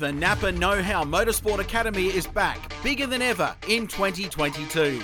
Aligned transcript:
The 0.00 0.10
Napa 0.10 0.50
Know 0.50 0.82
How 0.82 1.04
Motorsport 1.04 1.58
Academy 1.58 2.06
is 2.06 2.26
back, 2.26 2.72
bigger 2.82 3.06
than 3.06 3.20
ever 3.20 3.54
in 3.68 3.86
2022. 3.86 4.98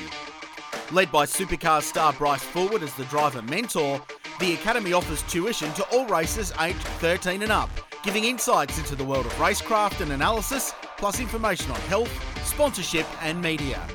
Led 0.90 1.12
by 1.12 1.26
supercar 1.26 1.82
star 1.82 2.14
Bryce 2.14 2.42
Fullwood 2.42 2.80
as 2.80 2.94
the 2.94 3.04
driver 3.04 3.42
mentor, 3.42 4.00
the 4.40 4.54
Academy 4.54 4.94
offers 4.94 5.20
tuition 5.24 5.70
to 5.74 5.84
all 5.92 6.06
racers 6.06 6.50
aged 6.62 6.78
13 6.78 7.42
and 7.42 7.52
up, 7.52 7.68
giving 8.02 8.24
insights 8.24 8.78
into 8.78 8.96
the 8.96 9.04
world 9.04 9.26
of 9.26 9.32
racecraft 9.34 10.00
and 10.00 10.12
analysis, 10.12 10.72
plus 10.96 11.20
information 11.20 11.70
on 11.70 11.80
health, 11.80 12.46
sponsorship, 12.46 13.06
and 13.22 13.38
media. 13.42 13.86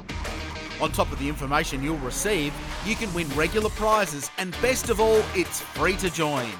On 0.79 0.91
top 0.91 1.11
of 1.11 1.17
the 1.17 1.27
information 1.27 1.81
you'll 1.83 1.97
receive, 1.97 2.53
you 2.85 2.93
can 2.93 3.11
win 3.15 3.27
regular 3.29 3.71
prizes, 3.71 4.29
and 4.37 4.51
best 4.61 4.91
of 4.91 4.99
all, 4.99 5.23
it's 5.33 5.61
free 5.61 5.97
to 5.97 6.11
join. 6.11 6.51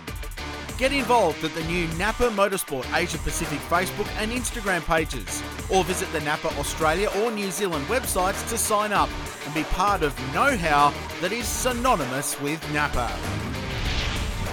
Get 0.82 0.94
involved 0.94 1.44
at 1.44 1.54
the 1.54 1.64
new 1.66 1.88
Napa 1.90 2.32
Motorsport 2.32 2.92
Asia 2.98 3.20
Pacific 3.20 3.60
Facebook 3.60 4.08
and 4.18 4.32
Instagram 4.32 4.84
pages, 4.88 5.44
or 5.70 5.84
visit 5.84 6.12
the 6.12 6.22
Napa 6.22 6.48
Australia 6.58 7.08
or 7.20 7.30
New 7.30 7.52
Zealand 7.52 7.86
websites 7.86 8.50
to 8.50 8.58
sign 8.58 8.92
up 8.92 9.08
and 9.46 9.54
be 9.54 9.62
part 9.66 10.02
of 10.02 10.18
know 10.34 10.58
how 10.58 10.92
that 11.22 11.32
is 11.32 11.46
synonymous 11.46 12.42
with 12.42 12.60
Napa. 12.74 13.16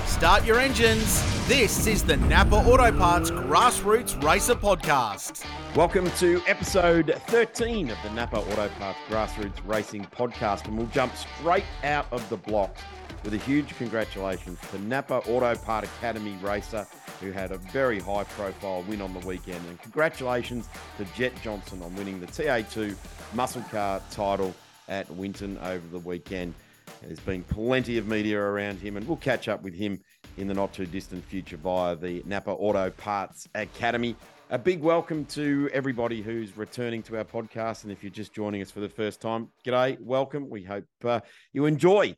Start 0.04 0.44
your 0.44 0.58
engines. 0.58 1.22
This 1.48 1.86
is 1.86 2.04
the 2.04 2.18
Napa 2.18 2.56
Auto 2.56 2.92
Parts 2.92 3.30
Grassroots 3.30 4.22
Racer 4.22 4.54
Podcast. 4.54 5.46
Welcome 5.74 6.10
to 6.18 6.42
episode 6.46 7.18
13 7.28 7.88
of 7.88 7.96
the 8.02 8.10
Napa 8.10 8.36
Auto 8.36 8.68
Parts 8.78 8.98
Grassroots 9.08 9.66
Racing 9.66 10.06
Podcast, 10.14 10.66
and 10.66 10.76
we'll 10.76 10.88
jump 10.88 11.16
straight 11.16 11.64
out 11.84 12.04
of 12.12 12.28
the 12.28 12.36
blocks 12.36 12.82
with 13.24 13.34
a 13.34 13.38
huge 13.38 13.76
congratulations 13.76 14.58
to 14.70 14.78
Napa 14.80 15.22
Auto 15.28 15.54
Part 15.56 15.84
Academy 15.84 16.36
racer 16.40 16.86
who 17.20 17.32
had 17.32 17.52
a 17.52 17.58
very 17.58 17.98
high 17.98 18.24
profile 18.24 18.84
win 18.88 19.00
on 19.00 19.12
the 19.12 19.26
weekend. 19.26 19.64
And 19.68 19.80
congratulations 19.80 20.68
to 20.96 21.04
Jett 21.16 21.32
Johnson 21.42 21.82
on 21.82 21.94
winning 21.96 22.20
the 22.20 22.26
TA2 22.26 22.94
muscle 23.34 23.62
car 23.70 24.00
title 24.10 24.54
at 24.88 25.10
Winton 25.10 25.58
over 25.58 25.86
the 25.90 25.98
weekend. 25.98 26.54
There's 27.02 27.20
been 27.20 27.44
plenty 27.44 27.98
of 27.98 28.06
media 28.06 28.40
around 28.40 28.78
him, 28.78 28.96
and 28.96 29.06
we'll 29.06 29.18
catch 29.18 29.48
up 29.48 29.62
with 29.62 29.74
him 29.74 30.00
in 30.36 30.46
the 30.46 30.54
not 30.54 30.72
too 30.72 30.86
distant 30.86 31.24
future 31.24 31.56
via 31.56 31.96
the 31.96 32.22
Napa 32.24 32.50
Auto 32.50 32.90
Parts 32.90 33.46
Academy. 33.54 34.16
A 34.50 34.58
big 34.58 34.80
welcome 34.80 35.26
to 35.26 35.68
everybody 35.74 36.22
who's 36.22 36.56
returning 36.56 37.02
to 37.02 37.18
our 37.18 37.24
podcast. 37.24 37.82
And 37.82 37.92
if 37.92 38.02
you're 38.02 38.10
just 38.10 38.32
joining 38.32 38.62
us 38.62 38.70
for 38.70 38.80
the 38.80 38.88
first 38.88 39.20
time, 39.20 39.48
g'day, 39.66 40.00
welcome. 40.00 40.48
We 40.48 40.62
hope 40.62 40.86
uh, 41.04 41.20
you 41.52 41.66
enjoy 41.66 42.16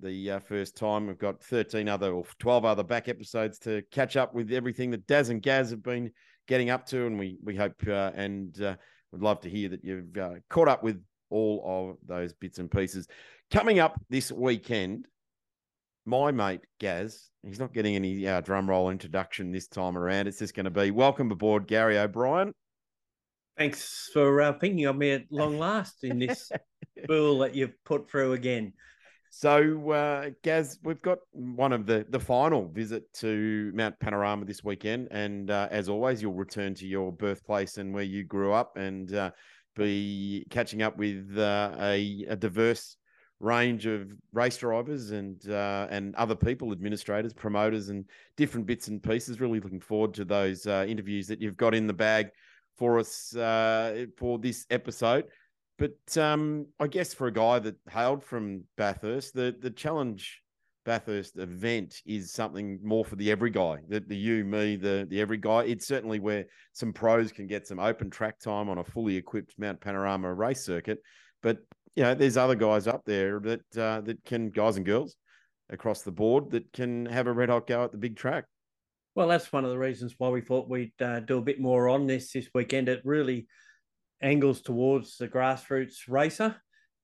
the 0.00 0.32
uh, 0.32 0.40
first 0.40 0.76
time. 0.76 1.06
We've 1.06 1.18
got 1.18 1.42
13 1.42 1.88
other 1.88 2.12
or 2.12 2.24
12 2.38 2.64
other 2.64 2.82
back 2.82 3.08
episodes 3.08 3.58
to 3.60 3.82
catch 3.90 4.16
up 4.16 4.34
with 4.34 4.52
everything 4.52 4.90
that 4.90 5.06
Daz 5.06 5.28
and 5.30 5.42
Gaz 5.42 5.70
have 5.70 5.82
been 5.82 6.10
getting 6.46 6.70
up 6.70 6.86
to. 6.86 7.06
And 7.06 7.18
we, 7.18 7.38
we 7.42 7.56
hope 7.56 7.74
uh, 7.86 8.12
and 8.14 8.60
uh, 8.60 8.76
would 9.12 9.22
love 9.22 9.40
to 9.40 9.50
hear 9.50 9.68
that 9.70 9.84
you've 9.84 10.16
uh, 10.16 10.34
caught 10.48 10.68
up 10.68 10.82
with 10.82 11.02
all 11.30 11.62
of 11.64 11.96
those 12.06 12.32
bits 12.32 12.58
and 12.58 12.70
pieces. 12.70 13.06
Coming 13.50 13.78
up 13.78 14.00
this 14.08 14.30
weekend, 14.30 15.08
my 16.04 16.30
mate 16.30 16.60
Gaz, 16.80 17.30
he's 17.42 17.58
not 17.58 17.74
getting 17.74 17.94
any 17.94 18.26
uh, 18.26 18.40
drum 18.40 18.68
roll 18.68 18.90
introduction 18.90 19.52
this 19.52 19.68
time 19.68 19.96
around. 19.96 20.26
It's 20.26 20.38
just 20.38 20.54
going 20.54 20.64
to 20.64 20.70
be 20.70 20.90
welcome 20.90 21.30
aboard, 21.30 21.66
Gary 21.66 21.98
O'Brien. 21.98 22.54
Thanks 23.56 24.08
for 24.12 24.40
uh, 24.40 24.52
thinking 24.52 24.84
of 24.84 24.96
me 24.96 25.10
at 25.12 25.24
long 25.30 25.58
last 25.58 26.04
in 26.04 26.18
this 26.18 26.50
pool 27.08 27.40
that 27.40 27.54
you've 27.54 27.74
put 27.84 28.08
through 28.08 28.34
again. 28.34 28.72
So, 29.30 29.90
uh, 29.90 30.30
Gaz, 30.42 30.78
we've 30.82 31.02
got 31.02 31.18
one 31.32 31.72
of 31.72 31.86
the 31.86 32.06
the 32.08 32.20
final 32.20 32.68
visit 32.68 33.12
to 33.14 33.70
Mount 33.74 33.98
Panorama 34.00 34.44
this 34.44 34.64
weekend, 34.64 35.08
and 35.10 35.50
uh, 35.50 35.68
as 35.70 35.88
always, 35.88 36.22
you'll 36.22 36.32
return 36.32 36.74
to 36.74 36.86
your 36.86 37.12
birthplace 37.12 37.76
and 37.76 37.92
where 37.92 38.04
you 38.04 38.24
grew 38.24 38.52
up, 38.52 38.76
and 38.76 39.12
uh, 39.14 39.30
be 39.76 40.46
catching 40.50 40.82
up 40.82 40.96
with 40.96 41.36
uh, 41.36 41.72
a, 41.78 42.24
a, 42.30 42.36
diverse 42.36 42.96
range 43.38 43.86
of 43.86 44.10
race 44.32 44.56
drivers 44.56 45.10
and 45.10 45.48
uh, 45.50 45.86
and 45.90 46.14
other 46.14 46.34
people, 46.34 46.72
administrators, 46.72 47.34
promoters, 47.34 47.90
and 47.90 48.06
different 48.36 48.66
bits 48.66 48.88
and 48.88 49.02
pieces. 49.02 49.40
Really 49.40 49.60
looking 49.60 49.80
forward 49.80 50.14
to 50.14 50.24
those 50.24 50.66
uh, 50.66 50.86
interviews 50.88 51.28
that 51.28 51.40
you've 51.40 51.56
got 51.56 51.74
in 51.74 51.86
the 51.86 51.92
bag 51.92 52.30
for 52.78 52.98
us 52.98 53.32
for 54.16 54.38
this 54.38 54.64
episode. 54.70 55.24
But 55.78 56.18
um, 56.18 56.66
I 56.80 56.88
guess 56.88 57.14
for 57.14 57.28
a 57.28 57.32
guy 57.32 57.60
that 57.60 57.76
hailed 57.88 58.24
from 58.24 58.64
Bathurst, 58.76 59.34
the 59.34 59.56
the 59.58 59.70
challenge 59.70 60.42
Bathurst 60.84 61.38
event 61.38 62.00
is 62.04 62.32
something 62.32 62.80
more 62.82 63.04
for 63.04 63.16
the 63.16 63.30
every 63.30 63.50
guy, 63.50 63.76
the, 63.88 64.00
the 64.00 64.16
you, 64.16 64.44
me, 64.44 64.74
the 64.74 65.06
the 65.08 65.20
every 65.20 65.36
guy. 65.36 65.64
It's 65.64 65.86
certainly 65.86 66.18
where 66.18 66.46
some 66.72 66.92
pros 66.92 67.30
can 67.30 67.46
get 67.46 67.66
some 67.66 67.78
open 67.78 68.10
track 68.10 68.40
time 68.40 68.68
on 68.68 68.78
a 68.78 68.84
fully 68.84 69.16
equipped 69.16 69.54
Mount 69.58 69.80
Panorama 69.80 70.32
race 70.34 70.64
circuit. 70.64 70.98
But 71.42 71.58
you 71.94 72.02
know, 72.02 72.14
there's 72.14 72.36
other 72.36 72.56
guys 72.56 72.86
up 72.88 73.02
there 73.04 73.38
that 73.40 73.76
uh, 73.76 74.00
that 74.00 74.24
can 74.24 74.50
guys 74.50 74.76
and 74.76 74.86
girls 74.86 75.14
across 75.70 76.02
the 76.02 76.10
board 76.10 76.50
that 76.50 76.72
can 76.72 77.06
have 77.06 77.26
a 77.26 77.32
red 77.32 77.50
hot 77.50 77.66
go 77.66 77.84
at 77.84 77.92
the 77.92 77.98
big 77.98 78.16
track. 78.16 78.46
Well, 79.14 79.28
that's 79.28 79.52
one 79.52 79.64
of 79.64 79.70
the 79.70 79.78
reasons 79.78 80.14
why 80.18 80.28
we 80.30 80.40
thought 80.40 80.68
we'd 80.68 80.92
uh, 81.00 81.20
do 81.20 81.38
a 81.38 81.42
bit 81.42 81.60
more 81.60 81.88
on 81.88 82.06
this 82.06 82.32
this 82.32 82.48
weekend. 82.54 82.88
It 82.88 83.02
really 83.04 83.46
angles 84.22 84.60
towards 84.60 85.16
the 85.16 85.28
grassroots 85.28 86.08
racer. 86.08 86.56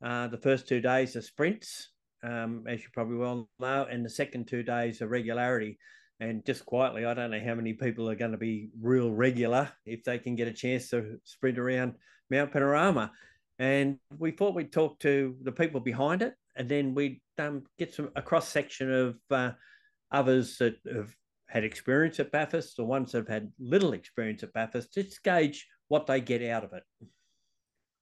Uh, 0.04 0.28
the 0.28 0.38
first 0.38 0.68
two 0.68 0.80
days 0.80 1.16
are 1.16 1.22
sprints, 1.22 1.90
um, 2.22 2.64
as 2.68 2.82
you 2.82 2.88
probably 2.92 3.16
well 3.16 3.48
know, 3.60 3.86
and 3.90 4.04
the 4.04 4.10
second 4.10 4.46
two 4.46 4.62
days 4.62 5.00
are 5.00 5.08
regularity. 5.08 5.78
And 6.20 6.44
just 6.44 6.64
quietly, 6.64 7.04
I 7.04 7.14
don't 7.14 7.30
know 7.30 7.42
how 7.44 7.54
many 7.54 7.72
people 7.72 8.08
are 8.08 8.14
going 8.14 8.32
to 8.32 8.38
be 8.38 8.70
real 8.80 9.10
regular 9.10 9.70
if 9.84 10.04
they 10.04 10.18
can 10.18 10.36
get 10.36 10.48
a 10.48 10.52
chance 10.52 10.90
to 10.90 11.18
sprint 11.24 11.58
around 11.58 11.94
Mount 12.30 12.52
Panorama. 12.52 13.12
And 13.58 13.98
we 14.18 14.30
thought 14.30 14.54
we'd 14.54 14.72
talk 14.72 14.98
to 15.00 15.36
the 15.42 15.52
people 15.52 15.80
behind 15.80 16.22
it, 16.22 16.34
and 16.56 16.68
then 16.68 16.94
we'd 16.94 17.20
um, 17.38 17.64
get 17.78 17.94
some 17.94 18.10
a 18.16 18.22
cross 18.22 18.48
section 18.48 18.92
of 18.92 19.16
uh, 19.30 19.52
others 20.10 20.56
that 20.58 20.76
have 20.92 21.14
had 21.48 21.64
experience 21.64 22.18
at 22.20 22.32
Bathurst, 22.32 22.76
the 22.76 22.84
ones 22.84 23.12
that 23.12 23.18
have 23.18 23.28
had 23.28 23.52
little 23.58 23.92
experience 23.92 24.42
at 24.42 24.52
Bathurst, 24.52 24.92
to 24.94 25.04
gauge 25.22 25.66
what 25.88 26.06
they 26.06 26.20
get 26.20 26.42
out 26.42 26.64
of 26.64 26.72
it. 26.72 26.82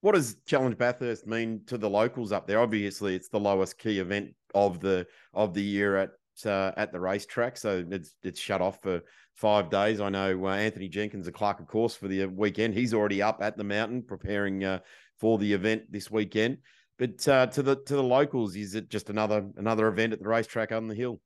What 0.01 0.15
does 0.15 0.37
Challenge 0.47 0.77
Bathurst 0.77 1.27
mean 1.27 1.63
to 1.67 1.79
the 1.79 1.89
locals 1.89 2.33
up 2.33 2.47
there? 2.47 2.61
Obviously, 2.61 3.15
it's 3.15 3.29
the 3.29 3.39
lowest 3.39 3.79
key 3.79 4.01
event 4.01 4.35
of 4.55 4.81
the 4.81 5.07
of 5.33 5.55
the 5.55 5.63
year 5.63 5.97
at 5.97 6.11
uh, 6.45 6.73
at 6.77 6.93
the 6.93 7.01
racetrack, 7.01 7.57
so 7.57 7.85
it's 7.89 8.17
it's 8.23 8.41
shut 8.41 8.61
off 8.61 8.83
for 8.83 9.03
five 9.35 9.71
days. 9.71 10.01
I 10.01 10.09
know 10.09 10.47
uh, 10.47 10.51
Anthony 10.55 10.89
Jenkins, 10.89 11.29
a 11.29 11.33
clerk 11.33 11.61
of 11.61 11.69
course 11.69 11.95
for 11.95 12.09
the 12.09 12.27
weekend, 12.27 12.75
he's 12.75 12.95
already 12.95 13.23
up 13.23 13.39
at 13.41 13.57
the 13.57 13.65
mountain 13.65 14.03
preparing 14.03 14.65
uh, 14.65 14.81
for 15.19 15.39
the 15.39 15.53
event 15.53 15.83
this 15.91 16.11
weekend. 16.11 16.59
But 16.99 17.27
uh, 17.29 17.47
to 17.47 17.63
the 17.63 17.77
to 17.77 17.95
the 17.95 18.03
locals, 18.03 18.57
is 18.57 18.75
it 18.75 18.89
just 18.89 19.09
another 19.09 19.49
another 19.57 19.87
event 19.89 20.13
at 20.13 20.21
the 20.21 20.29
racetrack 20.29 20.73
on 20.73 20.89
the 20.89 20.95
hill? 20.95 21.21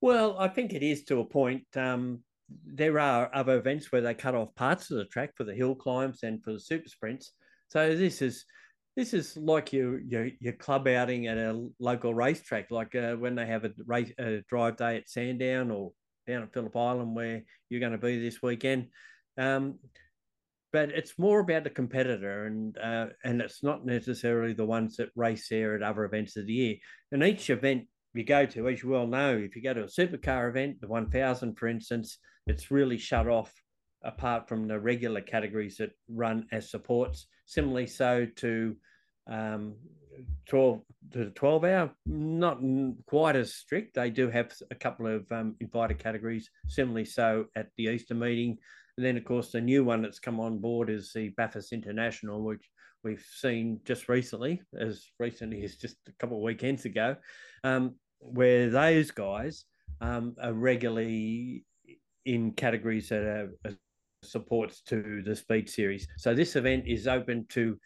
Well, 0.00 0.36
I 0.38 0.48
think 0.48 0.72
it 0.72 0.82
is 0.82 1.04
to 1.04 1.20
a 1.20 1.24
point. 1.24 1.64
Um, 1.76 2.20
there 2.66 2.98
are 2.98 3.30
other 3.34 3.56
events 3.58 3.90
where 3.90 4.00
they 4.00 4.14
cut 4.14 4.34
off 4.34 4.54
parts 4.54 4.90
of 4.90 4.98
the 4.98 5.04
track 5.06 5.32
for 5.36 5.44
the 5.44 5.54
hill 5.54 5.74
climbs 5.74 6.22
and 6.22 6.42
for 6.42 6.52
the 6.52 6.60
super 6.60 6.88
sprints. 6.88 7.32
So 7.68 7.96
this 7.96 8.22
is 8.22 8.44
this 8.96 9.12
is 9.12 9.36
like 9.36 9.72
your 9.72 10.00
your, 10.00 10.28
your 10.40 10.52
club 10.52 10.86
outing 10.86 11.26
at 11.26 11.38
a 11.38 11.68
local 11.78 12.14
racetrack, 12.14 12.70
like 12.70 12.94
uh, 12.94 13.14
when 13.14 13.34
they 13.34 13.46
have 13.46 13.64
a 13.64 13.72
race 13.86 14.12
a 14.18 14.42
drive 14.48 14.76
day 14.76 14.96
at 14.96 15.08
Sandown 15.08 15.70
or 15.70 15.92
down 16.26 16.42
at 16.42 16.52
Phillip 16.52 16.76
Island, 16.76 17.14
where 17.14 17.42
you're 17.68 17.80
going 17.80 17.92
to 17.92 17.98
be 17.98 18.18
this 18.18 18.42
weekend. 18.42 18.88
Um, 19.36 19.78
but 20.72 20.90
it's 20.90 21.18
more 21.18 21.40
about 21.40 21.64
the 21.64 21.70
competitor, 21.70 22.46
and 22.46 22.76
uh, 22.78 23.06
and 23.24 23.40
it's 23.40 23.62
not 23.62 23.86
necessarily 23.86 24.52
the 24.52 24.66
ones 24.66 24.96
that 24.96 25.10
race 25.14 25.48
there 25.48 25.74
at 25.74 25.82
other 25.82 26.04
events 26.04 26.36
of 26.36 26.46
the 26.46 26.52
year. 26.52 26.76
And 27.12 27.22
each 27.22 27.50
event 27.50 27.86
you 28.14 28.24
go 28.24 28.46
to, 28.46 28.68
as 28.68 28.82
you 28.82 28.88
well 28.88 29.06
know, 29.06 29.36
if 29.36 29.56
you 29.56 29.62
go 29.62 29.74
to 29.74 29.84
a 29.84 29.86
supercar 29.86 30.48
event, 30.48 30.80
the 30.80 30.86
1000, 30.86 31.58
for 31.58 31.66
instance, 31.66 32.18
it's 32.46 32.70
really 32.70 32.98
shut 32.98 33.28
off 33.28 33.52
apart 34.02 34.48
from 34.48 34.68
the 34.68 34.78
regular 34.78 35.20
categories 35.20 35.78
that 35.78 35.90
run 36.08 36.46
as 36.52 36.70
supports. 36.70 37.26
Similarly, 37.46 37.86
so 37.86 38.26
to 38.36 38.76
um, 39.30 39.76
12 40.48 40.80
to 41.12 41.24
the 41.24 41.30
12 41.30 41.64
hour, 41.64 41.90
not 42.06 42.60
quite 43.06 43.36
as 43.36 43.54
strict. 43.54 43.94
They 43.94 44.10
do 44.10 44.28
have 44.28 44.52
a 44.70 44.74
couple 44.74 45.06
of 45.06 45.30
um, 45.32 45.56
invited 45.60 45.98
categories. 45.98 46.50
Similarly, 46.68 47.06
so 47.06 47.46
at 47.56 47.68
the 47.76 47.84
Easter 47.84 48.14
meeting. 48.14 48.58
And 48.96 49.04
then, 49.04 49.16
of 49.16 49.24
course, 49.24 49.50
the 49.50 49.60
new 49.60 49.84
one 49.84 50.02
that's 50.02 50.20
come 50.20 50.38
on 50.38 50.58
board 50.58 50.88
is 50.88 51.12
the 51.14 51.30
Bathurst 51.30 51.72
International, 51.72 52.44
which 52.44 52.68
we've 53.02 53.24
seen 53.34 53.80
just 53.84 54.08
recently, 54.08 54.62
as 54.78 55.04
recently 55.18 55.64
as 55.64 55.76
just 55.76 55.96
a 56.08 56.12
couple 56.20 56.36
of 56.36 56.42
weekends 56.42 56.84
ago, 56.84 57.16
um, 57.64 57.96
where 58.20 58.70
those 58.70 59.10
guys 59.10 59.64
um, 60.00 60.36
are 60.40 60.52
regularly 60.52 61.64
in 62.24 62.52
categories 62.52 63.08
that 63.08 63.22
are, 63.22 63.50
supports 64.22 64.80
to 64.80 65.22
the 65.22 65.36
speed 65.36 65.68
series. 65.68 66.08
So 66.16 66.34
this 66.34 66.56
event 66.56 66.84
is 66.86 67.06
open 67.06 67.44
to 67.50 67.78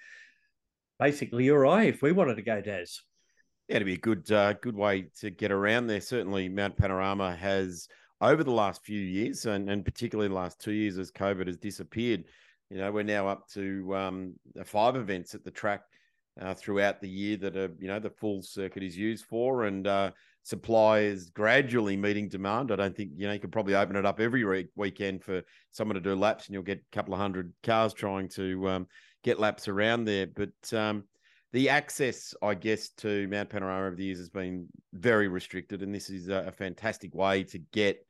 basically 0.99 1.44
you 1.44 1.56
or 1.56 1.67
I 1.67 1.85
if 1.85 2.00
we 2.00 2.12
wanted 2.12 2.37
to 2.37 2.43
go, 2.43 2.61
Daz. 2.61 3.00
Yeah, 3.69 3.76
it'd 3.76 3.87
be 3.87 3.94
a 3.94 3.99
good 3.99 4.31
uh, 4.31 4.52
good 4.55 4.76
way 4.76 5.11
to 5.20 5.31
get 5.31 5.50
around 5.50 5.88
there. 5.88 6.00
Certainly, 6.00 6.49
Mount 6.49 6.76
Panorama 6.76 7.35
has 7.35 7.88
over 8.20 8.43
the 8.43 8.50
last 8.52 8.85
few 8.85 9.00
years, 9.00 9.46
and, 9.46 9.69
and 9.69 9.85
particularly 9.85 10.29
the 10.29 10.35
last 10.35 10.61
two 10.61 10.73
years 10.73 10.99
as 10.99 11.11
COVID 11.11 11.46
has 11.46 11.56
disappeared. 11.56 12.25
You 12.70 12.79
know, 12.79 12.93
we're 12.93 13.02
now 13.02 13.29
up 13.29 13.49
to 13.50 13.94
um, 13.94 14.35
five 14.64 14.96
events 14.96 15.35
at 15.35 15.44
the 15.44 15.50
track 15.50 15.82
uh, 16.40 16.55
throughout 16.55 17.00
the 17.00 17.08
year 17.08 17.37
that 17.38 17.56
are, 17.56 17.70
you 17.79 17.88
know, 17.88 17.99
the 17.99 18.11
full 18.11 18.43
circuit 18.43 18.82
is 18.82 18.96
used 18.96 19.25
for, 19.25 19.64
and 19.64 19.87
uh, 19.87 20.11
supply 20.43 21.00
is 21.00 21.31
gradually 21.31 21.96
meeting 21.96 22.29
demand. 22.29 22.73
I 22.73 22.76
don't 22.76 22.96
think, 22.96 23.11
you 23.17 23.26
know, 23.26 23.32
you 23.32 23.40
could 23.40 23.52
probably 23.52 23.75
open 23.75 23.96
it 23.96 24.06
up 24.06 24.20
every 24.20 24.44
re- 24.44 24.69
weekend 24.76 25.23
for 25.23 25.43
someone 25.70 25.94
to 25.94 26.00
do 26.00 26.14
laps, 26.14 26.46
and 26.46 26.55
you'll 26.55 26.62
get 26.62 26.79
a 26.79 26.96
couple 26.96 27.14
of 27.14 27.20
hundred 27.20 27.52
cars 27.62 27.93
trying 27.93 28.29
to 28.31 28.69
um, 28.69 28.87
get 29.23 29.38
laps 29.38 29.69
around 29.69 30.05
there. 30.05 30.26
But 30.26 30.73
um, 30.73 31.05
the 31.52 31.69
access, 31.69 32.35
I 32.43 32.55
guess, 32.55 32.90
to 32.99 33.29
Mount 33.29 33.50
Panorama 33.50 33.87
over 33.87 33.96
the 33.96 34.05
years 34.05 34.19
has 34.19 34.31
been 34.31 34.69
very 34.93 35.29
restricted, 35.29 35.82
and 35.82 35.94
this 35.94 36.11
is 36.11 36.29
a, 36.29 36.46
a 36.49 36.52
fantastic 36.52 37.14
way 37.14 37.44
to 37.44 37.58
get 37.73 38.05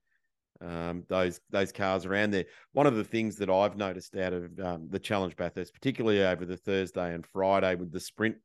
um, 0.60 1.04
those 1.08 1.40
those 1.50 1.72
cars 1.72 2.04
around 2.04 2.32
there. 2.32 2.46
One 2.72 2.86
of 2.86 2.96
the 2.96 3.04
things 3.04 3.36
that 3.36 3.50
I've 3.50 3.76
noticed 3.76 4.16
out 4.16 4.32
of 4.32 4.58
um, 4.58 4.88
the 4.90 4.98
Challenge 4.98 5.36
Bathurst, 5.36 5.72
particularly 5.72 6.24
over 6.24 6.44
the 6.44 6.56
Thursday 6.56 7.14
and 7.14 7.24
Friday 7.26 7.74
with 7.76 7.92
the 7.92 8.00
sprint 8.00 8.36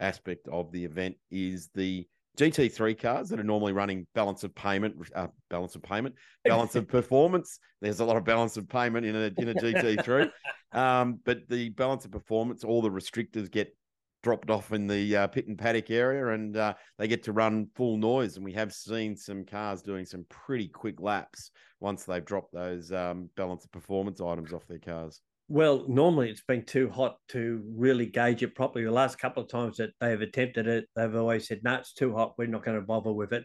aspect 0.00 0.48
of 0.48 0.72
the 0.72 0.84
event, 0.84 1.16
is 1.30 1.68
the 1.74 2.06
GT3 2.38 2.98
cars 3.00 3.28
that 3.28 3.40
are 3.40 3.44
normally 3.44 3.72
running 3.72 4.06
balance 4.14 4.44
of 4.44 4.54
payment, 4.54 4.94
uh, 5.14 5.26
balance 5.50 5.74
of 5.74 5.82
payment, 5.82 6.14
balance 6.44 6.76
of 6.76 6.86
performance. 6.86 7.58
There's 7.80 8.00
a 8.00 8.04
lot 8.04 8.16
of 8.16 8.24
balance 8.24 8.56
of 8.56 8.68
payment 8.68 9.04
in 9.04 9.16
a 9.16 9.32
in 9.36 9.48
a 9.48 9.54
GT3, 9.54 10.30
um, 10.72 11.20
but 11.24 11.48
the 11.48 11.70
balance 11.70 12.04
of 12.04 12.12
performance, 12.12 12.64
all 12.64 12.80
the 12.80 12.90
restrictors 12.90 13.50
get 13.50 13.74
dropped 14.22 14.50
off 14.50 14.72
in 14.72 14.86
the 14.86 15.16
uh, 15.16 15.26
pit 15.28 15.46
and 15.46 15.58
paddock 15.58 15.90
area 15.90 16.34
and 16.34 16.56
uh, 16.56 16.74
they 16.98 17.06
get 17.06 17.22
to 17.22 17.32
run 17.32 17.68
full 17.74 17.96
noise. 17.96 18.36
And 18.36 18.44
we 18.44 18.52
have 18.52 18.72
seen 18.72 19.16
some 19.16 19.44
cars 19.44 19.82
doing 19.82 20.04
some 20.04 20.24
pretty 20.28 20.68
quick 20.68 21.00
laps 21.00 21.50
once 21.80 22.04
they've 22.04 22.24
dropped 22.24 22.52
those 22.52 22.90
um, 22.92 23.30
balance 23.36 23.64
of 23.64 23.72
performance 23.72 24.20
items 24.20 24.52
off 24.52 24.66
their 24.66 24.80
cars. 24.80 25.20
Well, 25.50 25.86
normally 25.88 26.28
it's 26.28 26.42
been 26.42 26.64
too 26.66 26.90
hot 26.90 27.16
to 27.28 27.62
really 27.74 28.04
gauge 28.04 28.42
it 28.42 28.54
properly. 28.54 28.84
The 28.84 28.90
last 28.90 29.18
couple 29.18 29.42
of 29.42 29.48
times 29.48 29.78
that 29.78 29.90
they've 29.98 30.20
attempted 30.20 30.66
it, 30.66 30.86
they've 30.94 31.16
always 31.16 31.48
said, 31.48 31.60
no, 31.64 31.76
it's 31.76 31.94
too 31.94 32.14
hot. 32.14 32.34
We're 32.36 32.48
not 32.48 32.64
going 32.64 32.78
to 32.78 32.86
bother 32.86 33.12
with 33.12 33.32
it. 33.32 33.44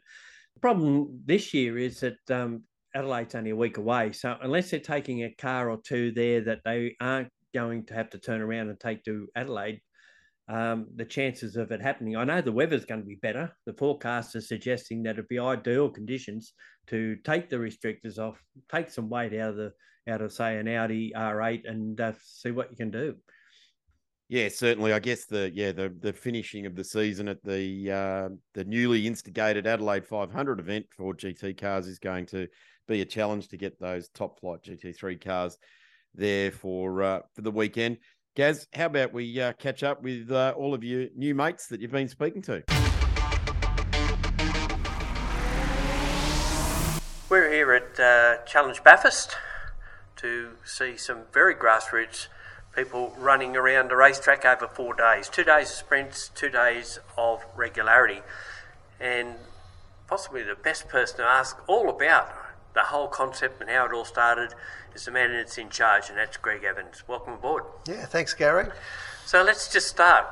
The 0.55 0.59
problem 0.59 1.21
this 1.25 1.53
year 1.53 1.77
is 1.77 2.01
that 2.01 2.17
um, 2.29 2.63
Adelaide's 2.93 3.35
only 3.35 3.51
a 3.51 3.55
week 3.55 3.77
away. 3.77 4.11
So 4.11 4.35
unless 4.41 4.69
they're 4.69 4.81
taking 4.81 5.23
a 5.23 5.33
car 5.35 5.69
or 5.69 5.79
two 5.81 6.11
there 6.11 6.41
that 6.41 6.59
they 6.65 6.95
aren't 6.99 7.29
going 7.53 7.85
to 7.85 7.93
have 7.93 8.09
to 8.09 8.19
turn 8.19 8.41
around 8.41 8.67
and 8.67 8.79
take 8.79 9.03
to 9.05 9.27
Adelaide, 9.37 9.79
um, 10.49 10.87
the 10.97 11.05
chances 11.05 11.55
of 11.55 11.71
it 11.71 11.81
happening. 11.81 12.17
I 12.17 12.25
know 12.25 12.41
the 12.41 12.51
weather's 12.51 12.83
going 12.83 12.99
to 12.99 13.07
be 13.07 13.15
better. 13.15 13.49
The 13.65 13.73
forecast 13.73 14.35
is 14.35 14.49
suggesting 14.49 15.03
that 15.03 15.11
it'd 15.11 15.29
be 15.29 15.39
ideal 15.39 15.89
conditions 15.89 16.53
to 16.87 17.15
take 17.23 17.49
the 17.49 17.59
restrictors 17.59 18.19
off, 18.19 18.41
take 18.69 18.89
some 18.89 19.09
weight 19.09 19.33
out 19.33 19.51
of 19.51 19.55
the 19.55 19.71
out 20.07 20.21
of 20.21 20.33
say 20.33 20.57
an 20.57 20.67
Audi 20.67 21.11
R8, 21.15 21.69
and 21.69 21.99
uh, 21.99 22.13
see 22.23 22.51
what 22.51 22.71
you 22.71 22.77
can 22.77 22.91
do. 22.91 23.15
Yeah, 24.29 24.49
certainly. 24.49 24.93
I 24.93 24.99
guess 24.99 25.25
the 25.25 25.51
yeah 25.53 25.71
the 25.71 25.93
the 25.99 26.13
finishing 26.13 26.65
of 26.65 26.75
the 26.75 26.83
season 26.83 27.27
at 27.27 27.43
the 27.43 27.91
uh, 27.91 28.29
the 28.53 28.63
newly 28.63 29.05
instigated 29.05 29.67
Adelaide 29.67 30.05
500 30.05 30.59
event 30.59 30.87
for 30.95 31.13
GT 31.13 31.57
cars 31.59 31.87
is 31.87 31.99
going 31.99 32.25
to 32.27 32.47
be 32.87 33.01
a 33.01 33.05
challenge 33.05 33.49
to 33.49 33.57
get 33.57 33.79
those 33.79 34.09
top 34.09 34.39
flight 34.39 34.63
GT3 34.63 35.23
cars 35.23 35.57
there 36.15 36.51
for 36.51 37.03
uh, 37.03 37.19
for 37.35 37.41
the 37.41 37.51
weekend. 37.51 37.97
Gaz, 38.35 38.67
how 38.73 38.87
about 38.87 39.13
we 39.13 39.39
uh, 39.39 39.53
catch 39.53 39.83
up 39.83 40.01
with 40.01 40.31
uh, 40.31 40.55
all 40.57 40.73
of 40.73 40.83
your 40.83 41.07
new 41.15 41.35
mates 41.35 41.67
that 41.67 41.79
you've 41.79 41.91
been 41.91 42.07
speaking 42.07 42.41
to? 42.41 42.63
We're 47.29 47.51
here 47.51 47.73
at 47.73 47.99
uh, 47.99 48.43
Challenge 48.45 48.83
Bathurst 48.83 49.35
to 50.23 50.51
see 50.63 50.95
some 50.95 51.23
very 51.33 51.53
grassroots 51.53 52.27
people 52.75 53.13
running 53.19 53.55
around 53.55 53.91
a 53.91 53.95
racetrack 53.95 54.45
over 54.45 54.67
four 54.67 54.95
days 54.95 55.29
two 55.29 55.43
days 55.43 55.69
of 55.69 55.75
sprints, 55.75 56.31
two 56.33 56.49
days 56.49 56.97
of 57.17 57.45
regularity. 57.55 58.21
And 58.99 59.35
possibly 60.07 60.41
the 60.41 60.55
best 60.55 60.87
person 60.87 61.17
to 61.17 61.23
ask 61.23 61.57
all 61.67 61.89
about 61.89 62.33
the 62.73 62.83
whole 62.83 63.07
concept 63.07 63.61
and 63.61 63.69
how 63.69 63.85
it 63.85 63.93
all 63.93 64.05
started 64.05 64.55
is 64.95 65.05
the 65.05 65.11
man 65.11 65.33
that's 65.33 65.57
in 65.57 65.69
charge, 65.69 66.09
and 66.09 66.17
that's 66.17 66.37
Greg 66.37 66.63
Evans. 66.63 67.03
Welcome 67.07 67.33
aboard. 67.33 67.63
Yeah, 67.87 68.05
thanks, 68.05 68.33
Gary. 68.33 68.69
So 69.25 69.43
let's 69.43 69.71
just 69.71 69.87
start. 69.87 70.25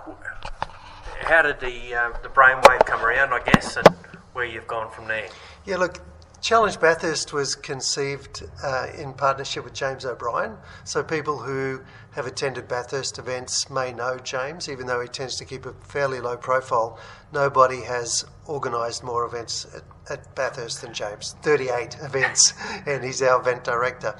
How 1.21 1.41
did 1.41 1.59
the 1.59 1.95
uh, 1.95 2.11
the 2.23 2.29
brainwave 2.29 2.85
come 2.85 3.03
around, 3.03 3.33
I 3.33 3.43
guess, 3.43 3.77
and 3.77 3.87
where 4.33 4.45
you've 4.45 4.67
gone 4.67 4.91
from 4.91 5.07
there? 5.07 5.27
Yeah, 5.65 5.77
look, 5.77 5.99
Challenge 6.41 6.79
Bathurst 6.79 7.33
was 7.33 7.53
conceived 7.53 8.41
uh, 8.63 8.87
in 8.97 9.13
partnership 9.13 9.63
with 9.63 9.75
James 9.75 10.05
O'Brien. 10.05 10.57
So 10.85 11.03
people 11.03 11.37
who 11.37 11.81
have 12.13 12.25
attended 12.25 12.67
Bathurst 12.67 13.19
events 13.19 13.69
may 13.69 13.93
know 13.93 14.17
James, 14.17 14.67
even 14.67 14.87
though 14.87 14.99
he 14.99 15.07
tends 15.07 15.35
to 15.35 15.45
keep 15.45 15.67
a 15.67 15.73
fairly 15.73 16.19
low 16.19 16.35
profile. 16.35 16.97
Nobody 17.31 17.83
has 17.83 18.25
organised 18.49 19.03
more 19.03 19.23
events 19.23 19.67
at, 19.75 19.83
at, 20.09 20.33
Bathurst 20.33 20.81
than 20.81 20.95
James 20.95 21.35
38 21.43 21.97
events, 22.01 22.53
and 22.87 23.03
he's 23.03 23.21
our 23.21 23.39
event 23.39 23.63
director. 23.63 24.15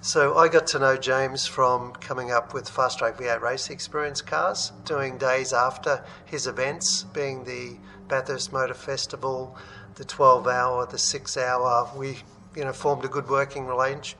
So 0.00 0.36
I 0.36 0.46
got 0.46 0.68
to 0.68 0.78
know 0.78 0.96
James 0.96 1.44
from 1.44 1.92
coming 1.94 2.30
up 2.30 2.54
with 2.54 2.68
Fast 2.68 3.00
Track 3.00 3.16
V8 3.16 3.40
Race 3.40 3.68
Experience 3.68 4.22
cars, 4.22 4.70
doing 4.84 5.18
days 5.18 5.52
after 5.52 6.04
his 6.24 6.46
events, 6.46 7.02
being 7.02 7.42
the 7.42 7.78
Bathurst 8.06 8.52
Motor 8.52 8.74
Festival 8.74 9.56
the 9.96 10.04
12 10.04 10.46
hour, 10.46 10.86
the 10.86 10.98
six 10.98 11.36
hour, 11.36 11.90
we 11.96 12.18
you 12.56 12.64
know 12.64 12.72
formed 12.72 13.04
a 13.04 13.08
good 13.08 13.28
working 13.28 13.66
arrange, 13.66 14.16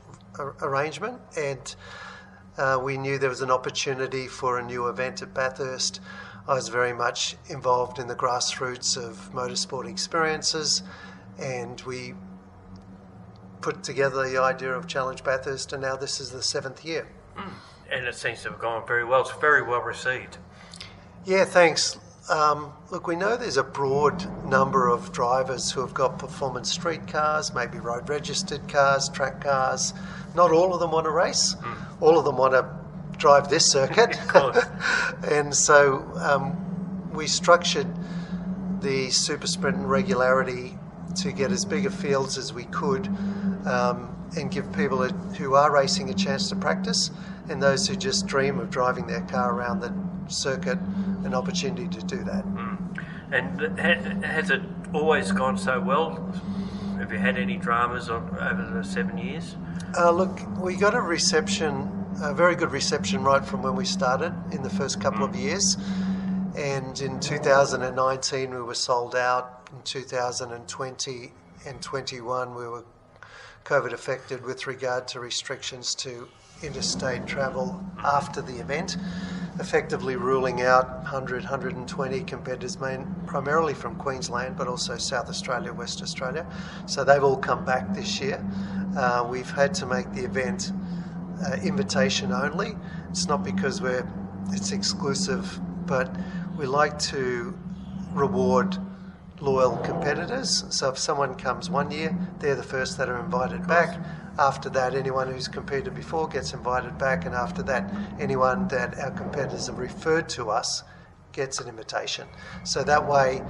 arrangement, 0.62 1.20
and 1.36 1.74
uh, 2.56 2.78
we 2.82 2.96
knew 2.96 3.18
there 3.18 3.30
was 3.30 3.40
an 3.40 3.50
opportunity 3.50 4.26
for 4.26 4.58
a 4.58 4.62
new 4.62 4.88
event 4.88 5.22
at 5.22 5.34
Bathurst. 5.34 6.00
I 6.46 6.54
was 6.54 6.68
very 6.68 6.92
much 6.92 7.36
involved 7.48 7.98
in 7.98 8.06
the 8.06 8.14
grassroots 8.14 8.96
of 8.96 9.32
motorsport 9.32 9.88
experiences, 9.88 10.82
and 11.38 11.80
we 11.82 12.14
put 13.60 13.82
together 13.82 14.28
the 14.28 14.38
idea 14.40 14.72
of 14.72 14.86
Challenge 14.86 15.24
Bathurst, 15.24 15.72
and 15.72 15.82
now 15.82 15.96
this 15.96 16.20
is 16.20 16.30
the 16.30 16.42
seventh 16.42 16.84
year. 16.84 17.08
Mm. 17.36 17.52
And 17.90 18.06
it 18.06 18.14
seems 18.14 18.42
to 18.42 18.50
have 18.50 18.58
gone 18.58 18.86
very 18.86 19.04
well. 19.04 19.22
It's 19.22 19.32
very 19.32 19.62
well 19.62 19.80
received. 19.80 20.38
Yeah, 21.24 21.44
thanks. 21.44 21.98
Um, 22.28 22.72
look, 22.90 23.06
we 23.06 23.16
know 23.16 23.36
there's 23.36 23.58
a 23.58 23.62
broad 23.62 24.24
number 24.46 24.88
of 24.88 25.12
drivers 25.12 25.70
who 25.70 25.82
have 25.82 25.92
got 25.92 26.18
performance 26.18 26.72
street 26.72 27.06
cars, 27.06 27.52
maybe 27.52 27.78
road 27.78 28.08
registered 28.08 28.66
cars, 28.68 29.08
track 29.10 29.42
cars. 29.42 29.92
Not 30.34 30.50
all 30.50 30.72
of 30.72 30.80
them 30.80 30.90
want 30.90 31.04
to 31.04 31.10
race. 31.10 31.54
Mm. 31.54 32.02
All 32.02 32.18
of 32.18 32.24
them 32.24 32.38
want 32.38 32.54
to 32.54 32.66
drive 33.18 33.50
this 33.50 33.70
circuit. 33.70 34.18
and 35.30 35.54
so 35.54 36.10
um, 36.16 37.12
we 37.12 37.26
structured 37.26 37.88
the 38.80 39.10
super 39.10 39.46
sprint 39.46 39.76
and 39.76 39.90
regularity 39.90 40.78
to 41.16 41.30
get 41.30 41.52
as 41.52 41.64
big 41.64 41.86
a 41.86 41.90
fields 41.90 42.38
as 42.38 42.52
we 42.52 42.64
could 42.64 43.06
um, 43.66 44.14
and 44.36 44.50
give 44.50 44.70
people 44.72 45.02
a, 45.02 45.08
who 45.38 45.54
are 45.54 45.72
racing 45.72 46.10
a 46.10 46.14
chance 46.14 46.48
to 46.48 46.56
practice 46.56 47.10
and 47.48 47.62
those 47.62 47.86
who 47.86 47.94
just 47.94 48.26
dream 48.26 48.58
of 48.58 48.70
driving 48.70 49.06
their 49.06 49.20
car 49.22 49.54
around 49.54 49.80
the 49.80 49.94
circuit 50.28 50.78
an 51.24 51.34
opportunity 51.34 51.88
to 51.88 52.02
do 52.04 52.24
that. 52.24 52.44
Mm. 52.44 53.04
And 53.32 54.24
has 54.24 54.50
it 54.50 54.62
always 54.92 55.32
gone 55.32 55.58
so 55.58 55.80
well? 55.80 56.14
Have 56.98 57.12
you 57.12 57.18
had 57.18 57.36
any 57.36 57.56
dramas 57.56 58.08
over 58.08 58.70
the 58.72 58.84
seven 58.84 59.18
years? 59.18 59.56
Uh, 59.98 60.10
look, 60.10 60.40
we 60.58 60.76
got 60.76 60.94
a 60.94 61.00
reception, 61.00 62.06
a 62.22 62.32
very 62.32 62.54
good 62.54 62.70
reception 62.70 63.24
right 63.24 63.44
from 63.44 63.62
when 63.62 63.74
we 63.74 63.84
started 63.84 64.32
in 64.52 64.62
the 64.62 64.70
first 64.70 65.00
couple 65.00 65.26
mm. 65.26 65.30
of 65.30 65.36
years. 65.36 65.76
And 66.56 67.00
in 67.00 67.18
2019, 67.18 68.50
we 68.50 68.62
were 68.62 68.74
sold 68.74 69.16
out. 69.16 69.68
In 69.72 69.82
2020 69.82 71.32
and 71.66 71.82
21, 71.82 72.54
we 72.54 72.68
were 72.68 72.84
COVID 73.64 73.92
affected 73.92 74.44
with 74.44 74.66
regard 74.66 75.08
to 75.08 75.20
restrictions 75.20 75.94
to 75.96 76.28
interstate 76.62 77.26
travel 77.26 77.82
after 77.98 78.40
the 78.40 78.58
event 78.58 78.96
effectively 79.60 80.16
ruling 80.16 80.62
out 80.62 80.88
100, 81.02 81.42
120 81.42 82.20
competitors, 82.24 82.80
main, 82.80 83.14
primarily 83.26 83.74
from 83.74 83.94
Queensland, 83.96 84.56
but 84.56 84.66
also 84.66 84.96
South 84.96 85.28
Australia, 85.28 85.72
West 85.72 86.02
Australia. 86.02 86.46
So 86.86 87.04
they've 87.04 87.22
all 87.22 87.36
come 87.36 87.64
back 87.64 87.94
this 87.94 88.20
year. 88.20 88.44
Uh, 88.96 89.26
we've 89.28 89.50
had 89.50 89.72
to 89.74 89.86
make 89.86 90.12
the 90.12 90.24
event 90.24 90.72
uh, 91.46 91.56
invitation 91.62 92.32
only. 92.32 92.76
It's 93.10 93.28
not 93.28 93.44
because 93.44 93.80
we're 93.80 94.08
it's 94.50 94.72
exclusive, 94.72 95.58
but 95.86 96.14
we 96.56 96.66
like 96.66 96.98
to 96.98 97.56
reward 98.12 98.76
loyal 99.40 99.76
competitors. 99.78 100.64
So 100.70 100.90
if 100.90 100.98
someone 100.98 101.34
comes 101.34 101.70
one 101.70 101.90
year, 101.90 102.16
they're 102.38 102.54
the 102.54 102.62
first 102.62 102.98
that 102.98 103.08
are 103.08 103.18
invited 103.18 103.66
back. 103.66 103.98
After 104.38 104.68
that, 104.70 104.94
anyone 104.94 105.32
who's 105.32 105.46
competed 105.46 105.94
before 105.94 106.28
gets 106.28 106.52
invited 106.52 106.98
back, 106.98 107.24
and 107.24 107.34
after 107.34 107.62
that, 107.64 107.88
anyone 108.18 108.66
that 108.68 108.98
our 108.98 109.12
competitors 109.12 109.68
have 109.68 109.78
referred 109.78 110.28
to 110.30 110.50
us 110.50 110.82
gets 111.32 111.60
an 111.60 111.68
invitation. 111.68 112.26
So 112.64 112.82
that 112.84 113.08
way, 113.08 113.42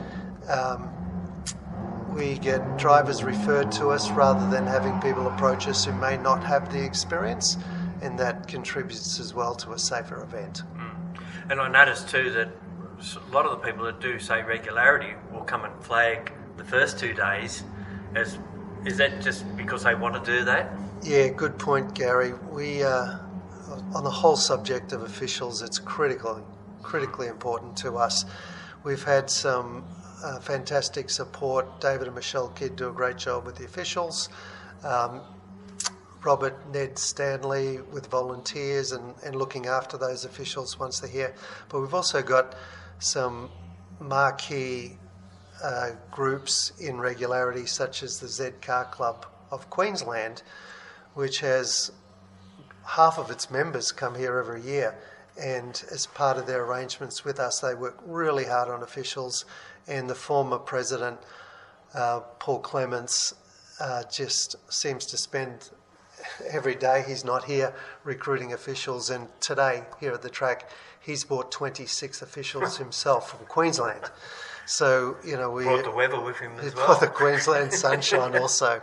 um, 0.48 0.90
we 2.14 2.38
get 2.38 2.76
drivers 2.76 3.24
referred 3.24 3.72
to 3.72 3.88
us 3.88 4.10
rather 4.10 4.48
than 4.50 4.66
having 4.66 5.00
people 5.00 5.26
approach 5.26 5.66
us 5.66 5.84
who 5.84 5.92
may 5.92 6.16
not 6.16 6.44
have 6.44 6.72
the 6.72 6.84
experience, 6.84 7.56
and 8.02 8.18
that 8.18 8.46
contributes 8.46 9.18
as 9.18 9.34
well 9.34 9.54
to 9.56 9.72
a 9.72 9.78
safer 9.78 10.22
event. 10.22 10.62
And 11.50 11.60
I 11.60 11.68
noticed 11.68 12.08
too 12.08 12.30
that 12.32 12.48
a 13.16 13.34
lot 13.34 13.46
of 13.46 13.52
the 13.52 13.66
people 13.66 13.84
that 13.84 14.00
do 14.00 14.18
say 14.18 14.42
regularity 14.42 15.14
will 15.32 15.42
come 15.42 15.64
and 15.64 15.82
flag 15.82 16.32
the 16.56 16.64
first 16.64 16.98
two 16.98 17.12
days. 17.12 17.64
As 18.14 18.38
is 18.86 18.96
that 18.98 19.20
just 19.20 19.44
because 19.56 19.84
they 19.84 19.94
want 19.94 20.22
to 20.22 20.38
do 20.38 20.44
that? 20.44 20.70
Yeah, 21.02 21.28
good 21.28 21.58
point, 21.58 21.94
Gary. 21.94 22.32
We, 22.50 22.82
uh, 22.82 23.18
on 23.94 24.04
the 24.04 24.10
whole 24.10 24.36
subject 24.36 24.92
of 24.92 25.02
officials, 25.02 25.62
it's 25.62 25.78
critically, 25.78 26.42
critically 26.82 27.28
important 27.28 27.76
to 27.78 27.96
us. 27.96 28.24
We've 28.84 29.02
had 29.02 29.30
some 29.30 29.84
uh, 30.22 30.40
fantastic 30.40 31.10
support. 31.10 31.80
David 31.80 32.06
and 32.06 32.14
Michelle 32.14 32.48
Kidd 32.48 32.76
do 32.76 32.88
a 32.88 32.92
great 32.92 33.16
job 33.16 33.46
with 33.46 33.56
the 33.56 33.64
officials. 33.64 34.28
Um, 34.82 35.22
Robert 36.22 36.56
Ned 36.72 36.98
Stanley 36.98 37.80
with 37.92 38.06
volunteers 38.06 38.92
and, 38.92 39.14
and 39.24 39.36
looking 39.36 39.66
after 39.66 39.98
those 39.98 40.24
officials 40.24 40.78
once 40.78 41.00
they're 41.00 41.10
here. 41.10 41.34
But 41.68 41.80
we've 41.80 41.94
also 41.94 42.22
got 42.22 42.54
some 42.98 43.50
marquee 44.00 44.98
uh, 45.62 45.90
groups 46.10 46.72
in 46.80 46.98
regularity, 46.98 47.66
such 47.66 48.02
as 48.02 48.20
the 48.20 48.28
Z 48.28 48.50
Car 48.60 48.84
Club 48.86 49.26
of 49.50 49.70
Queensland, 49.70 50.42
which 51.14 51.40
has 51.40 51.92
half 52.84 53.18
of 53.18 53.30
its 53.30 53.50
members 53.50 53.92
come 53.92 54.14
here 54.14 54.38
every 54.38 54.62
year. 54.62 54.94
And 55.40 55.82
as 55.90 56.06
part 56.06 56.36
of 56.36 56.46
their 56.46 56.64
arrangements 56.64 57.24
with 57.24 57.40
us, 57.40 57.60
they 57.60 57.74
work 57.74 57.98
really 58.06 58.44
hard 58.44 58.68
on 58.68 58.82
officials. 58.82 59.44
And 59.86 60.08
the 60.08 60.14
former 60.14 60.58
president, 60.58 61.18
uh, 61.92 62.20
Paul 62.38 62.60
Clements, 62.60 63.34
uh, 63.80 64.04
just 64.04 64.56
seems 64.72 65.06
to 65.06 65.16
spend 65.16 65.70
every 66.48 66.74
day 66.74 67.04
he's 67.06 67.24
not 67.24 67.44
here 67.44 67.74
recruiting 68.04 68.52
officials. 68.52 69.10
And 69.10 69.28
today, 69.40 69.82
here 70.00 70.12
at 70.12 70.22
the 70.22 70.30
track, 70.30 70.70
he's 71.00 71.24
brought 71.24 71.50
26 71.50 72.22
officials 72.22 72.78
himself 72.78 73.30
from 73.30 73.46
Queensland. 73.46 74.10
So 74.66 75.16
you 75.24 75.36
know 75.36 75.50
we 75.50 75.64
brought 75.64 75.84
the 75.84 75.90
weather 75.90 76.20
with 76.20 76.38
him 76.38 76.52
as 76.58 76.74
well. 76.76 76.98
The 76.98 77.06
Queensland 77.06 77.72
sunshine 77.84 78.36
also. 78.36 78.80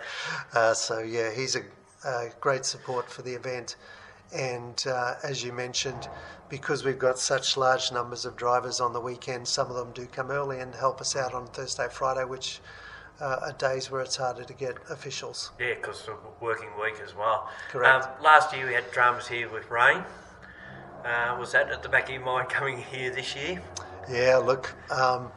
Uh, 0.54 0.74
so 0.74 1.00
yeah, 1.00 1.32
he's 1.32 1.56
a, 1.56 1.64
a, 2.06 2.30
great 2.40 2.66
support 2.66 3.10
for 3.10 3.22
the 3.22 3.34
event. 3.34 3.76
And 4.34 4.82
uh, 4.88 5.16
as 5.24 5.44
you 5.44 5.52
mentioned, 5.52 6.08
because 6.48 6.86
we've 6.86 7.00
got 7.00 7.20
such 7.20 7.58
large 7.58 7.92
numbers 7.92 8.24
of 8.24 8.38
drivers 8.38 8.80
on 8.80 8.94
the 8.94 9.00
weekend, 9.02 9.48
some 9.48 9.70
of 9.70 9.76
them 9.76 9.92
do 9.94 10.06
come 10.06 10.32
early 10.32 10.60
and 10.60 10.74
help 10.74 11.02
us 11.02 11.18
out 11.18 11.34
on 11.34 11.48
Thursday, 11.48 11.88
Friday, 11.92 12.24
which 12.24 12.62
uh, 13.20 13.40
are 13.44 13.54
days 13.54 13.92
where 13.92 14.02
it's 14.02 14.16
harder 14.16 14.44
to 14.44 14.54
get 14.54 14.78
officials. 14.90 15.52
Yeah, 15.60 15.76
because 15.76 16.08
of 16.08 16.16
working 16.40 16.70
week 16.82 16.96
as 17.04 17.16
well. 17.16 17.50
Correct. 17.70 18.06
Um, 18.06 18.24
last 18.24 18.56
year 18.56 18.68
we 18.68 18.74
had 18.74 18.90
dramas 18.92 19.28
here 19.28 19.50
with 19.50 19.70
rain. 19.70 20.04
Uh, 21.06 21.36
was 21.40 21.52
that 21.52 21.70
at 21.70 21.84
the 21.84 21.90
back 21.90 22.06
of 22.06 22.12
your 22.12 22.24
mind 22.24 22.50
coming 22.50 22.78
here 22.78 23.14
this 23.14 23.36
year? 23.36 23.62
Yeah, 24.10 24.38
look, 24.38 24.74
um, 24.92 25.32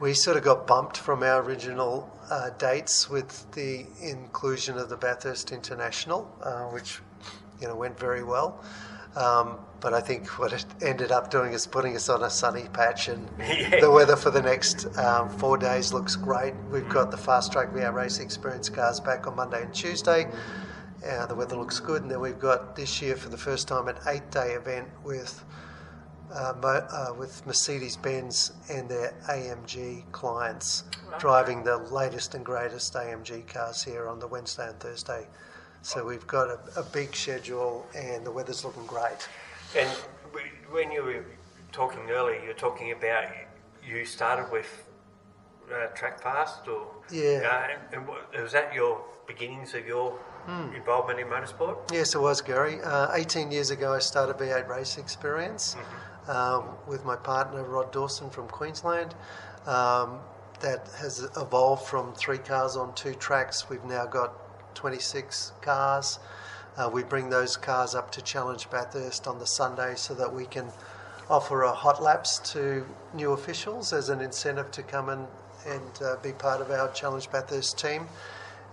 we 0.00 0.14
sort 0.14 0.36
of 0.36 0.42
got 0.44 0.66
bumped 0.66 0.96
from 0.96 1.22
our 1.22 1.42
original 1.42 2.10
uh, 2.30 2.50
dates 2.58 3.08
with 3.08 3.50
the 3.52 3.86
inclusion 4.02 4.76
of 4.78 4.88
the 4.88 4.96
Bathurst 4.96 5.52
International, 5.52 6.30
uh, 6.42 6.64
which 6.64 7.00
you 7.60 7.68
know 7.68 7.76
went 7.76 7.98
very 7.98 8.22
well. 8.24 8.62
Um, 9.16 9.58
but 9.80 9.94
I 9.94 10.00
think 10.00 10.26
what 10.40 10.52
it 10.52 10.64
ended 10.82 11.12
up 11.12 11.30
doing 11.30 11.52
is 11.52 11.66
putting 11.66 11.94
us 11.94 12.08
on 12.08 12.22
a 12.24 12.30
sunny 12.30 12.68
patch, 12.72 13.08
and 13.08 13.28
Yeah. 13.38 13.80
the 13.80 13.90
weather 13.90 14.16
for 14.16 14.30
the 14.30 14.42
next 14.42 14.86
um, 14.98 15.28
four 15.28 15.56
days 15.56 15.92
looks 15.92 16.16
great. 16.16 16.54
We've 16.70 16.88
got 16.88 17.10
the 17.10 17.16
fast 17.16 17.52
track 17.52 17.68
V8 17.72 17.92
race 17.94 18.18
experience 18.18 18.68
cars 18.68 18.98
back 19.00 19.26
on 19.26 19.36
Monday 19.36 19.62
and 19.62 19.72
Tuesday. 19.72 20.26
Uh, 21.06 21.26
the 21.26 21.34
weather 21.34 21.54
looks 21.56 21.78
good, 21.80 22.02
and 22.02 22.10
then 22.10 22.18
we've 22.20 22.38
got 22.40 22.74
this 22.74 23.00
year 23.02 23.14
for 23.14 23.28
the 23.28 23.36
first 23.36 23.68
time 23.68 23.88
an 23.88 23.96
eight-day 24.08 24.52
event 24.54 24.88
with 25.04 25.44
uh, 26.32 26.54
mo- 26.62 26.86
uh, 26.90 27.12
with 27.18 27.44
Mercedes 27.46 27.96
Benz 27.96 28.52
and 28.70 28.88
their 28.88 29.14
AMG 29.28 30.10
clients 30.12 30.84
driving 31.18 31.62
the 31.62 31.76
latest 31.76 32.34
and 32.34 32.44
greatest 32.44 32.94
AMG 32.94 33.46
cars 33.46 33.82
here 33.82 34.08
on 34.08 34.18
the 34.18 34.26
Wednesday 34.26 34.68
and 34.68 34.78
Thursday. 34.80 35.26
So 35.82 36.04
we've 36.04 36.26
got 36.26 36.48
a, 36.48 36.58
a 36.80 36.82
big 36.82 37.14
schedule, 37.14 37.86
and 37.94 38.24
the 38.26 38.30
weather's 38.30 38.64
looking 38.64 38.86
great. 38.86 39.28
And 39.76 39.88
when 40.70 40.90
you 40.90 41.02
were 41.04 41.24
talking 41.72 42.08
earlier, 42.10 42.40
you 42.40 42.48
were 42.48 42.54
talking 42.54 42.92
about 42.92 43.24
you 43.86 44.04
started 44.06 44.50
with 44.50 44.88
uh, 45.72 45.86
track 45.88 46.20
fast, 46.22 46.66
or 46.68 46.86
Yeah. 47.10 47.40
uh, 47.44 47.72
and, 47.72 47.94
and 47.94 48.08
what- 48.08 48.32
was 48.40 48.52
that 48.52 48.72
your 48.74 49.02
beginnings 49.26 49.74
of 49.74 49.86
your 49.86 50.18
involvement 50.74 51.18
in 51.20 51.26
motorsport? 51.26 51.90
Yes, 51.92 52.14
it 52.14 52.18
was, 52.20 52.40
Gary. 52.42 52.78
Uh, 52.82 53.14
18 53.14 53.50
years 53.50 53.70
ago, 53.70 53.94
I 53.94 53.98
started 53.98 54.36
V8 54.36 54.68
Race 54.68 54.98
Experience 54.98 55.74
um, 56.28 56.64
with 56.86 57.04
my 57.04 57.16
partner, 57.16 57.62
Rod 57.62 57.92
Dawson 57.92 58.30
from 58.30 58.48
Queensland. 58.48 59.14
Um, 59.66 60.20
that 60.60 60.88
has 60.98 61.28
evolved 61.36 61.84
from 61.84 62.14
three 62.14 62.38
cars 62.38 62.76
on 62.76 62.94
two 62.94 63.14
tracks. 63.14 63.68
We've 63.68 63.84
now 63.84 64.06
got 64.06 64.32
26 64.74 65.52
cars. 65.60 66.18
Uh, 66.76 66.90
we 66.92 67.02
bring 67.02 67.30
those 67.30 67.56
cars 67.56 67.94
up 67.94 68.10
to 68.12 68.22
Challenge 68.22 68.68
Bathurst 68.70 69.26
on 69.26 69.38
the 69.38 69.46
Sunday 69.46 69.94
so 69.94 70.14
that 70.14 70.32
we 70.32 70.46
can 70.46 70.66
offer 71.30 71.62
a 71.62 71.72
hot 71.72 72.02
laps 72.02 72.38
to 72.52 72.86
new 73.14 73.32
officials 73.32 73.92
as 73.92 74.08
an 74.08 74.20
incentive 74.20 74.70
to 74.72 74.82
come 74.82 75.08
and, 75.08 75.26
and 75.66 76.02
uh, 76.02 76.16
be 76.22 76.32
part 76.32 76.60
of 76.60 76.70
our 76.70 76.90
Challenge 76.92 77.30
Bathurst 77.30 77.78
team. 77.78 78.06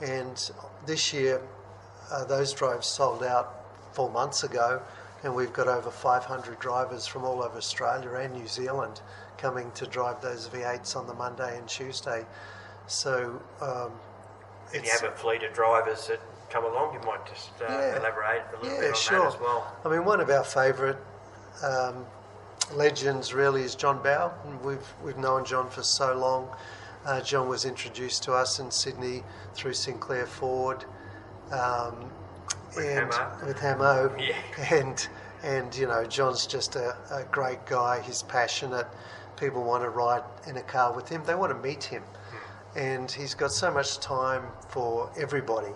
And 0.01 0.51
this 0.85 1.13
year, 1.13 1.41
uh, 2.11 2.25
those 2.25 2.53
drives 2.53 2.87
sold 2.87 3.23
out 3.23 3.65
four 3.93 4.09
months 4.09 4.43
ago, 4.43 4.81
and 5.23 5.35
we've 5.35 5.53
got 5.53 5.67
over 5.67 5.91
500 5.91 6.59
drivers 6.59 7.05
from 7.05 7.23
all 7.23 7.43
over 7.43 7.57
Australia 7.57 8.11
and 8.15 8.33
New 8.33 8.47
Zealand 8.47 9.01
coming 9.37 9.71
to 9.71 9.85
drive 9.85 10.21
those 10.21 10.47
V8s 10.49 10.95
on 10.95 11.07
the 11.07 11.13
Monday 11.13 11.57
and 11.57 11.67
Tuesday. 11.67 12.25
So 12.87 13.41
um, 13.61 13.91
And 14.73 14.83
you 14.83 14.91
have 14.91 15.03
a 15.03 15.11
fleet 15.15 15.43
of 15.43 15.53
drivers 15.53 16.07
that 16.07 16.19
come 16.49 16.65
along. 16.65 16.93
You 16.93 16.99
might 17.05 17.25
just 17.27 17.49
uh, 17.61 17.65
Yeah. 17.69 17.97
elaborate 17.97 18.43
a 18.53 18.63
little 18.63 18.75
yeah, 18.75 18.81
bit 18.81 18.89
on 18.89 18.95
sure. 18.95 19.19
that 19.19 19.35
as 19.35 19.39
well. 19.39 19.75
I 19.85 19.89
mean, 19.89 20.05
one 20.05 20.19
of 20.19 20.29
our 20.29 20.43
favourite 20.43 20.97
um, 21.63 22.05
legends 22.73 23.33
really 23.33 23.61
is 23.63 23.75
John 23.75 24.01
Bowe. 24.03 24.31
We've 24.63 24.93
we've 25.03 25.17
known 25.17 25.45
John 25.45 25.69
for 25.69 25.83
so 25.83 26.13
long. 26.15 26.49
Uh, 27.05 27.19
John 27.21 27.47
was 27.49 27.65
introduced 27.65 28.23
to 28.23 28.33
us 28.33 28.59
in 28.59 28.69
Sydney 28.69 29.23
through 29.55 29.73
Sinclair 29.73 30.27
Ford, 30.27 30.85
um, 31.51 32.11
With 32.75 32.85
and 32.85 33.13
Hamo. 33.13 33.45
with 33.45 33.59
Hamo, 33.59 34.15
Yeah. 34.17 34.35
and 34.71 35.07
and 35.43 35.75
you 35.75 35.87
know 35.87 36.05
John's 36.05 36.45
just 36.47 36.75
a, 36.75 36.95
a 37.11 37.23
great 37.31 37.65
guy. 37.65 38.01
He's 38.01 38.23
passionate. 38.23 38.87
People 39.37 39.63
want 39.63 39.83
to 39.83 39.89
ride 39.89 40.23
in 40.47 40.57
a 40.57 40.61
car 40.63 40.93
with 40.93 41.09
him. 41.09 41.23
They 41.25 41.35
want 41.35 41.51
to 41.51 41.57
meet 41.67 41.83
him, 41.83 42.03
and 42.75 43.09
he's 43.11 43.33
got 43.33 43.51
so 43.51 43.71
much 43.71 43.99
time 43.99 44.43
for 44.69 45.09
everybody. 45.19 45.73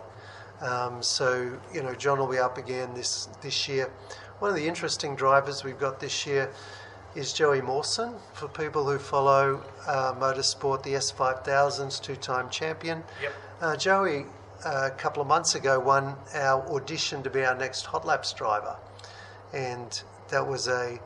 Um, 0.62 1.02
so 1.02 1.52
you 1.74 1.84
know, 1.84 1.94
John 1.96 2.20
will 2.20 2.28
be 2.28 2.38
up 2.38 2.58
again 2.58 2.94
this 2.94 3.28
this 3.42 3.68
year. 3.68 3.90
One 4.40 4.50
of 4.52 4.56
the 4.58 4.68
interesting 4.68 5.16
drivers 5.16 5.64
we've 5.64 5.80
got 5.80 6.00
this 6.00 6.26
year 6.28 6.52
is 7.16 7.32
Joey 7.34 7.62
Mawson. 7.62 8.14
For 8.34 8.48
people 8.50 8.84
who 8.86 9.00
follow 9.00 9.62
uh, 9.88 10.14
motorsport, 10.14 10.84
the 10.84 10.94
S5000's 10.94 12.00
two-time 12.00 12.50
champion. 12.50 13.04
Yep. 13.22 13.34
Uh, 13.62 13.76
Joey, 13.78 14.20
uh, 14.22 14.26
a 14.64 14.92
couple 14.92 15.22
of 15.22 15.28
months 15.28 15.56
ago, 15.56 15.80
won 15.80 16.16
our 16.34 16.62
audition 16.74 17.24
to 17.24 17.30
be 17.30 17.44
our 17.44 17.56
next 17.56 17.86
Hot 17.88 18.06
Laps 18.06 18.34
driver, 18.34 18.76
and 19.54 20.02
that 20.30 20.48
was 20.48 20.68
a 20.68 21.00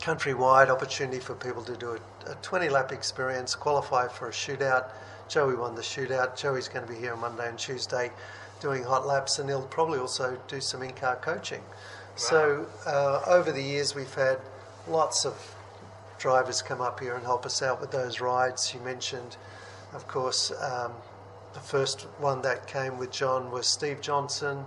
countrywide 0.00 0.68
opportunity 0.68 1.20
for 1.20 1.34
people 1.34 1.62
to 1.62 1.76
do 1.76 1.90
a, 2.26 2.32
a 2.32 2.34
20 2.42 2.68
lap 2.68 2.90
experience, 2.90 3.54
qualify 3.54 4.08
for 4.08 4.28
a 4.28 4.32
shootout. 4.32 4.90
Joey 5.28 5.54
won 5.54 5.74
the 5.76 5.82
shootout. 5.82 6.36
Joey's 6.36 6.68
going 6.68 6.84
to 6.84 6.92
be 6.92 6.98
here 6.98 7.12
on 7.12 7.20
Monday 7.20 7.48
and 7.48 7.58
Tuesday 7.58 8.10
doing 8.60 8.82
hot 8.82 9.06
laps, 9.06 9.38
and 9.38 9.48
he'll 9.48 9.66
probably 9.66 9.98
also 9.98 10.38
do 10.48 10.60
some 10.60 10.82
in 10.82 10.92
car 10.92 11.16
coaching. 11.16 11.62
So, 12.14 12.66
uh, 12.86 13.22
over 13.26 13.50
the 13.50 13.62
years, 13.62 13.94
we've 13.94 14.14
had 14.14 14.38
lots 14.88 15.24
of 15.24 15.34
drivers 16.18 16.62
come 16.62 16.80
up 16.80 17.00
here 17.00 17.14
and 17.14 17.24
help 17.24 17.44
us 17.44 17.62
out 17.62 17.80
with 17.80 17.90
those 17.90 18.20
rides. 18.20 18.72
You 18.72 18.80
mentioned, 18.80 19.36
of 19.94 20.06
course, 20.06 20.52
um, 20.60 20.92
the 21.54 21.60
first 21.60 22.02
one 22.18 22.42
that 22.42 22.66
came 22.66 22.98
with 22.98 23.10
John 23.10 23.50
was 23.50 23.66
Steve 23.66 24.00
Johnson. 24.00 24.64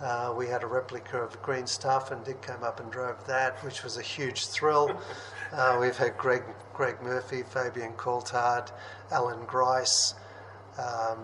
Uh, 0.00 0.34
we 0.36 0.46
had 0.48 0.62
a 0.62 0.66
replica 0.66 1.18
of 1.18 1.30
the 1.32 1.38
Green 1.38 1.66
Stuff, 1.66 2.10
and 2.10 2.24
Dick 2.24 2.42
came 2.42 2.62
up 2.64 2.80
and 2.80 2.90
drove 2.90 3.24
that, 3.26 3.62
which 3.64 3.84
was 3.84 3.96
a 3.96 4.02
huge 4.02 4.46
thrill. 4.48 4.90
Uh, 5.52 5.78
we've 5.80 5.96
had 5.96 6.18
Greg, 6.18 6.42
Greg 6.72 7.00
Murphy, 7.02 7.42
Fabian 7.44 7.92
Coulthard, 7.92 8.70
Alan 9.12 9.44
Grice, 9.46 10.14
um, 10.78 11.18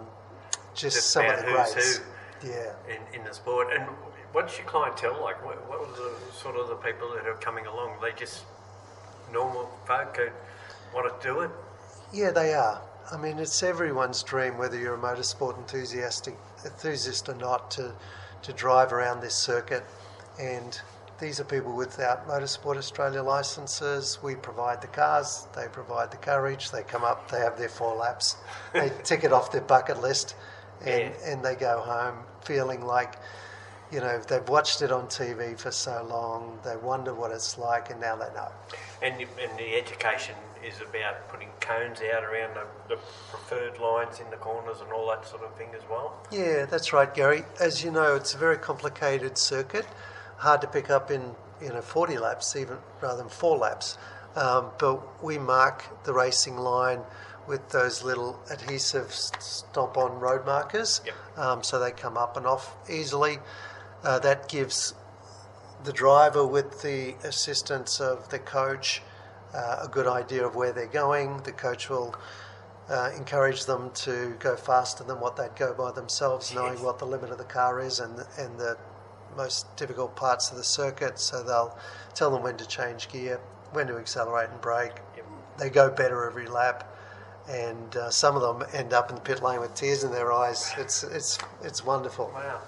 just, 0.74 0.96
Just 0.96 1.10
some 1.10 1.26
of 1.26 1.36
the 1.38 1.42
greats. 1.42 1.96
who. 1.96 2.04
Yeah. 2.48 2.72
in, 2.88 3.20
in 3.20 3.26
the 3.26 3.34
sport. 3.34 3.68
And 3.76 3.82
what's 4.32 4.56
your 4.56 4.66
clientele 4.66 5.20
like? 5.20 5.44
What, 5.44 5.56
what 5.68 5.80
are 5.80 5.92
the 5.92 6.32
sort 6.32 6.56
of 6.56 6.68
the 6.68 6.76
people 6.76 7.12
that 7.14 7.26
are 7.26 7.34
coming 7.34 7.66
along? 7.66 7.98
They 8.00 8.12
just 8.12 8.44
normal 9.32 9.68
folk 9.86 10.16
who 10.16 10.28
want 10.94 11.20
to 11.20 11.26
do 11.28 11.40
it? 11.40 11.50
Yeah, 12.12 12.30
they 12.30 12.54
are. 12.54 12.80
I 13.12 13.16
mean, 13.16 13.38
it's 13.38 13.62
everyone's 13.62 14.22
dream, 14.22 14.56
whether 14.56 14.78
you're 14.78 14.94
a 14.94 14.98
motorsport 14.98 15.58
enthusiastic 15.58 16.36
enthusiast 16.64 17.28
or 17.28 17.34
not, 17.34 17.70
to 17.72 17.92
to 18.42 18.52
drive 18.54 18.92
around 18.92 19.20
this 19.20 19.34
circuit. 19.34 19.84
And 20.38 20.80
these 21.18 21.40
are 21.40 21.44
people 21.44 21.74
without 21.76 22.26
Motorsport 22.26 22.78
Australia 22.78 23.22
licenses. 23.22 24.18
We 24.22 24.34
provide 24.36 24.80
the 24.80 24.86
cars, 24.86 25.46
they 25.54 25.66
provide 25.70 26.10
the 26.10 26.16
courage. 26.16 26.70
They 26.70 26.82
come 26.82 27.04
up, 27.04 27.30
they 27.30 27.40
have 27.40 27.58
their 27.58 27.68
four 27.68 27.94
laps, 27.96 28.36
they 28.72 28.90
tick 29.02 29.24
it 29.24 29.32
off 29.32 29.52
their 29.52 29.60
bucket 29.60 30.00
list, 30.00 30.34
and 30.80 31.12
Yeah. 31.12 31.30
and 31.32 31.44
they 31.44 31.54
go 31.56 31.80
home 31.80 32.16
feeling 32.42 32.82
like. 32.82 33.14
You 33.92 33.98
know, 33.98 34.20
they've 34.20 34.48
watched 34.48 34.82
it 34.82 34.92
on 34.92 35.08
TV 35.08 35.58
for 35.58 35.72
so 35.72 36.06
long, 36.08 36.60
they 36.62 36.76
wonder 36.76 37.12
what 37.12 37.32
it's 37.32 37.58
like, 37.58 37.90
and 37.90 38.00
now 38.00 38.14
they 38.14 38.32
know. 38.34 38.52
And, 39.02 39.14
and 39.20 39.58
the 39.58 39.74
education 39.74 40.36
is 40.64 40.80
about 40.80 41.28
putting 41.28 41.48
cones 41.60 42.00
out 42.14 42.24
around 42.24 42.54
the, 42.54 42.66
the 42.94 43.00
preferred 43.30 43.78
lines 43.78 44.20
in 44.20 44.28
the 44.30 44.36
corners 44.36 44.80
and 44.80 44.92
all 44.92 45.08
that 45.08 45.26
sort 45.26 45.42
of 45.42 45.54
thing 45.56 45.68
as 45.74 45.82
well. 45.90 46.16
Yeah, 46.30 46.66
that's 46.66 46.92
right, 46.92 47.12
Gary. 47.12 47.42
As 47.60 47.82
you 47.84 47.90
know, 47.90 48.14
it's 48.16 48.34
a 48.34 48.38
very 48.38 48.56
complicated 48.58 49.38
circuit, 49.38 49.86
hard 50.38 50.60
to 50.62 50.66
pick 50.66 50.90
up 50.90 51.10
in 51.10 51.34
you 51.62 51.68
know 51.68 51.80
40 51.82 52.18
laps, 52.18 52.56
even 52.56 52.78
rather 53.00 53.18
than 53.18 53.28
four 53.28 53.56
laps. 53.58 53.98
Um, 54.36 54.70
but 54.78 55.22
we 55.24 55.38
mark 55.38 56.04
the 56.04 56.12
racing 56.12 56.56
line 56.56 57.00
with 57.48 57.68
those 57.70 58.04
little 58.04 58.38
adhesive 58.50 59.12
stomp-on 59.12 60.20
road 60.20 60.46
markers, 60.46 61.00
Yep. 61.04 61.14
um, 61.38 61.62
so 61.64 61.80
they 61.80 61.90
come 61.90 62.16
up 62.16 62.36
and 62.36 62.46
off 62.46 62.76
easily. 62.88 63.38
Uh, 64.04 64.18
that 64.20 64.48
gives 64.48 64.94
the 65.82 65.92
driver, 65.92 66.46
with 66.46 66.82
the 66.82 67.14
assistance 67.24 68.00
of 68.00 68.28
the 68.28 68.38
coach, 68.38 69.02
a 69.54 69.88
good 69.90 70.06
idea 70.06 70.46
of 70.46 70.54
where 70.54 70.72
they're 70.72 70.86
going. 70.86 71.42
The 71.42 71.52
coach 71.52 71.88
will 71.88 72.14
uh, 72.88 73.10
encourage 73.16 73.64
them 73.66 73.90
to 73.94 74.36
go 74.38 74.56
faster 74.56 75.04
than 75.04 75.20
what 75.20 75.36
they'd 75.36 75.54
go 75.56 75.72
by 75.74 75.92
themselves, 75.92 76.54
knowing 76.54 76.82
what 76.82 76.98
the 76.98 77.06
limit 77.06 77.30
of 77.30 77.38
the 77.38 77.44
car 77.44 77.80
is 77.80 78.00
and 78.00 78.24
and 78.38 78.58
the 78.58 78.76
most 79.36 79.76
difficult 79.76 80.16
parts 80.16 80.50
of 80.50 80.56
the 80.56 80.64
circuit. 80.64 81.18
So 81.18 81.42
they'll 81.42 81.76
tell 82.14 82.30
them 82.30 82.42
when 82.42 82.56
to 82.56 82.66
change 82.66 83.08
gear, 83.08 83.40
when 83.72 83.86
to 83.86 83.96
accelerate 83.96 84.50
and 84.50 84.60
brake. 84.60 84.94
They 85.58 85.70
go 85.70 85.90
better 85.90 86.24
every 86.24 86.48
lap, 86.48 86.96
and 87.48 87.96
uh, 87.96 88.10
some 88.10 88.34
of 88.34 88.42
them 88.42 88.68
end 88.72 88.92
up 88.92 89.10
in 89.10 89.14
the 89.14 89.20
pit 89.20 89.42
lane 89.42 89.60
with 89.60 89.74
tears 89.74 90.04
in 90.04 90.10
their 90.10 90.32
eyes. 90.32 90.72
It's 90.78 91.04
it's 91.04 91.38
it's 91.62 91.84
wonderful. 91.84 92.30
Wow, 92.34 92.60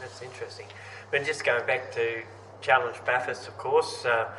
that's 0.00 0.22
interesting. 0.22 0.66
But 1.10 1.24
just 1.24 1.44
going 1.44 1.66
back 1.66 1.92
to 1.92 2.22
Challenge 2.60 2.96
Bathurst, 3.04 3.48
of 3.48 3.58
course, 3.58 4.04
uh, 4.04 4.30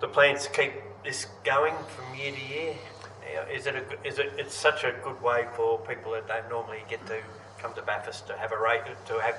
the 0.00 0.08
plans 0.08 0.46
to 0.46 0.50
keep 0.50 0.72
this 1.04 1.26
going 1.44 1.74
from 1.88 2.18
year 2.18 2.32
to 2.32 2.54
year. 2.54 2.74
Is 3.52 3.66
it 3.66 3.74
a, 3.74 4.06
is 4.06 4.18
it 4.18 4.32
it's 4.38 4.54
such 4.54 4.84
a 4.84 4.94
good 5.02 5.20
way 5.20 5.46
for 5.54 5.78
people 5.80 6.12
that 6.12 6.28
don't 6.28 6.48
normally 6.48 6.82
get 6.88 7.04
to 7.06 7.18
come 7.58 7.74
to 7.74 7.82
Bathurst 7.82 8.26
to 8.28 8.36
have 8.36 8.52
a 8.52 8.58
race 8.58 8.82
to 9.06 9.14
have 9.20 9.36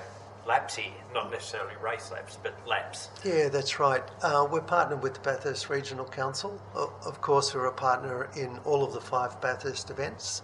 laps 0.48 0.76
here, 0.76 0.92
not 1.14 1.30
necessarily 1.30 1.76
race 1.84 2.12
laps, 2.12 2.38
but 2.42 2.54
laps. 2.66 3.10
Yeah, 3.24 3.50
that's 3.50 3.80
right. 3.80 4.04
Uh, 4.22 4.48
we're 4.50 4.62
partnered 4.62 5.04
with 5.04 5.16
the 5.16 5.20
Bathurst 5.20 5.70
Regional 5.70 6.06
Council. 6.06 6.60
Of 6.74 7.22
course, 7.22 7.54
we're 7.54 7.66
a 7.66 7.74
partner 7.74 8.30
in 8.36 8.58
all 8.60 8.84
of 8.84 8.94
the 8.94 9.02
five 9.02 9.40
Bathurst 9.42 9.90
events. 9.90 10.42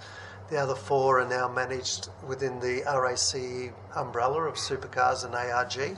The 0.49 0.57
other 0.57 0.75
four 0.75 1.21
are 1.21 1.27
now 1.27 1.47
managed 1.47 2.09
within 2.27 2.59
the 2.59 2.83
RAC 2.85 3.73
umbrella 3.95 4.43
of 4.43 4.55
supercars 4.55 5.23
and 5.25 5.33
ARG. 5.33 5.97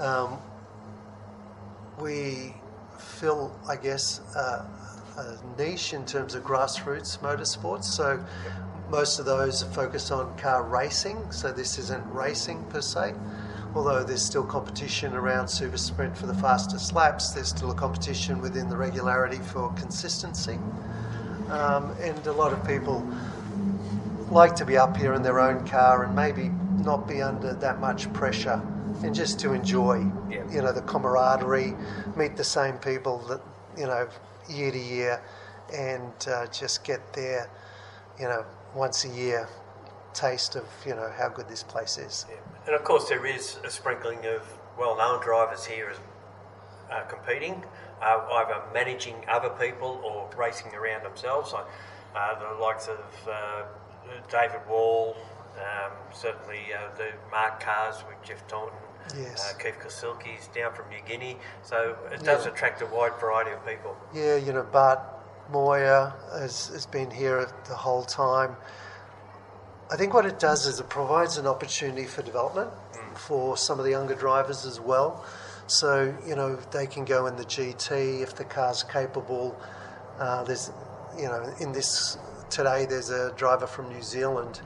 Um, 0.00 0.38
we 2.00 2.54
fill, 2.98 3.54
I 3.68 3.76
guess, 3.76 4.20
uh, 4.36 4.64
a 5.16 5.60
niche 5.60 5.92
in 5.92 6.04
terms 6.04 6.34
of 6.34 6.44
grassroots 6.44 7.18
motorsports. 7.18 7.84
So 7.84 8.24
most 8.90 9.18
of 9.18 9.26
those 9.26 9.62
are 9.62 9.70
focused 9.70 10.12
on 10.12 10.36
car 10.38 10.62
racing. 10.62 11.30
So 11.30 11.52
this 11.52 11.78
isn't 11.78 12.04
racing 12.12 12.64
per 12.70 12.80
se. 12.80 13.14
Although 13.74 14.02
there's 14.02 14.22
still 14.22 14.44
competition 14.44 15.14
around 15.14 15.48
Super 15.48 15.76
Sprint 15.76 16.16
for 16.16 16.26
the 16.26 16.34
fastest 16.34 16.94
laps, 16.94 17.30
there's 17.30 17.48
still 17.48 17.70
a 17.70 17.74
competition 17.74 18.40
within 18.40 18.68
the 18.68 18.76
regularity 18.76 19.38
for 19.38 19.72
consistency. 19.74 20.58
Um, 21.50 21.94
and 22.00 22.26
a 22.26 22.32
lot 22.32 22.52
of 22.52 22.66
people 22.66 23.06
like 24.30 24.54
to 24.56 24.64
be 24.64 24.76
up 24.76 24.96
here 24.96 25.14
in 25.14 25.22
their 25.22 25.40
own 25.40 25.66
car 25.66 26.04
and 26.04 26.14
maybe 26.14 26.50
not 26.84 27.08
be 27.08 27.20
under 27.22 27.54
that 27.54 27.80
much 27.80 28.12
pressure 28.12 28.62
and 29.02 29.14
just 29.14 29.38
to 29.40 29.52
enjoy 29.52 30.04
Yeah. 30.28 30.42
you 30.50 30.62
know 30.62 30.72
the 30.72 30.82
camaraderie 30.82 31.74
meet 32.16 32.36
the 32.36 32.44
same 32.44 32.76
people 32.78 33.18
that 33.28 33.40
you 33.76 33.86
know 33.86 34.08
year 34.48 34.70
to 34.72 34.78
year 34.78 35.22
and 35.74 36.12
uh, 36.28 36.46
just 36.46 36.84
get 36.84 37.12
their 37.12 37.48
you 38.18 38.24
know 38.26 38.44
once 38.74 39.04
a 39.04 39.08
year 39.08 39.48
taste 40.14 40.56
of 40.56 40.64
you 40.86 40.94
know 40.94 41.10
how 41.16 41.28
good 41.28 41.48
this 41.48 41.62
place 41.62 41.98
is 41.98 42.26
Yeah. 42.28 42.36
And 42.66 42.74
of 42.76 42.84
course, 42.84 43.08
there 43.08 43.24
is 43.24 43.56
a 43.64 43.70
sprinkling 43.70 44.26
of 44.26 44.42
well-known 44.78 45.22
drivers 45.22 45.64
here 45.64 45.88
as 45.90 45.96
uh, 46.92 47.00
competing, 47.08 47.64
uh, 48.02 48.20
either 48.34 48.60
managing 48.74 49.14
other 49.26 49.48
people 49.50 50.02
or 50.04 50.28
racing 50.36 50.74
around 50.74 51.02
themselves. 51.02 51.54
Like 51.54 51.64
uh, 52.14 52.38
the 52.38 52.60
likes 52.60 52.86
of 52.88 53.00
uh, 53.26 53.62
David 54.30 54.60
Wall, 54.68 55.16
um, 55.56 55.92
certainly 56.12 56.60
uh, 56.74 56.94
the 56.98 57.08
Mark 57.30 57.58
Cars 57.60 57.96
with 58.06 58.22
Jeff 58.22 58.46
Taunton. 58.48 58.76
Yes. 59.16 59.54
Uh, 59.54 59.58
Keith 59.62 59.78
Kassulke's 59.84 60.48
down 60.48 60.72
from 60.74 60.88
New 60.90 61.00
Guinea, 61.06 61.36
so 61.62 61.96
it 62.12 62.22
does 62.24 62.44
Yeah. 62.46 62.52
attract 62.52 62.82
a 62.82 62.86
wide 62.86 63.14
variety 63.20 63.52
of 63.52 63.64
people. 63.66 63.96
Yeah, 64.12 64.34
you 64.36 64.52
know, 64.52 64.62
Bart 64.62 65.00
Mawer 65.52 66.12
has, 66.38 66.68
has 66.68 66.86
been 66.86 67.10
here 67.10 67.48
the 67.68 67.74
whole 67.74 68.04
time. 68.04 68.56
I 69.90 69.96
think 69.96 70.12
what 70.12 70.26
it 70.26 70.38
does 70.38 70.66
is 70.66 70.80
it 70.80 70.88
provides 70.90 71.38
an 71.38 71.46
opportunity 71.46 72.04
for 72.04 72.20
development 72.22 72.70
for 73.14 73.56
some 73.56 73.78
of 73.78 73.84
the 73.84 73.90
younger 73.92 74.14
drivers 74.14 74.66
as 74.66 74.78
well. 74.80 75.24
So, 75.66 76.14
you 76.26 76.34
know, 76.36 76.56
they 76.70 76.86
can 76.86 77.04
go 77.04 77.26
in 77.26 77.36
the 77.36 77.44
GT 77.44 78.22
if 78.22 78.34
the 78.34 78.44
car's 78.44 78.82
capable. 78.82 79.58
Uh, 80.18 80.44
there's, 80.44 80.70
you 81.16 81.26
know, 81.28 81.42
in 81.60 81.72
this 81.72 82.18
today, 82.50 82.86
there's 82.86 83.10
a 83.10 83.32
driver 83.32 83.66
from 83.66 83.88
New 83.88 84.02
Zealand, 84.02 84.60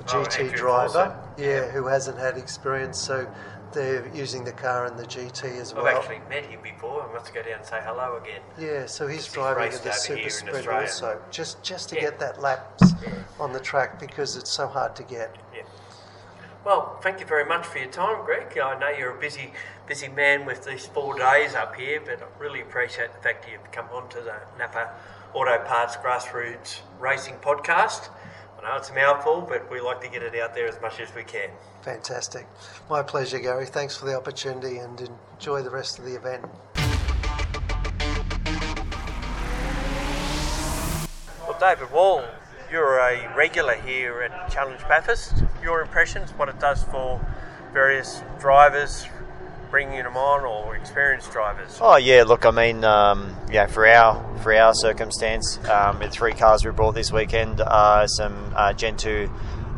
a 0.00 0.02
Oh, 0.16 0.22
GT 0.24 0.40
Andrew 0.44 0.56
driver, 0.56 0.98
Lawson. 0.98 1.12
yeah, 1.36 1.66
who 1.66 1.86
hasn't 1.86 2.18
had 2.18 2.36
experience. 2.38 2.98
So 2.98 3.26
they're 3.72 4.06
using 4.14 4.44
the 4.44 4.52
car 4.52 4.86
in 4.86 4.96
the 4.96 5.04
GT 5.04 5.60
as 5.60 5.74
well. 5.74 5.86
I've 5.86 5.96
actually 5.96 6.20
met 6.28 6.44
him 6.44 6.60
before. 6.62 7.08
I 7.08 7.12
must 7.12 7.32
go 7.34 7.42
down 7.42 7.58
and 7.58 7.64
say 7.66 7.80
hello 7.82 8.16
again. 8.22 8.40
Yeah, 8.58 8.86
so 8.86 9.06
he's 9.06 9.24
He's 9.24 9.32
driving 9.34 9.72
at 9.72 9.82
the 9.82 9.92
super 9.92 10.30
sprint 10.30 10.66
also, 10.68 11.20
just 11.30 11.62
just 11.62 11.88
to 11.90 11.96
Yeah. 11.96 12.02
get 12.02 12.18
that 12.20 12.40
laps 12.40 12.92
on 13.40 13.52
the 13.52 13.60
track 13.60 13.98
because 13.98 14.36
it's 14.36 14.50
so 14.50 14.66
hard 14.66 14.94
to 14.96 15.02
get. 15.02 15.34
Yeah. 15.54 15.62
Well, 16.64 16.98
thank 17.02 17.20
you 17.20 17.26
very 17.26 17.44
much 17.44 17.64
for 17.66 17.78
your 17.78 17.88
time, 17.90 18.24
Greg. 18.24 18.58
I 18.58 18.78
know 18.78 18.88
you're 18.90 19.16
a 19.16 19.20
busy, 19.20 19.52
busy 19.86 20.08
man 20.08 20.44
with 20.44 20.64
these 20.64 20.86
four 20.86 21.14
days 21.16 21.54
up 21.54 21.74
here, 21.76 22.00
but 22.04 22.20
I 22.20 22.26
really 22.38 22.60
appreciate 22.60 23.12
the 23.14 23.20
fact 23.22 23.44
that 23.44 23.52
you've 23.52 23.72
come 23.72 23.86
on 23.92 24.08
to 24.10 24.20
the 24.20 24.34
Napa 24.58 24.90
Auto 25.32 25.58
Parts 25.64 25.96
Grassroots 25.96 26.80
Racing 26.98 27.36
Podcast. 27.36 28.08
I 28.58 28.70
know 28.70 28.76
it's 28.76 28.90
a 28.90 28.94
mouthful, 28.94 29.42
but 29.42 29.70
we 29.70 29.80
like 29.80 30.00
to 30.00 30.08
get 30.08 30.22
it 30.22 30.34
out 30.40 30.52
there 30.52 30.66
as 30.66 30.80
much 30.80 30.98
as 31.00 31.14
we 31.14 31.22
can. 31.22 31.48
Fantastic, 31.82 32.46
my 32.90 33.02
pleasure, 33.02 33.38
Gary. 33.38 33.66
Thanks 33.66 33.96
for 33.96 34.06
the 34.06 34.16
opportunity 34.16 34.78
and 34.78 35.00
enjoy 35.32 35.62
the 35.62 35.70
rest 35.70 35.98
of 35.98 36.04
the 36.04 36.16
event. 36.16 36.44
Well, 41.46 41.56
David 41.60 41.92
Wall, 41.92 42.24
you're 42.70 42.98
a 42.98 43.32
regular 43.36 43.74
here 43.74 44.22
at 44.22 44.50
Challenge 44.50 44.80
Bathurst. 44.82 45.44
Your 45.62 45.80
impressions, 45.80 46.32
what 46.32 46.48
it 46.48 46.58
does 46.58 46.82
for 46.82 47.24
various 47.72 48.22
drivers, 48.40 49.06
bringing 49.70 50.02
them 50.02 50.16
on, 50.16 50.44
or 50.44 50.76
experienced 50.76 51.32
drivers? 51.32 51.78
Oh 51.80 51.96
yeah, 51.96 52.24
look, 52.24 52.44
I 52.46 52.50
mean, 52.50 52.84
um, 52.84 53.36
yeah, 53.50 53.66
for 53.66 53.86
our 53.86 54.24
for 54.38 54.54
our 54.54 54.72
circumstance, 54.74 55.58
um, 55.68 55.98
the 55.98 56.08
three 56.08 56.32
cars 56.32 56.64
we 56.64 56.70
brought 56.70 56.94
this 56.94 57.12
weekend 57.12 57.60
are 57.60 58.06
some 58.08 58.52
uh, 58.56 58.72
Gen 58.72 58.96
two 58.96 59.30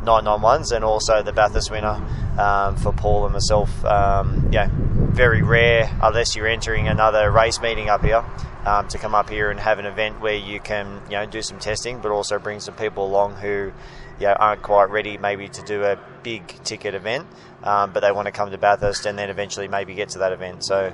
991s 0.05 0.73
and 0.73 0.85
also 0.85 1.23
the 1.23 1.33
Bathurst 1.33 1.71
winner 1.71 2.03
um, 2.39 2.77
for 2.77 2.93
Paul 2.93 3.25
and 3.25 3.33
myself. 3.33 3.85
Um, 3.85 4.49
yeah, 4.51 4.69
very 4.73 5.43
rare 5.43 5.91
unless 6.03 6.35
you're 6.35 6.47
entering 6.47 6.89
another 6.89 7.31
race 7.31 7.61
meeting 7.61 7.89
up 7.89 8.03
here 8.03 8.25
um, 8.65 8.89
to 8.89 8.99
come 8.99 9.15
up 9.15 9.29
here 9.29 9.51
and 9.51 9.61
have 9.61 9.79
an 9.79 9.87
event 9.87 10.21
where 10.21 10.37
you 10.37 10.61
can 10.61 11.03
you 11.07 11.17
know 11.17 11.27
do 11.27 11.43
some 11.43 11.59
testing, 11.59 12.01
but 12.01 12.11
also 12.11 12.39
bring 12.39 12.61
some 12.61 12.75
people 12.75 13.07
along 13.07 13.35
who 13.37 13.73
yeah, 14.19 14.35
aren't 14.39 14.63
quite 14.63 14.91
ready 14.91 15.17
maybe 15.17 15.49
to 15.49 15.63
do 15.63 15.83
a 15.83 15.99
big 16.23 16.47
ticket 16.63 16.95
event, 16.95 17.27
um, 17.63 17.93
but 17.93 18.01
they 18.01 18.13
want 18.13 18.27
to 18.27 18.33
come 18.33 18.51
to 18.51 18.59
Bathurst 18.59 19.07
and 19.07 19.19
then 19.19 19.31
eventually 19.31 19.69
maybe 19.69 19.95
get 19.95 20.11
to 20.11 20.19
that 20.19 20.33
event. 20.33 20.65
So, 20.65 20.93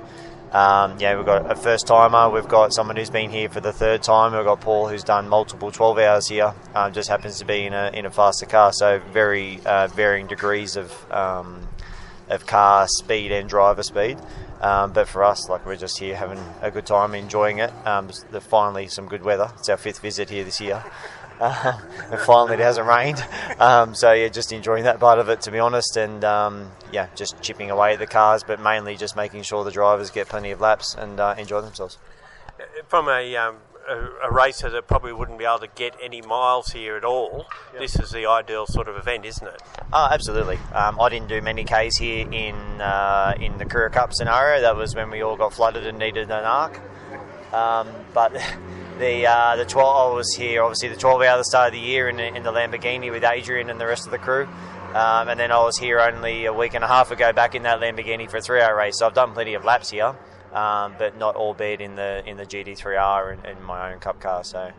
um, 0.51 0.97
yeah, 0.99 1.15
we've 1.15 1.25
got 1.25 1.51
a 1.51 1.55
first 1.55 1.87
timer, 1.87 2.29
we've 2.29 2.47
got 2.47 2.73
someone 2.73 2.95
who's 2.95 3.09
been 3.09 3.29
here 3.29 3.49
for 3.49 3.59
the 3.59 3.73
third 3.73 4.01
time, 4.01 4.33
we've 4.33 4.45
got 4.45 4.61
Paul 4.61 4.87
who's 4.87 5.03
done 5.03 5.27
multiple 5.27 5.71
12 5.71 5.97
hours 5.99 6.27
here, 6.27 6.53
um, 6.73 6.93
just 6.93 7.09
happens 7.09 7.39
to 7.39 7.45
be 7.45 7.65
in 7.65 7.73
a, 7.73 7.91
in 7.93 8.05
a 8.05 8.11
faster 8.11 8.45
car, 8.45 8.71
so 8.71 8.99
very 9.11 9.59
uh, 9.65 9.87
varying 9.87 10.27
degrees 10.27 10.77
of, 10.77 11.11
um, 11.11 11.67
of 12.29 12.45
car 12.45 12.87
speed 12.87 13.31
and 13.31 13.49
driver 13.49 13.83
speed. 13.83 14.17
Um, 14.61 14.91
but 14.91 15.07
for 15.07 15.23
us, 15.23 15.49
like 15.49 15.65
we're 15.65 15.75
just 15.75 15.99
here 15.99 16.15
having 16.15 16.39
a 16.61 16.71
good 16.71 16.85
time, 16.85 17.13
enjoying 17.13 17.59
it. 17.59 17.71
Um, 17.85 18.09
finally 18.41 18.87
some 18.87 19.07
good 19.07 19.23
weather. 19.23 19.51
It's 19.59 19.69
our 19.69 19.77
fifth 19.77 19.99
visit 19.99 20.29
here 20.29 20.43
this 20.43 20.59
year. 20.59 20.83
Uh, 21.39 21.79
and 22.11 22.19
finally 22.21 22.55
it 22.55 22.59
hasn't 22.59 22.87
rained. 22.87 23.23
Um, 23.59 23.93
so 23.95 24.11
yeah, 24.13 24.27
just 24.27 24.51
enjoying 24.51 24.83
that 24.85 24.99
part 24.99 25.19
of 25.19 25.29
it 25.29 25.41
to 25.41 25.51
be 25.51 25.59
honest, 25.59 25.97
and 25.97 26.23
um, 26.23 26.71
yeah, 26.91 27.07
just 27.15 27.41
chipping 27.41 27.71
away 27.71 27.93
at 27.93 27.99
the 27.99 28.07
cars, 28.07 28.43
but 28.43 28.59
mainly 28.59 28.95
just 28.95 29.15
making 29.15 29.43
sure 29.43 29.63
the 29.63 29.71
drivers 29.71 30.09
get 30.09 30.27
plenty 30.27 30.51
of 30.51 30.61
laps 30.61 30.95
and 30.95 31.19
uh, 31.19 31.35
enjoy 31.37 31.61
themselves. 31.61 31.97
From 32.87 33.07
a 33.07 33.35
um, 33.35 33.57
a, 33.87 34.27
a, 34.27 34.31
racer 34.31 34.69
that 34.69 34.87
probably 34.87 35.13
wouldn't 35.13 35.37
be 35.37 35.45
able 35.45 35.59
to 35.59 35.67
get 35.75 35.95
any 36.01 36.21
miles 36.21 36.67
here 36.71 36.97
at 36.97 37.03
all, 37.03 37.47
yep. 37.71 37.81
this 37.81 37.99
is 37.99 38.11
the 38.11 38.25
ideal 38.25 38.65
sort 38.67 38.87
of 38.87 38.97
event, 38.97 39.25
isn't 39.25 39.47
it? 39.47 39.61
Oh, 39.93 40.09
absolutely. 40.11 40.57
Um, 40.73 40.99
I 40.99 41.09
didn't 41.09 41.29
do 41.29 41.41
many 41.41 41.63
Ks 41.63 41.97
here 41.97 42.29
in 42.29 42.55
uh, 42.81 43.33
in 43.39 43.57
the 43.57 43.65
Carrera 43.65 43.89
Cup 43.89 44.13
scenario. 44.13 44.61
That 44.61 44.75
was 44.75 44.95
when 44.95 45.09
we 45.09 45.21
all 45.21 45.37
got 45.37 45.53
flooded 45.53 45.85
and 45.87 45.97
needed 45.97 46.29
an 46.29 46.43
arc. 46.43 46.79
Um, 47.53 47.87
but 48.13 48.33
the 48.97 49.25
uh, 49.27 49.55
the 49.55 49.65
12 49.65 50.11
I 50.11 50.15
was 50.15 50.35
here, 50.35 50.63
obviously 50.63 50.89
the 50.89 50.95
12 50.95 51.21
hour 51.21 51.37
the 51.37 51.43
start 51.43 51.67
of 51.67 51.73
the 51.73 51.79
year 51.79 52.09
in, 52.09 52.19
in 52.19 52.43
the 52.43 52.51
Lamborghini 52.51 53.11
with 53.11 53.23
Adrian 53.23 53.69
and 53.69 53.79
the 53.79 53.87
rest 53.87 54.05
of 54.05 54.11
the 54.11 54.17
crew. 54.17 54.47
Um, 54.93 55.29
and 55.29 55.39
then 55.39 55.51
I 55.51 55.59
was 55.59 55.77
here 55.77 55.99
only 55.99 56.45
a 56.45 56.53
week 56.53 56.73
and 56.73 56.83
a 56.83 56.87
half 56.87 57.11
ago 57.11 57.33
back 57.33 57.55
in 57.55 57.63
that 57.63 57.79
Lamborghini 57.79 58.29
for 58.29 58.37
a 58.37 58.41
three 58.41 58.61
hour 58.61 58.75
race. 58.75 58.99
So 58.99 59.05
I've 59.05 59.13
done 59.13 59.33
plenty 59.33 59.53
of 59.53 59.63
laps 59.63 59.89
here 59.89 60.15
um, 60.53 60.95
but 60.97 61.17
not 61.17 61.35
albeit 61.35 61.81
in 61.81 61.95
the 61.95 62.23
in 62.25 62.37
the 62.37 62.45
GT3R 62.45 63.33
and, 63.33 63.57
in 63.57 63.63
my 63.63 63.91
own 63.91 63.99
Cup 63.99 64.19
car. 64.19 64.43
So. 64.43 64.71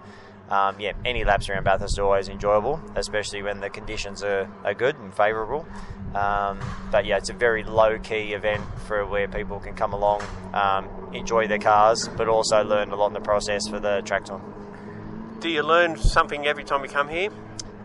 Um, 0.51 0.81
yeah, 0.81 0.93
any 1.05 1.25
laps 1.25 1.51
around 1.51 1.65
Bathurst 1.65 1.99
are 1.99 2.05
always 2.05 2.31
enjoyable, 2.31 2.81
especially 2.97 3.43
when 3.43 3.61
the 3.61 3.69
conditions 3.69 4.23
are, 4.23 4.49
are 4.65 4.73
good 4.73 4.97
and 4.97 5.13
favourable. 5.13 5.67
Um, 6.19 6.59
but 6.91 7.07
yeah, 7.07 7.19
it's 7.19 7.31
a 7.31 7.35
very 7.35 7.63
low 7.63 7.99
key 7.99 8.33
event 8.33 8.65
for 8.87 9.07
where 9.07 9.29
people 9.29 9.61
can 9.61 9.75
come 9.75 9.93
along, 9.93 10.23
um, 10.53 10.89
enjoy 11.13 11.47
their 11.47 11.59
cars, 11.59 12.09
but 12.17 12.29
also 12.29 12.65
learn 12.65 12.91
a 12.91 12.97
lot 12.97 13.09
in 13.09 13.13
the 13.13 13.21
process 13.21 13.69
for 13.69 13.79
the 13.79 14.03
track 14.05 14.25
time. 14.25 14.43
Do 15.39 15.49
you 15.49 15.63
learn 15.63 15.97
something 15.97 16.47
every 16.47 16.65
time 16.65 16.83
you 16.83 16.91
come 16.91 17.09
here? 17.09 17.31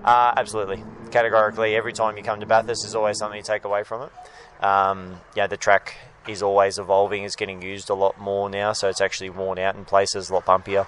Uh, 0.04 0.34
absolutely. 0.36 0.84
Categorically, 1.12 1.76
every 1.76 1.94
time 1.94 2.18
you 2.18 2.24
come 2.24 2.40
to 2.40 2.48
Bathurst, 2.48 2.82
there's 2.84 2.96
always 2.96 3.20
something 3.20 3.38
you 3.38 3.44
take 3.44 3.66
away 3.66 3.84
from 3.84 4.04
it. 4.08 4.66
Um, 4.66 5.18
yeah, 5.36 5.46
the 5.46 5.58
track 5.58 5.96
is 6.28 6.42
always 6.42 6.80
evolving, 6.80 7.24
is 7.24 7.36
getting 7.36 7.62
used 7.62 7.90
a 7.92 7.94
lot 7.94 8.20
more 8.20 8.50
now, 8.50 8.74
so 8.74 8.90
it's 8.90 9.02
actually 9.02 9.30
worn 9.30 9.60
out 9.60 9.76
in 9.76 9.86
places, 9.86 10.30
a 10.30 10.34
lot 10.34 10.46
bumpier. 10.46 10.88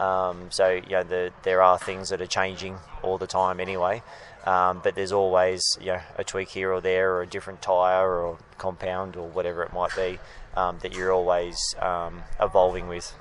Um, 0.00 0.50
so 0.50 0.80
yeah, 0.88 1.02
the, 1.02 1.30
there 1.42 1.62
are 1.62 1.78
things 1.78 2.08
that 2.08 2.20
are 2.20 2.26
changing 2.26 2.78
all 3.02 3.18
the 3.18 3.26
time 3.26 3.60
anyway. 3.60 4.02
Um, 4.46 4.80
but 4.82 4.94
there's 4.94 5.12
always 5.12 5.62
you 5.80 5.88
know, 5.88 6.00
a 6.16 6.24
tweak 6.24 6.48
here 6.48 6.72
or 6.72 6.80
there, 6.80 7.14
or 7.14 7.22
a 7.22 7.26
different 7.26 7.60
tyre 7.60 8.10
or 8.10 8.38
compound 8.58 9.16
or 9.16 9.28
whatever 9.28 9.62
it 9.62 9.72
might 9.72 9.94
be 9.94 10.18
um, 10.54 10.78
that 10.82 10.94
you're 10.94 11.12
always 11.12 11.56
um, 11.78 12.22
evolving 12.40 12.88
with. 12.88 13.14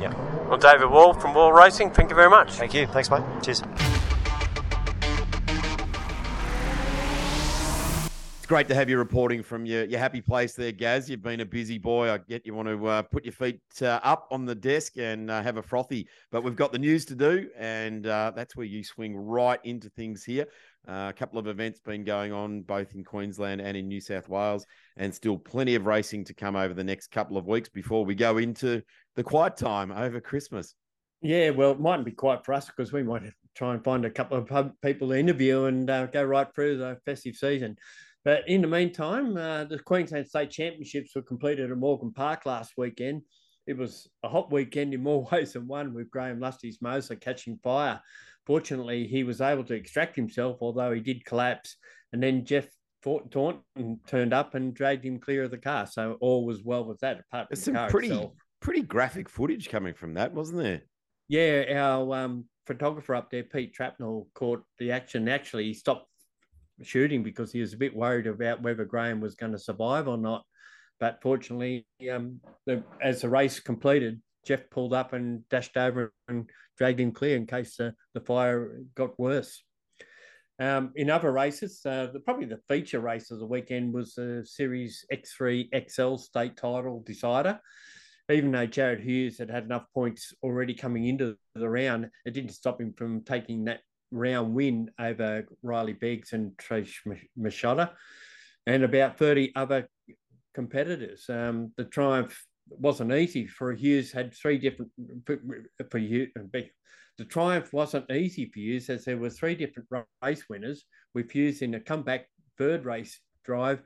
Yeah. 0.00 0.14
Well, 0.48 0.58
David 0.58 0.90
Wall 0.90 1.12
from 1.14 1.34
Wall 1.34 1.52
Racing, 1.52 1.90
thank 1.90 2.10
you 2.10 2.16
very 2.16 2.30
much. 2.30 2.52
Thank 2.52 2.74
you. 2.74 2.86
Thanks, 2.86 3.10
mate. 3.10 3.22
Cheers. 3.42 3.62
Great 8.48 8.66
to 8.66 8.74
have 8.74 8.88
you 8.88 8.96
reporting 8.96 9.42
from 9.42 9.66
your, 9.66 9.84
your 9.84 9.98
happy 9.98 10.22
place 10.22 10.54
there, 10.54 10.72
Gaz. 10.72 11.10
You've 11.10 11.22
been 11.22 11.40
a 11.40 11.44
busy 11.44 11.76
boy. 11.76 12.10
I 12.10 12.16
get 12.16 12.46
you 12.46 12.54
want 12.54 12.66
to 12.66 12.86
uh, 12.86 13.02
put 13.02 13.22
your 13.22 13.32
feet 13.32 13.60
uh, 13.82 14.00
up 14.02 14.26
on 14.30 14.46
the 14.46 14.54
desk 14.54 14.96
and 14.96 15.30
uh, 15.30 15.42
have 15.42 15.58
a 15.58 15.62
frothy, 15.62 16.08
but 16.32 16.42
we've 16.42 16.56
got 16.56 16.72
the 16.72 16.78
news 16.78 17.04
to 17.06 17.14
do, 17.14 17.50
and 17.58 18.06
uh, 18.06 18.32
that's 18.34 18.56
where 18.56 18.64
you 18.64 18.82
swing 18.82 19.14
right 19.14 19.60
into 19.64 19.90
things 19.90 20.24
here. 20.24 20.46
Uh, 20.88 21.08
a 21.10 21.12
couple 21.12 21.38
of 21.38 21.46
events 21.46 21.80
been 21.80 22.04
going 22.04 22.32
on 22.32 22.62
both 22.62 22.94
in 22.94 23.04
Queensland 23.04 23.60
and 23.60 23.76
in 23.76 23.86
New 23.86 24.00
South 24.00 24.30
Wales, 24.30 24.64
and 24.96 25.14
still 25.14 25.36
plenty 25.36 25.74
of 25.74 25.84
racing 25.84 26.24
to 26.24 26.32
come 26.32 26.56
over 26.56 26.72
the 26.72 26.82
next 26.82 27.10
couple 27.10 27.36
of 27.36 27.46
weeks 27.46 27.68
before 27.68 28.06
we 28.06 28.14
go 28.14 28.38
into 28.38 28.80
the 29.14 29.22
quiet 29.22 29.58
time 29.58 29.92
over 29.92 30.22
Christmas. 30.22 30.74
Yeah, 31.20 31.50
well, 31.50 31.72
it 31.72 31.80
mightn't 31.80 32.06
be 32.06 32.12
quiet 32.12 32.46
for 32.46 32.54
us 32.54 32.64
because 32.64 32.94
we 32.94 33.02
might 33.02 33.24
try 33.54 33.74
and 33.74 33.84
find 33.84 34.06
a 34.06 34.10
couple 34.10 34.38
of 34.38 34.72
people 34.80 35.08
to 35.08 35.18
interview 35.18 35.64
and 35.64 35.90
uh, 35.90 36.06
go 36.06 36.22
right 36.22 36.46
through 36.54 36.78
the 36.78 36.96
festive 37.04 37.34
season. 37.34 37.76
But 38.28 38.46
in 38.46 38.60
the 38.60 38.68
meantime, 38.68 39.38
uh, 39.38 39.64
the 39.64 39.78
Queensland 39.78 40.28
State 40.28 40.50
Championships 40.50 41.14
were 41.14 41.22
completed 41.22 41.70
at 41.70 41.78
Morgan 41.78 42.12
Park 42.12 42.44
last 42.44 42.74
weekend. 42.76 43.22
It 43.66 43.74
was 43.74 44.06
a 44.22 44.28
hot 44.28 44.52
weekend 44.52 44.92
in 44.92 45.02
more 45.02 45.26
ways 45.32 45.54
than 45.54 45.66
one, 45.66 45.94
with 45.94 46.10
Graham 46.10 46.38
Lusty's 46.38 46.76
Mosler 46.80 47.18
catching 47.18 47.56
fire. 47.64 47.98
Fortunately, 48.44 49.06
he 49.06 49.24
was 49.24 49.40
able 49.40 49.64
to 49.64 49.72
extract 49.72 50.14
himself, 50.14 50.58
although 50.60 50.92
he 50.92 51.00
did 51.00 51.24
collapse. 51.24 51.76
And 52.12 52.22
then 52.22 52.44
Jeff 52.44 52.66
Taunton 53.02 54.00
turned 54.06 54.34
up 54.34 54.54
and 54.54 54.74
dragged 54.74 55.06
him 55.06 55.20
clear 55.20 55.44
of 55.44 55.50
the 55.50 55.56
car. 55.56 55.86
So 55.86 56.18
all 56.20 56.44
was 56.44 56.62
well 56.62 56.84
with 56.84 57.00
that. 57.00 57.20
Apart 57.20 57.46
There's 57.48 57.62
some 57.62 57.88
pretty 57.88 58.08
itself. 58.08 58.34
pretty 58.60 58.82
graphic 58.82 59.30
footage 59.30 59.70
coming 59.70 59.94
from 59.94 60.12
that, 60.12 60.34
wasn't 60.34 60.58
there? 60.58 60.82
Yeah, 61.28 61.80
our 61.82 62.14
um, 62.14 62.44
photographer 62.66 63.14
up 63.14 63.30
there, 63.30 63.44
Pete 63.44 63.74
Trapnell, 63.74 64.26
caught 64.34 64.62
the 64.78 64.92
action. 64.92 65.30
Actually, 65.30 65.64
he 65.64 65.72
stopped 65.72 66.10
shooting 66.82 67.22
because 67.22 67.52
he 67.52 67.60
was 67.60 67.72
a 67.72 67.78
bit 67.78 67.94
worried 67.94 68.26
about 68.26 68.62
whether 68.62 68.84
Graham 68.84 69.20
was 69.20 69.34
going 69.34 69.52
to 69.52 69.58
survive 69.58 70.08
or 70.08 70.18
not. 70.18 70.44
But 71.00 71.20
fortunately, 71.22 71.86
um, 72.12 72.40
the, 72.66 72.82
as 73.00 73.22
the 73.22 73.28
race 73.28 73.60
completed, 73.60 74.20
Jeff 74.44 74.68
pulled 74.70 74.92
up 74.92 75.12
and 75.12 75.48
dashed 75.48 75.76
over 75.76 76.12
and 76.28 76.48
dragged 76.76 77.00
him 77.00 77.12
clear 77.12 77.36
in 77.36 77.46
case 77.46 77.76
the, 77.76 77.94
the 78.14 78.20
fire 78.20 78.80
got 78.94 79.18
worse. 79.18 79.62
Um, 80.60 80.92
in 80.96 81.08
other 81.08 81.30
races, 81.30 81.80
uh, 81.86 82.08
the, 82.12 82.18
probably 82.20 82.46
the 82.46 82.60
feature 82.68 83.00
race 83.00 83.30
of 83.30 83.38
the 83.38 83.46
weekend 83.46 83.94
was 83.94 84.14
the 84.14 84.44
Series 84.44 85.04
X3 85.12 85.68
XL 85.88 86.16
state 86.16 86.56
title 86.56 87.02
decider. 87.06 87.60
Even 88.30 88.50
though 88.50 88.66
Jared 88.66 89.00
Hughes 89.00 89.38
had 89.38 89.50
had 89.50 89.64
enough 89.64 89.86
points 89.94 90.34
already 90.42 90.74
coming 90.74 91.06
into 91.06 91.36
the 91.54 91.68
round, 91.68 92.10
it 92.26 92.32
didn't 92.32 92.50
stop 92.50 92.80
him 92.80 92.92
from 92.92 93.22
taking 93.22 93.64
that 93.64 93.80
round 94.10 94.54
win 94.54 94.90
over 94.98 95.46
Riley 95.62 95.92
Beggs 95.92 96.32
and 96.32 96.52
Trish 96.56 96.94
Machota 97.38 97.90
and 98.66 98.84
about 98.84 99.18
30 99.18 99.52
other 99.56 99.88
competitors. 100.54 101.24
Um, 101.28 101.72
the 101.76 101.84
triumph 101.84 102.44
wasn't 102.68 103.12
easy 103.12 103.46
for 103.46 103.72
Hughes, 103.72 104.12
had 104.12 104.34
three 104.34 104.58
different, 104.58 104.90
for 105.90 105.98
Hughes, 105.98 106.28
the 107.18 107.24
triumph 107.24 107.72
wasn't 107.72 108.10
easy 108.10 108.50
for 108.52 108.60
Hughes 108.60 108.90
as 108.90 109.04
there 109.04 109.16
were 109.16 109.30
three 109.30 109.54
different 109.54 109.88
race 110.22 110.44
winners 110.48 110.84
with 111.14 111.30
Hughes 111.30 111.62
in 111.62 111.74
a 111.74 111.80
comeback 111.80 112.26
third 112.56 112.84
race 112.84 113.20
drive 113.44 113.82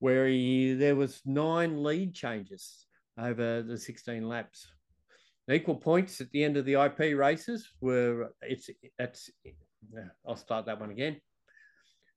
where 0.00 0.26
he, 0.26 0.74
there 0.74 0.96
was 0.96 1.20
nine 1.24 1.82
lead 1.82 2.14
changes 2.14 2.86
over 3.18 3.62
the 3.62 3.78
16 3.78 4.26
laps 4.26 4.66
equal 5.50 5.76
points 5.76 6.20
at 6.20 6.30
the 6.30 6.42
end 6.42 6.56
of 6.56 6.64
the 6.64 6.74
IP 6.74 7.16
races 7.16 7.68
were 7.80 8.30
it's 8.42 8.70
that's 8.98 9.30
I'll 10.26 10.36
start 10.36 10.66
that 10.66 10.80
one 10.80 10.90
again. 10.90 11.20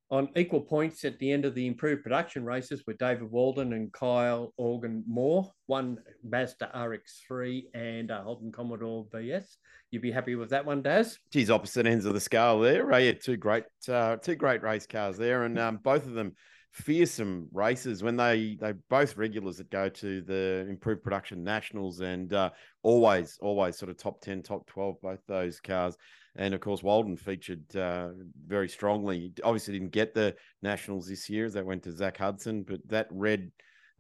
On 0.10 0.30
equal 0.38 0.62
points 0.62 1.04
at 1.04 1.20
the 1.20 1.30
end 1.30 1.44
of 1.44 1.54
the 1.54 1.68
improved 1.68 2.02
production 2.02 2.46
races 2.46 2.84
were 2.88 2.94
David 2.94 3.30
Walden 3.30 3.74
and 3.74 3.92
Kyle 3.92 4.54
Organ 4.56 5.04
Moore, 5.06 5.52
one 5.66 5.98
Mazda 6.24 6.72
RX3 6.74 7.66
and 7.74 8.10
a 8.10 8.22
Holden 8.22 8.54
Commodore 8.54 9.06
VS. 9.12 9.58
You'd 9.92 10.02
be 10.02 10.12
happy 10.12 10.36
with 10.36 10.50
that 10.52 10.66
one, 10.66 10.82
Daz? 10.82 11.18
Geez, 11.32 11.52
opposite 11.52 11.86
ends 11.86 12.06
of 12.06 12.14
the 12.14 12.22
scale 12.22 12.62
there. 12.62 12.86
Right? 12.86 13.04
Yeah, 13.04 13.12
two 13.14 13.36
great, 13.36 13.66
uh, 13.90 14.16
two 14.16 14.36
great 14.36 14.64
race 14.64 14.88
cars 14.88 15.18
there, 15.18 15.44
and 15.44 15.60
um, 15.60 15.80
both 15.84 16.06
of 16.06 16.14
them 16.14 16.34
fearsome 16.72 17.48
races 17.52 18.04
when 18.04 18.16
they 18.16 18.58
they 18.60 18.74
both 18.90 19.18
regulars 19.18 19.58
that 19.58 19.70
go 19.72 19.90
to 19.90 20.22
the 20.22 20.66
improved 20.70 21.04
production 21.04 21.44
nationals 21.44 22.02
and 22.02 22.34
uh, 22.34 22.50
always 22.84 23.38
always 23.42 23.78
sort 23.78 23.90
of 23.90 23.98
top 23.98 24.22
10 24.22 24.44
top 24.44 24.68
12 24.68 25.02
both 25.02 25.20
those 25.28 25.60
cars. 25.60 25.98
And 26.36 26.54
of 26.54 26.62
course 26.62 26.84
walden 26.84 27.18
featured 27.18 27.76
uh, 27.76 28.10
very 28.46 28.70
strongly. 28.70 29.34
Obviously 29.44 29.74
didn't 29.74 29.92
get 29.92 30.14
the 30.14 30.36
nationals 30.62 31.08
this 31.08 31.30
year 31.30 31.46
as 31.46 31.54
that 31.54 31.66
went 31.66 31.84
to 31.84 31.92
zach 31.92 32.18
hudson 32.18 32.64
but 32.64 32.80
that 32.88 33.08
red 33.12 33.52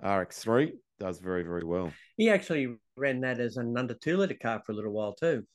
rx3 0.03 0.71
does 0.99 1.19
very 1.19 1.43
very 1.43 1.63
well. 1.63 1.91
He 2.15 2.29
actually 2.29 2.75
ran 2.95 3.21
that 3.21 3.39
as 3.39 3.57
an 3.57 3.75
under 3.77 3.95
two 3.95 4.17
liter 4.17 4.35
car 4.35 4.61
for 4.65 4.71
a 4.73 4.75
little 4.75 4.93
while 4.93 5.13
too 5.13 5.45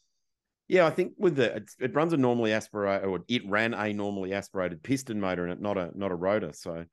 yeah, 0.72 0.86
I 0.86 0.90
think 0.90 1.12
with 1.18 1.36
the 1.36 1.62
it 1.80 1.94
runs 1.94 2.14
a 2.14 2.16
normally 2.16 2.54
aspirated 2.54 3.06
or 3.06 3.20
it 3.28 3.42
ran 3.46 3.74
a 3.74 3.92
normally 3.92 4.32
aspirated 4.32 4.82
piston 4.82 5.20
motor 5.20 5.44
in 5.44 5.52
it, 5.52 5.60
not 5.60 5.76
a 5.76 5.90
not 5.94 6.10
a 6.10 6.14
rotor. 6.14 6.54
So 6.54 6.86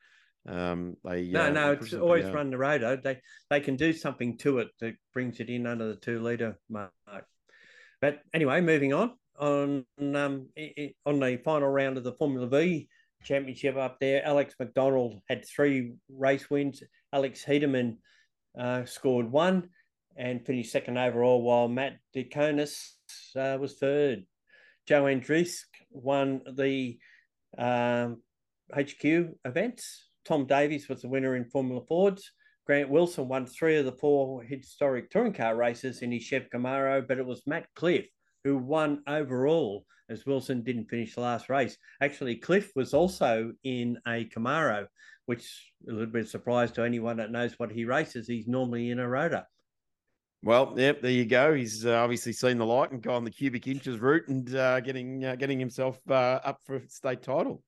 um, 0.45 0.97
they 1.05 1.29
no, 1.29 1.45
uh, 1.45 1.49
no, 1.49 1.71
it's 1.71 1.93
always 1.93 2.25
out. 2.25 2.33
run 2.33 2.49
the 2.49 2.57
rotor. 2.57 2.97
They 3.01 3.21
they 3.49 3.61
can 3.61 3.77
do 3.77 3.93
something 3.93 4.37
to 4.39 4.59
it 4.59 4.67
that 4.81 4.95
brings 5.13 5.39
it 5.39 5.49
in 5.49 5.65
under 5.65 5.87
the 5.87 5.95
two 5.95 6.19
liter 6.19 6.59
mark. 6.69 6.91
But 8.01 8.19
anyway, 8.33 8.59
moving 8.59 8.93
on 8.93 9.13
on 9.39 9.85
um, 9.97 10.49
on 11.05 11.19
the 11.21 11.39
final 11.45 11.69
round 11.69 11.97
of 11.97 12.03
the 12.03 12.11
Formula 12.11 12.47
V 12.47 12.89
championship 13.23 13.77
up 13.77 13.97
there, 14.01 14.25
Alex 14.25 14.55
McDonald 14.59 15.21
had 15.29 15.45
three 15.47 15.93
race 16.09 16.49
wins. 16.49 16.83
Alex 17.13 17.45
Hedeman 17.45 17.95
uh, 18.59 18.83
scored 18.83 19.31
one 19.31 19.69
and 20.17 20.45
finished 20.45 20.73
second 20.73 20.97
overall, 20.97 21.41
while 21.41 21.69
Matt 21.69 21.93
DeConis 22.13 22.95
uh, 23.35 23.57
was 23.59 23.75
third. 23.75 24.25
Joe 24.87 25.03
Andrisk 25.03 25.65
won 25.91 26.41
the 26.55 26.97
um, 27.57 28.21
HQ 28.73 29.03
events 29.45 30.09
Tom 30.29 30.45
Davies 30.45 30.87
was 30.87 31.01
the 31.01 31.07
winner 31.07 31.35
in 31.35 31.45
Formula 31.45 31.81
Fords. 31.87 32.31
Grant 32.67 32.89
Wilson 32.89 33.27
won 33.27 33.47
three 33.47 33.77
of 33.77 33.85
the 33.85 33.91
four 33.91 34.43
historic 34.43 35.09
touring 35.09 35.33
car 35.33 35.55
races 35.55 36.03
in 36.03 36.11
his 36.11 36.21
Chev 36.21 36.49
Camaro, 36.53 37.05
but 37.07 37.17
it 37.17 37.25
was 37.25 37.47
Matt 37.47 37.65
Cliff 37.75 38.05
who 38.43 38.55
won 38.57 39.01
overall 39.07 39.85
as 40.07 40.27
Wilson 40.27 40.61
didn't 40.61 40.89
finish 40.89 41.15
the 41.15 41.21
last 41.21 41.49
race. 41.49 41.77
Actually, 41.99 42.35
Cliff 42.35 42.71
was 42.75 42.93
also 42.93 43.53
in 43.63 43.97
a 44.07 44.25
Camaro, 44.25 44.85
which 45.25 45.71
a 45.87 45.91
little 45.91 46.07
bit 46.07 46.25
of 46.25 46.29
surprise 46.29 46.71
to 46.73 46.83
anyone 46.83 47.17
that 47.17 47.31
knows 47.31 47.57
what 47.57 47.71
he 47.71 47.85
races. 47.85 48.27
He's 48.27 48.47
normally 48.47 48.91
in 48.91 48.99
a 48.99 49.09
Rotor. 49.09 49.45
Well, 50.41 50.73
yep, 50.77 51.01
there 51.01 51.11
you 51.11 51.25
go. 51.25 51.53
He's 51.53 51.85
uh, 51.85 51.95
obviously 51.95 52.31
seen 52.31 52.57
the 52.57 52.65
light 52.65 52.91
and 52.91 53.01
gone 53.01 53.25
the 53.25 53.31
cubic 53.31 53.67
inches 53.67 53.99
route 53.99 54.27
and 54.29 54.55
uh, 54.55 54.79
getting 54.79 55.25
uh, 55.25 55.35
getting 55.35 55.59
himself 55.59 55.99
uh, 56.09 56.39
up 56.43 56.59
for 56.65 56.81
state 56.87 57.21
title. 57.21 57.61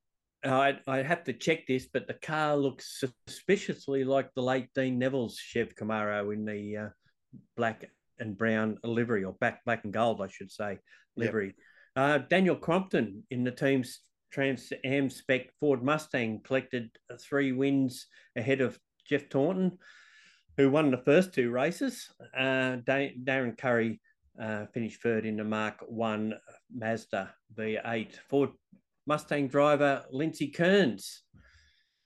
I 0.44 0.78
I 0.88 1.04
have 1.04 1.26
to 1.26 1.34
check 1.34 1.68
this, 1.68 1.88
but 1.92 2.08
the 2.08 2.14
car 2.14 2.56
looks 2.56 3.04
suspiciously 3.28 4.04
like 4.06 4.30
the 4.36 4.42
late 4.42 4.70
Dean 4.74 4.98
Neville's 4.98 5.38
Chev 5.38 5.76
Camaro 5.76 6.34
in 6.34 6.46
the 6.46 6.78
uh, 6.78 6.90
black 7.58 7.90
and 8.20 8.38
brown 8.38 8.78
livery, 8.84 9.26
or 9.26 9.34
back 9.34 9.66
black 9.66 9.84
and 9.84 9.94
gold, 9.94 10.22
I 10.22 10.28
should 10.28 10.52
say, 10.52 10.80
livery. 11.18 11.48
Yep. 11.48 11.56
Uh, 11.96 12.18
Daniel 12.30 12.56
Crompton 12.56 13.24
in 13.32 13.44
the 13.44 13.52
team's 13.52 14.00
Trans 14.32 14.72
Am 14.86 15.10
Spec 15.10 15.50
Ford 15.60 15.84
Mustang 15.84 16.40
collected 16.42 16.90
three 17.20 17.52
wins 17.52 18.08
ahead 18.38 18.62
of 18.62 18.80
Jeff 19.06 19.28
Taunton 19.28 19.78
who 20.58 20.70
won 20.70 20.92
the 20.92 20.98
first 20.98 21.34
two 21.34 21.52
races. 21.52 22.10
Uh, 22.38 22.78
Darren 22.86 23.58
Curry 23.58 24.00
uh, 24.42 24.66
finished 24.74 25.02
third 25.02 25.26
in 25.26 25.38
the 25.38 25.44
Mark 25.44 25.76
1 25.88 26.34
Mazda 26.74 27.34
V8. 27.58 28.16
Ford 28.30 28.50
Mustang 29.08 29.48
driver 29.48 30.06
Lindsay 30.12 30.48
Kearns 30.48 31.24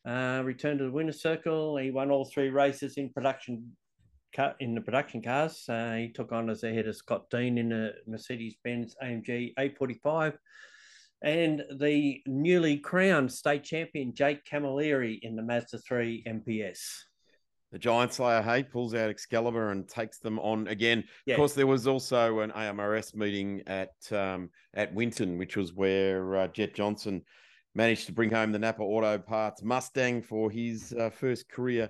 uh, 0.07 0.41
returned 0.45 0.79
to 0.79 0.85
the 0.85 0.91
winner's 0.91 1.21
circle. 1.21 1.77
He 1.77 1.91
won 1.91 2.11
all 2.11 2.25
three 2.25 2.49
races 2.49 2.97
in 2.97 3.09
production 3.09 3.75
in 4.59 4.75
the 4.75 4.81
production 4.81 5.21
cars. 5.21 5.63
Uh, 5.69 5.93
he 5.93 6.09
took 6.09 6.33
on 6.33 6.49
as 6.49 6.63
ahead 6.63 6.87
of 6.87 6.95
Scott 6.95 7.29
Dean 7.29 7.57
in 7.57 7.69
the 7.69 7.93
Mercedes-Benz 8.05 8.95
AMG 9.01 9.53
A45. 9.57 10.33
And 11.23 11.63
the 11.79 12.21
newly 12.27 12.77
crowned 12.77 13.31
state 13.31 13.63
champion 13.63 14.13
Jake 14.13 14.43
Camilleri 14.43 15.19
in 15.21 15.37
the 15.37 15.41
Mazda 15.41 15.77
3 15.77 16.25
MPS 16.27 16.79
the 17.75 17.79
Giant 17.79 18.13
Slayer, 18.13 18.41
hey, 18.41 18.63
pulls 18.63 18.95
out 18.95 19.09
Excalibur 19.09 19.71
and 19.71 19.85
takes 19.85 20.19
them 20.19 20.39
on 20.39 20.65
again. 20.69 21.03
Yeah. 21.25 21.33
Of 21.33 21.39
course, 21.39 21.53
there 21.55 21.67
was 21.67 21.87
also 21.87 22.39
an 22.39 22.51
AMRS 22.51 23.13
meeting 23.13 23.63
at 23.67 23.91
um, 24.13 24.49
at 24.75 24.93
Winton, 24.93 25.37
which 25.37 25.57
was 25.57 25.73
where 25.73 26.37
uh, 26.37 26.47
Jett 26.47 26.73
Johnson 26.73 27.21
managed 27.73 28.05
to 28.05 28.13
bring 28.13 28.29
home 28.29 28.53
the 28.53 28.59
Napa 28.59 28.81
Auto 28.81 29.17
Parts 29.17 29.61
Mustang 29.61 30.21
for 30.21 30.49
his 30.49 30.95
uh, 30.97 31.09
first 31.09 31.49
career 31.49 31.89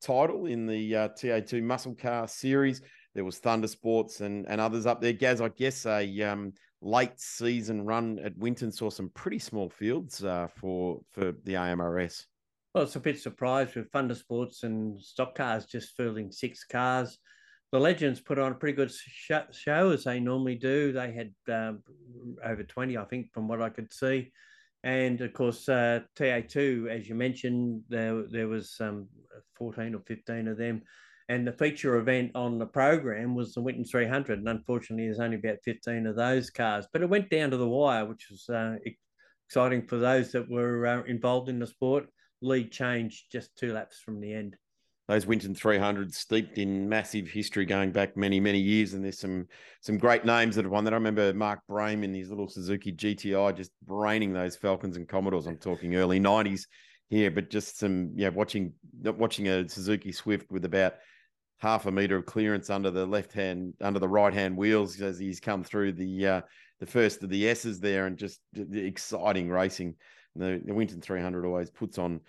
title 0.00 0.46
in 0.46 0.66
the 0.68 0.94
uh, 0.94 1.08
TA2 1.08 1.64
Muscle 1.64 1.96
Car 1.96 2.28
Series. 2.28 2.80
There 3.16 3.24
was 3.24 3.40
Thunder 3.40 3.66
Sports 3.66 4.20
and, 4.20 4.46
and 4.48 4.60
others 4.60 4.86
up 4.86 5.00
there. 5.00 5.12
Gaz, 5.12 5.40
I 5.40 5.48
guess 5.48 5.84
a 5.84 6.22
um, 6.22 6.52
late 6.80 7.18
season 7.18 7.84
run 7.84 8.20
at 8.20 8.38
Winton 8.38 8.70
saw 8.70 8.88
some 8.88 9.10
pretty 9.14 9.40
small 9.40 9.68
fields 9.68 10.22
uh, 10.22 10.46
for 10.54 11.00
for 11.10 11.32
the 11.42 11.54
AMRS. 11.54 12.24
Well, 12.74 12.82
it's 12.82 12.96
a 12.96 13.00
bit 13.00 13.20
surprised 13.20 13.76
with 13.76 13.92
Thunder 13.92 14.16
Sports 14.16 14.64
and 14.64 15.00
stock 15.00 15.36
cars 15.36 15.64
just 15.64 15.96
fielding 15.96 16.32
six 16.32 16.64
cars. 16.64 17.18
The 17.70 17.78
Legends 17.78 18.20
put 18.20 18.40
on 18.40 18.50
a 18.50 18.56
pretty 18.56 18.74
good 18.74 18.90
show 19.52 19.90
as 19.90 20.02
they 20.02 20.18
normally 20.18 20.56
do. 20.56 20.92
They 20.92 21.12
had 21.12 21.32
um, 21.54 21.84
over 22.44 22.64
20, 22.64 22.98
I 22.98 23.04
think, 23.04 23.32
from 23.32 23.46
what 23.46 23.62
I 23.62 23.68
could 23.68 23.92
see. 23.92 24.32
And 24.82 25.20
of 25.20 25.32
course, 25.32 25.68
uh, 25.68 26.00
TA2, 26.18 26.88
as 26.88 27.08
you 27.08 27.14
mentioned, 27.14 27.82
there, 27.88 28.24
there 28.28 28.48
was 28.48 28.76
um, 28.80 29.06
14 29.56 29.94
or 29.94 30.00
15 30.00 30.48
of 30.48 30.58
them. 30.58 30.82
And 31.28 31.46
the 31.46 31.52
feature 31.52 31.96
event 31.98 32.32
on 32.34 32.58
the 32.58 32.66
program 32.66 33.36
was 33.36 33.54
the 33.54 33.62
Winton 33.62 33.84
300. 33.84 34.40
And 34.40 34.48
unfortunately, 34.48 35.06
there's 35.06 35.20
only 35.20 35.36
about 35.36 35.58
15 35.64 36.08
of 36.08 36.16
those 36.16 36.50
cars. 36.50 36.88
But 36.92 37.02
it 37.02 37.08
went 37.08 37.30
down 37.30 37.52
to 37.52 37.56
the 37.56 37.68
wire, 37.68 38.04
which 38.04 38.26
was 38.30 38.48
uh, 38.48 38.78
exciting 39.48 39.86
for 39.86 39.96
those 39.96 40.32
that 40.32 40.50
were 40.50 40.86
uh, 40.86 41.02
involved 41.04 41.48
in 41.48 41.60
the 41.60 41.68
sport 41.68 42.08
lead 42.40 42.70
change 42.72 43.26
just 43.30 43.56
two 43.56 43.72
laps 43.72 43.98
from 43.98 44.20
the 44.20 44.32
end. 44.32 44.56
Those 45.06 45.26
Winton 45.26 45.54
300s 45.54 46.14
steeped 46.14 46.56
in 46.56 46.88
massive 46.88 47.28
history 47.28 47.66
going 47.66 47.92
back 47.92 48.16
many, 48.16 48.40
many 48.40 48.58
years. 48.58 48.94
And 48.94 49.04
there's 49.04 49.18
some 49.18 49.46
some 49.82 49.98
great 49.98 50.24
names 50.24 50.56
that 50.56 50.64
have 50.64 50.72
won 50.72 50.84
that. 50.84 50.94
I 50.94 50.96
remember 50.96 51.34
Mark 51.34 51.60
Brame 51.68 52.04
in 52.04 52.14
his 52.14 52.30
little 52.30 52.48
Suzuki 52.48 52.90
GTI 52.90 53.54
just 53.54 53.70
braining 53.84 54.32
those 54.32 54.56
Falcons 54.56 54.96
and 54.96 55.06
Commodores. 55.06 55.46
I'm 55.46 55.58
talking 55.58 55.94
early 55.96 56.20
90s 56.20 56.62
here, 57.10 57.30
but 57.30 57.50
just 57.50 57.78
some, 57.78 58.12
yeah, 58.16 58.30
watching 58.30 58.72
watching 59.02 59.48
a 59.48 59.68
Suzuki 59.68 60.10
Swift 60.10 60.50
with 60.50 60.64
about 60.64 60.94
half 61.58 61.86
a 61.86 61.90
meter 61.90 62.16
of 62.16 62.26
clearance 62.26 62.70
under 62.70 62.90
the 62.90 63.06
left 63.06 63.32
hand, 63.32 63.74
under 63.82 63.98
the 63.98 64.08
right 64.08 64.32
hand 64.32 64.56
wheels 64.56 65.00
as 65.00 65.18
he's 65.18 65.40
come 65.40 65.62
through 65.62 65.92
the 65.92 66.26
uh, 66.26 66.40
the 66.80 66.86
first 66.86 67.22
of 67.22 67.28
the 67.28 67.48
S's 67.48 67.78
there, 67.78 68.06
and 68.06 68.16
just 68.16 68.40
the 68.52 68.84
exciting 68.84 69.50
racing. 69.50 69.96
The, 70.36 70.60
the 70.64 70.74
Winton 70.74 71.00
300 71.00 71.44
always 71.44 71.70
puts 71.70 71.98
on 71.98 72.20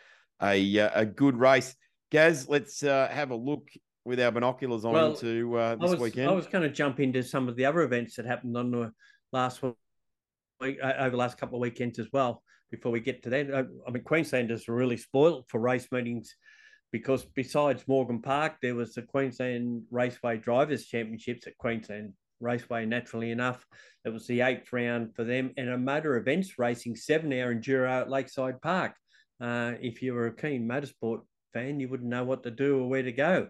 a 0.41 0.79
uh, 0.79 0.89
a 0.93 1.05
good 1.05 1.37
race. 1.37 1.75
Gaz, 2.11 2.47
let's 2.47 2.83
uh, 2.83 3.07
have 3.11 3.31
a 3.31 3.35
look 3.35 3.67
with 4.03 4.19
our 4.19 4.31
binoculars 4.31 4.85
on 4.85 4.93
well, 4.93 5.11
into 5.13 5.57
uh, 5.57 5.75
this 5.75 5.89
I 5.89 5.91
was, 5.91 5.99
weekend. 5.99 6.29
I 6.29 6.33
was 6.33 6.47
going 6.47 6.63
to 6.63 6.69
jump 6.69 6.99
into 6.99 7.23
some 7.23 7.49
of 7.49 7.55
the 7.55 7.65
other 7.65 7.81
events 7.81 8.15
that 8.15 8.25
happened 8.25 8.55
on 8.55 8.71
the 8.71 8.91
last 9.31 9.61
week, 9.63 10.77
uh, 10.81 10.93
over 10.99 11.09
the 11.11 11.17
last 11.17 11.37
couple 11.37 11.57
of 11.57 11.61
weekends 11.61 11.99
as 11.99 12.07
well. 12.13 12.43
Before 12.71 12.91
we 12.91 12.99
get 12.99 13.23
to 13.23 13.29
that, 13.29 13.51
uh, 13.51 13.63
I 13.87 13.91
mean, 13.91 14.03
Queenslanders 14.03 14.67
are 14.69 14.75
really 14.75 14.97
spoiled 14.97 15.45
for 15.49 15.59
race 15.59 15.87
meetings 15.91 16.35
because 16.91 17.25
besides 17.35 17.83
Morgan 17.87 18.21
Park, 18.21 18.55
there 18.61 18.75
was 18.75 18.93
the 18.93 19.01
Queensland 19.01 19.83
Raceway 19.91 20.37
Drivers 20.37 20.85
Championships 20.85 21.47
at 21.47 21.57
Queensland 21.57 22.13
Raceway, 22.39 22.85
naturally 22.85 23.31
enough. 23.31 23.65
It 24.03 24.09
was 24.09 24.27
the 24.27 24.41
eighth 24.41 24.71
round 24.71 25.15
for 25.15 25.23
them, 25.23 25.51
and 25.57 25.69
a 25.69 25.77
motor 25.77 26.17
events 26.17 26.59
racing 26.59 26.95
seven 26.95 27.33
hour 27.33 27.53
enduro 27.53 27.89
at 27.89 28.09
Lakeside 28.09 28.61
Park. 28.61 28.93
Uh, 29.41 29.73
if 29.81 30.01
you 30.01 30.13
were 30.13 30.27
a 30.27 30.35
keen 30.35 30.67
motorsport 30.67 31.21
fan, 31.53 31.79
you 31.79 31.87
wouldn't 31.87 32.09
know 32.09 32.23
what 32.23 32.43
to 32.43 32.51
do 32.51 32.79
or 32.79 32.89
where 32.89 33.03
to 33.03 33.11
go. 33.11 33.47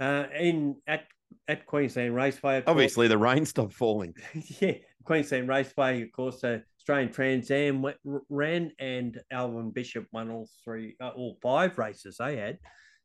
Uh, 0.00 0.24
in 0.38 0.76
at 0.86 1.04
at 1.48 1.66
Queensland 1.66 2.14
Raceway, 2.14 2.62
obviously 2.66 3.08
the 3.08 3.18
rain 3.18 3.44
stopped 3.44 3.74
falling. 3.74 4.14
yeah, 4.60 4.74
Queensland 5.04 5.48
Raceway, 5.48 6.02
of 6.02 6.12
course, 6.12 6.42
uh, 6.44 6.58
Australian 6.78 7.12
Trans 7.12 7.50
Am 7.50 7.84
ran, 8.28 8.72
and 8.78 9.20
Alvin 9.30 9.70
Bishop 9.70 10.06
won 10.12 10.30
all 10.30 10.48
three, 10.64 10.96
uh, 11.00 11.10
all 11.10 11.38
five 11.42 11.78
races 11.78 12.16
they 12.18 12.36
had. 12.36 12.58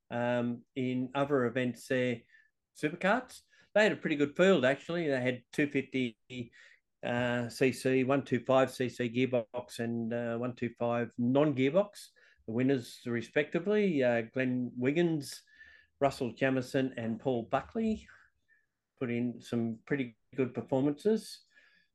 Um, 0.09 0.61
in 0.75 1.09
other 1.13 1.45
events, 1.45 1.87
there, 1.87 2.17
supercarts 2.81 3.41
they 3.77 3.83
had 3.83 3.91
a 3.91 3.97
pretty 3.97 4.15
good 4.15 4.35
field 4.35 4.65
actually. 4.65 5.07
They 5.07 5.21
had 5.21 5.41
250 5.53 6.17
uh, 7.05 7.09
cc, 7.47 8.05
125 8.05 8.69
cc 8.69 9.15
gearbox, 9.15 9.79
and 9.79 10.13
uh, 10.13 10.37
125 10.37 11.11
non 11.17 11.53
gearbox. 11.53 11.89
The 12.47 12.53
winners, 12.53 12.99
respectively, 13.05 14.03
uh, 14.03 14.23
Glenn 14.33 14.71
Wiggins, 14.77 15.41
Russell 15.99 16.33
Jamison, 16.33 16.93
and 16.97 17.19
Paul 17.19 17.47
Buckley 17.51 18.07
put 18.99 19.11
in 19.11 19.39
some 19.39 19.77
pretty 19.85 20.15
good 20.35 20.53
performances 20.53 21.41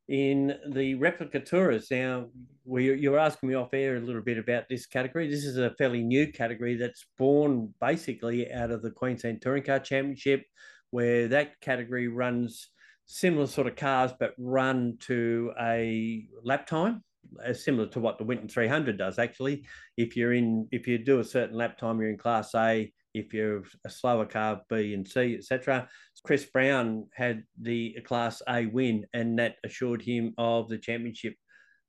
in 0.08 0.54
the 0.68 0.94
replica 0.96 1.40
tours. 1.40 1.90
Now, 1.90 2.26
we, 2.64 2.94
you 2.94 3.10
were 3.10 3.18
asking 3.18 3.48
me 3.48 3.54
off 3.54 3.72
air 3.72 3.96
a 3.96 4.00
little 4.00 4.22
bit 4.22 4.38
about 4.38 4.68
this 4.68 4.86
category. 4.86 5.28
This 5.28 5.44
is 5.44 5.56
a 5.56 5.74
fairly 5.78 6.02
new 6.02 6.30
category 6.30 6.76
that's 6.76 7.06
born 7.18 7.72
basically 7.80 8.52
out 8.52 8.70
of 8.70 8.82
the 8.82 8.90
Queensland 8.90 9.40
Touring 9.40 9.62
Car 9.62 9.78
Championship, 9.78 10.44
where 10.92 11.26
that 11.28 11.60
category 11.60 12.06
runs 12.06 12.68
similar 13.06 13.46
sort 13.46 13.66
of 13.66 13.76
cars, 13.76 14.12
but 14.20 14.34
run 14.38 14.96
to 15.00 15.52
a 15.60 16.26
lap 16.44 16.66
time, 16.66 17.02
uh, 17.44 17.52
similar 17.52 17.86
to 17.88 18.00
what 18.00 18.18
the 18.18 18.24
Winton 18.24 18.48
300 18.48 18.96
does. 18.96 19.18
Actually, 19.18 19.64
if 19.96 20.16
you're 20.16 20.34
in, 20.34 20.68
if 20.70 20.86
you 20.86 20.98
do 20.98 21.18
a 21.18 21.24
certain 21.24 21.56
lap 21.56 21.78
time, 21.78 21.98
you're 21.98 22.10
in 22.10 22.18
Class 22.18 22.54
A. 22.54 22.92
If 23.14 23.34
you're 23.34 23.64
a 23.84 23.90
slower 23.90 24.24
car, 24.24 24.62
B 24.70 24.94
and 24.94 25.06
C, 25.06 25.34
etc. 25.36 25.88
Chris 26.24 26.46
Brown 26.46 27.08
had 27.12 27.42
the 27.60 27.98
Class 28.06 28.40
A 28.48 28.66
win, 28.66 29.06
and 29.12 29.38
that 29.38 29.56
assured 29.64 30.00
him 30.00 30.32
of 30.38 30.68
the 30.68 30.78
championship 30.78 31.34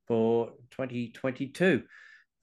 for 0.07 0.51
2022. 0.71 1.83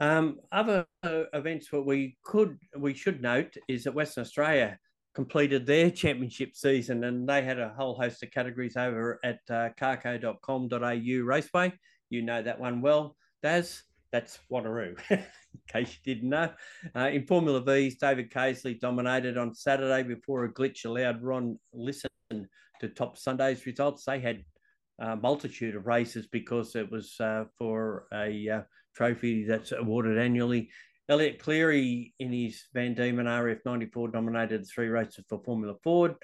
Um, 0.01 0.40
other 0.51 0.87
events 1.05 1.70
what 1.70 1.85
we 1.85 2.16
could 2.25 2.57
we 2.75 2.94
should 2.94 3.20
note 3.20 3.55
is 3.68 3.85
that 3.85 3.94
Western 3.94 4.23
Australia 4.23 4.79
completed 5.14 5.66
their 5.66 5.90
championship 5.90 6.55
season 6.55 7.05
and 7.05 7.29
they 7.29 7.42
had 7.42 7.59
a 7.59 7.75
whole 7.77 7.94
host 7.94 8.23
of 8.23 8.31
categories 8.31 8.77
over 8.77 9.18
at 9.25 9.40
uh, 9.51 9.68
carco.com.au 9.79 11.25
raceway. 11.25 11.73
You 12.11 12.23
know 12.23 12.42
that 12.42 12.61
one 12.61 12.81
well, 12.81 13.16
Daz. 13.42 13.83
That's 14.12 14.40
Wanneroo, 14.51 14.99
in 15.11 15.23
case 15.68 15.96
you 16.05 16.14
didn't 16.14 16.31
know. 16.31 16.51
Uh, 16.96 17.11
in 17.12 17.27
Formula 17.27 17.61
V's, 17.61 17.96
David 17.96 18.29
Casely 18.33 18.75
dominated 18.75 19.38
on 19.38 19.55
Saturday 19.55 20.03
before 20.03 20.44
a 20.44 20.53
glitch 20.53 20.85
allowed 20.85 21.23
Ron 21.23 21.61
listen 21.73 22.11
to 22.31 22.88
top 22.88 23.16
Sunday's 23.16 23.64
results. 23.66 24.05
They 24.05 24.18
had 24.18 24.44
a 24.99 25.16
multitude 25.16 25.77
of 25.77 25.87
races 25.87 26.27
because 26.27 26.75
it 26.75 26.90
was 26.90 27.14
uh, 27.20 27.44
for 27.57 28.07
a 28.12 28.49
uh, 28.49 28.62
trophy 28.96 29.44
that's 29.44 29.73
awarded 29.73 30.18
annually. 30.18 30.70
Elliot 31.11 31.40
Cleary 31.40 32.14
in 32.20 32.33
his 32.33 32.64
Van 32.73 32.94
Diemen 32.94 33.27
RF94 33.27 34.12
dominated 34.12 34.64
three 34.66 34.87
races 34.87 35.25
for 35.29 35.42
Formula 35.42 35.75
Ford. 35.83 36.14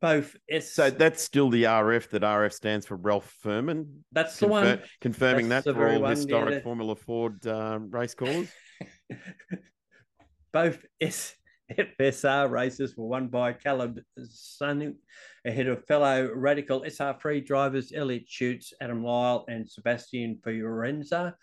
both 0.00 0.34
S. 0.50 0.72
So 0.72 0.88
that's 0.88 1.22
still 1.22 1.50
the 1.50 1.64
RF 1.64 2.08
that 2.10 2.22
RF 2.22 2.52
stands 2.52 2.86
for 2.86 2.96
Ralph 2.96 3.32
Firman. 3.44 3.86
That's 4.10 4.38
the 4.38 4.48
one. 4.48 4.80
Confirming 5.02 5.50
That's 5.50 5.66
that 5.66 5.74
for 5.74 5.86
all 5.86 6.00
one, 6.00 6.10
historic 6.10 6.54
yeah. 6.54 6.60
Formula 6.60 6.96
Ford 6.96 7.46
um, 7.46 7.90
race 7.90 8.14
callers. 8.14 8.48
Both 10.52 10.84
S- 11.00 11.34
FSR 11.70 12.50
races 12.50 12.96
were 12.96 13.06
won 13.06 13.28
by 13.28 13.52
Caleb 13.52 14.00
Sanu 14.18 14.94
ahead 15.46 15.66
of 15.68 15.84
fellow 15.86 16.30
radical 16.34 16.82
SR3 16.82 17.44
drivers 17.44 17.92
Elliot 17.94 18.24
Schutz, 18.26 18.72
Adam 18.80 19.04
Lyle, 19.04 19.44
and 19.48 19.68
Sebastian 19.68 20.38
Fiorenza. 20.44 21.34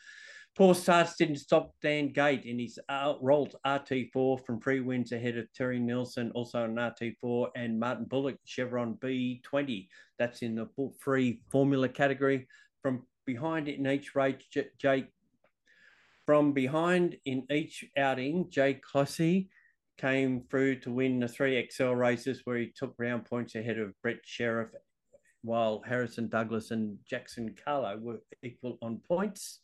Poor 0.56 0.76
starts 0.76 1.16
didn't 1.16 1.38
stop 1.38 1.74
Dan 1.82 2.12
Gate 2.12 2.44
in 2.44 2.60
his 2.60 2.78
uh, 2.90 3.14
Ralt 3.22 3.56
RT4 3.66 4.46
from 4.46 4.60
free 4.60 4.82
wins 4.82 5.12
ahead 5.12 5.38
of 5.38 5.52
Terry 5.54 5.80
Nielsen, 5.80 6.32
also 6.32 6.66
an 6.66 6.76
RT4, 6.76 7.50
and 7.56 7.80
Martin 7.80 8.06
Bullock, 8.06 8.36
Chevron 8.44 8.96
B20. 8.96 9.88
That's 10.18 10.42
in 10.42 10.56
the 10.56 10.68
free 11.00 11.42
formula 11.50 11.88
category. 11.88 12.48
From 12.82 13.04
behind 13.26 13.70
in 13.70 13.88
each 13.88 14.16
race, 14.16 14.36
Jake 14.78 15.08
from 16.30 16.54
behind 16.54 17.18
in 17.26 17.48
each 17.50 17.84
outing, 17.98 18.52
Jake 18.52 18.84
Clossy 18.84 19.50
came 19.98 20.44
through 20.52 20.80
to 20.82 20.92
win 20.92 21.20
the 21.20 21.28
three 21.28 21.68
XL 21.72 21.94
races 21.94 22.42
where 22.44 22.58
he 22.58 22.72
took 22.76 22.94
round 23.00 23.26
points 23.26 23.56
ahead 23.56 23.80
of 23.80 24.00
Brett 24.04 24.20
Sheriff, 24.24 24.70
while 25.42 25.82
Harrison 25.88 26.28
Douglas 26.28 26.70
and 26.70 27.00
Jackson 27.10 27.56
Carlo 27.66 27.98
were 27.98 28.20
equal 28.44 28.78
on 28.84 29.02
points. 29.08 29.62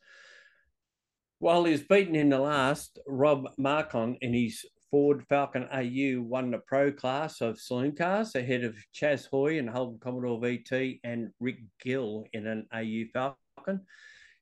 While 1.40 1.66
he 1.66 1.72
was 1.74 1.84
beaten 1.84 2.16
in 2.16 2.30
the 2.30 2.40
last, 2.40 2.98
Rob 3.08 3.48
Marcon 3.60 4.16
in 4.22 4.34
his 4.34 4.66
Ford 4.90 5.24
Falcon 5.28 5.68
AU 5.72 6.22
won 6.22 6.52
the 6.52 6.60
pro 6.60 6.92
class 6.92 7.42
of 7.42 7.60
saloon 7.60 7.94
cars 7.96 8.36
ahead 8.36 8.64
of 8.64 8.76
Chaz 8.94 9.28
Hoy 9.30 9.60
and 9.60 9.70
Holden 9.70 10.00
Commodore 10.00 10.40
VT 10.40 11.00
and 11.04 11.32
Rick 11.40 11.58
Gill 11.84 12.26
in 12.34 12.48
an 12.48 12.68
AU 12.74 13.04
Falcon. 13.14 13.82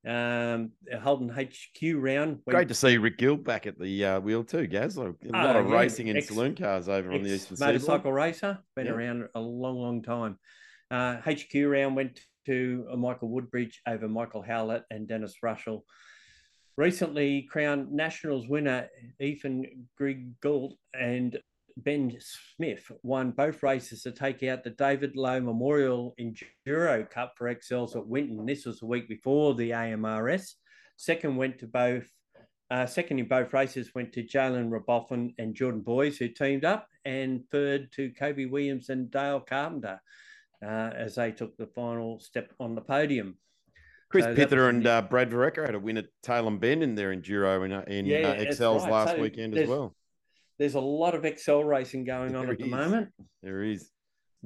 Um, 0.05 0.71
Holden 1.01 1.29
HQ 1.29 1.81
round. 1.95 2.41
went 2.45 2.55
Great 2.55 2.67
to 2.67 2.73
see 2.75 2.97
Rick 2.97 3.17
Gill 3.17 3.37
back 3.37 3.65
at 3.65 3.79
the 3.79 4.05
uh, 4.05 4.19
wheel 4.19 4.43
too, 4.43 4.67
Gaz. 4.67 4.97
A 4.97 5.01
lot 5.03 5.15
Oh, 5.33 5.59
of 5.59 5.69
yeah. 5.69 5.73
racing 5.75 6.07
in 6.07 6.17
Ex- 6.17 6.27
saloon 6.27 6.55
cars 6.55 6.89
over 6.89 7.11
on 7.13 7.23
the 7.23 7.33
eastern 7.33 7.57
motorcycle 7.59 7.97
seaboard. 7.99 8.15
racer, 8.15 8.59
been 8.75 8.87
Yeah. 8.87 8.91
around 8.91 9.29
a 9.33 9.39
long, 9.39 9.77
long 9.77 10.03
time. 10.03 10.37
Uh, 10.91 11.15
HQ 11.21 11.55
round 11.55 11.95
went 11.95 12.19
to 12.45 12.85
uh, 12.91 12.97
Michael 12.97 13.29
Woodbridge 13.29 13.81
over 13.87 14.07
Michael 14.09 14.41
Howlett 14.43 14.83
and 14.91 15.07
Dennis 15.07 15.35
Russell. 15.41 15.85
Recently 16.75 17.43
crowned 17.43 17.91
Nationals 17.91 18.47
winner 18.47 18.89
Ethan 19.19 19.87
Grigg 19.95 20.39
Gould 20.41 20.75
and 20.99 21.39
Ben 21.77 22.17
Smith 22.19 22.91
won 23.03 23.31
both 23.31 23.61
races 23.61 24.01
to 24.03 24.11
take 24.11 24.43
out 24.43 24.63
the 24.63 24.71
David 24.71 25.15
Lowe 25.15 25.39
Memorial 25.39 26.15
Enduro 26.19 27.09
Cup 27.09 27.33
for 27.37 27.53
XLs 27.53 27.95
at 27.95 28.07
Winton. 28.07 28.45
This 28.45 28.65
was 28.65 28.81
a 28.81 28.85
week 28.87 29.07
before 29.07 29.53
the 29.53 29.71
AMRS. 29.71 30.53
Second 30.97 31.35
went 31.35 31.59
to 31.59 31.67
both 31.67 32.09
uh, 32.71 32.87
second 32.87 33.19
in 33.19 33.27
both 33.27 33.53
races 33.53 33.93
went 33.93 34.11
to 34.13 34.23
Jalen 34.23 34.71
Raboffin 34.71 35.35
and 35.37 35.53
Jordan 35.53 35.81
Boys, 35.81 36.17
who 36.17 36.27
teamed 36.27 36.65
up, 36.65 36.87
and 37.05 37.43
third 37.51 37.91
to 37.91 38.09
Kobe 38.11 38.45
Williams 38.45 38.89
and 38.89 39.11
Dale 39.11 39.41
Carpenter 39.41 40.01
uh, 40.65 40.89
as 40.95 41.13
they 41.15 41.31
took 41.31 41.55
the 41.55 41.67
final 41.67 42.19
step 42.19 42.51
on 42.59 42.73
the 42.73 42.81
podium. 42.81 43.37
Chris 44.13 44.25
So 44.25 44.35
Pither 44.35 44.69
and 44.69 44.85
uh, 44.85 45.01
Brad 45.01 45.31
Vareca 45.31 45.65
had 45.65 45.73
a 45.73 45.79
win 45.79 45.97
at 45.97 46.05
Tailem 46.23 46.59
Bend 46.59 46.83
in 46.83 46.93
their 46.93 47.11
enduro 47.11 47.65
in, 47.65 47.71
uh, 47.71 47.83
in 47.87 48.05
Yeah, 48.05 48.17
uh, 48.27 48.43
XLs 48.43 48.83
right. 48.83 48.91
last 48.91 49.15
So 49.15 49.21
weekend 49.21 49.57
as 49.57 49.67
well. 49.67 49.95
There's 50.59 50.75
a 50.75 50.79
lot 50.79 51.15
of 51.15 51.25
XL 51.25 51.61
racing 51.61 52.05
going 52.05 52.35
on 52.35 52.43
There 52.43 52.53
at 52.53 52.59
the 52.59 52.67
moment. 52.67 53.09
There 53.41 53.63
is. 53.63 53.89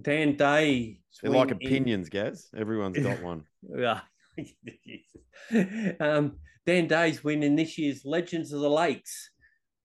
Dan 0.02 0.38
Day. 0.38 1.02
They're 1.22 1.32
like 1.32 1.52
opinions, 1.52 2.08
Gaz. 2.08 2.48
Everyone's 2.56 2.98
got 2.98 3.22
one. 3.32 3.44
Yeah. 3.78 4.00
um, 6.00 6.38
Dan 6.66 6.88
Day's 6.88 7.22
win 7.26 7.44
in 7.44 7.58
this 7.58 7.78
year's 7.78 8.06
Legends 8.06 8.54
of 8.54 8.62
the 8.62 8.70
Lakes 8.70 9.32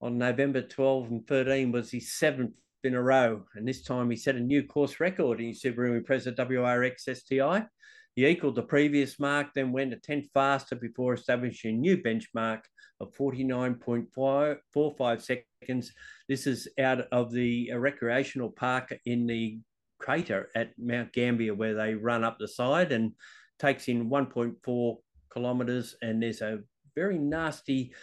on 0.00 0.16
November 0.16 0.62
12 0.62 1.10
and 1.10 1.26
13 1.26 1.72
was 1.72 1.90
his 1.90 2.12
seventh 2.12 2.54
in 2.84 2.94
a 2.94 3.02
row. 3.02 3.42
And 3.56 3.66
this 3.66 3.82
time 3.82 4.10
he 4.10 4.16
set 4.16 4.36
a 4.36 4.40
new 4.40 4.62
course 4.62 5.00
record 5.00 5.40
in 5.40 5.48
his 5.48 5.60
Subaru 5.60 6.00
Impreza 6.00 6.32
WRX 6.36 7.16
STI. 7.16 7.66
He 8.14 8.26
equaled 8.26 8.56
the 8.56 8.62
previous 8.62 9.18
mark, 9.18 9.54
then 9.54 9.72
went 9.72 9.94
a 9.94 9.96
tenth 9.96 10.26
faster 10.34 10.76
before 10.76 11.14
establishing 11.14 11.76
a 11.76 11.78
new 11.78 11.96
benchmark 11.96 12.60
of 13.00 13.14
49.45 13.14 15.20
seconds. 15.20 15.92
This 16.28 16.46
is 16.46 16.68
out 16.78 17.06
of 17.10 17.32
the 17.32 17.70
uh, 17.72 17.78
recreational 17.78 18.50
park 18.50 18.94
in 19.06 19.26
the 19.26 19.60
crater 19.98 20.50
at 20.54 20.72
Mount 20.78 21.10
Gambier, 21.12 21.54
where 21.54 21.74
they 21.74 21.94
run 21.94 22.22
up 22.22 22.36
the 22.38 22.48
side 22.48 22.92
and 22.92 23.12
takes 23.58 23.88
in 23.88 24.10
1.4 24.10 24.96
kilometers. 25.30 25.96
And 26.02 26.22
there's 26.22 26.42
a 26.42 26.58
very 26.94 27.18
nasty 27.18 27.94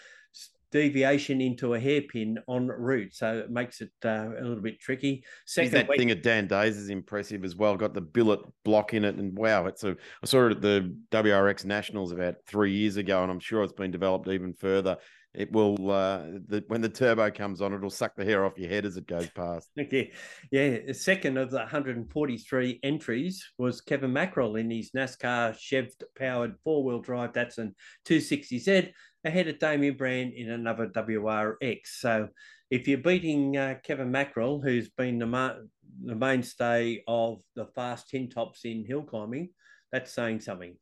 deviation 0.72 1.42
into 1.42 1.74
a 1.74 1.80
hairpin 1.80 2.38
en 2.50 2.68
route. 2.68 3.14
So 3.14 3.40
it 3.40 3.50
makes 3.50 3.82
it 3.82 3.92
uh, 4.04 4.30
a 4.38 4.42
little 4.42 4.62
bit 4.62 4.80
tricky. 4.80 5.24
Second 5.46 5.72
that 5.74 5.90
week- 5.90 6.00
thing 6.00 6.12
at 6.12 6.24
Dan 6.24 6.48
Days 6.48 6.78
is 6.78 6.90
impressive 6.90 7.44
as 7.44 7.56
well. 7.56 7.76
Got 7.76 7.94
the 7.94 8.02
billet 8.02 8.40
block 8.64 8.94
in 8.94 9.06
it, 9.06 9.16
and 9.16 9.38
wow, 9.38 9.66
it's 9.66 9.84
a. 9.84 9.92
I 10.24 10.26
saw 10.26 10.48
it 10.48 10.52
at 10.52 10.62
the 10.62 10.96
WRX 11.12 11.66
Nationals 11.66 12.12
about 12.12 12.36
three 12.48 12.72
years 12.72 12.98
ago, 12.98 13.24
and 13.24 13.32
I'm 13.32 13.40
sure 13.40 13.64
it's 13.64 13.74
been 13.74 13.92
developed 13.92 14.28
even 14.28 14.54
further. 14.54 14.98
It 15.36 15.52
will 15.52 15.92
uh, 15.92 16.24
the, 16.48 16.64
when 16.70 16.82
the 16.82 16.90
turbo 16.90 17.30
comes 17.30 17.62
on, 17.62 17.72
it'll 17.72 17.92
suck 17.92 18.16
the 18.16 18.26
hair 18.26 18.46
off 18.46 18.58
your 18.58 18.70
head 18.70 18.84
as 18.86 18.98
it 18.98 19.06
goes 19.06 19.30
past. 19.30 19.70
Okay. 19.80 20.12
Yeah. 20.52 20.80
The 20.88 20.94
second 20.94 21.38
of 21.38 21.52
the 21.52 21.58
143 21.58 22.80
entries 22.82 23.48
was 23.60 23.80
Kevin 23.80 24.12
Mackrell 24.12 24.60
in 24.60 24.72
his 24.72 24.90
NASCAR 24.92 25.56
Chev 25.58 25.90
powered 26.18 26.56
four 26.64 26.84
wheel 26.84 27.00
drive 27.00 27.34
Datsun 27.34 27.74
260Z 28.08 28.92
ahead 29.24 29.48
of 29.48 29.60
Damien 29.60 29.96
Brand 29.96 30.34
in 30.34 30.50
another 30.50 30.88
WRX. 30.88 31.80
So 31.86 32.30
if 32.70 32.88
you're 32.88 33.00
beating 33.00 33.58
uh, 33.58 33.76
Kevin 33.84 34.12
Mackrell, 34.12 34.64
who's 34.64 34.90
been 34.90 35.20
the, 35.20 35.26
ma- 35.26 35.56
the 36.04 36.16
mainstay 36.16 37.04
of 37.08 37.40
the 37.56 37.66
fast 37.76 38.10
10 38.10 38.30
tops 38.30 38.66
in 38.66 38.86
hill 38.86 39.04
climbing, 39.04 39.50
that's 39.92 40.12
saying 40.14 40.40
something. 40.42 40.76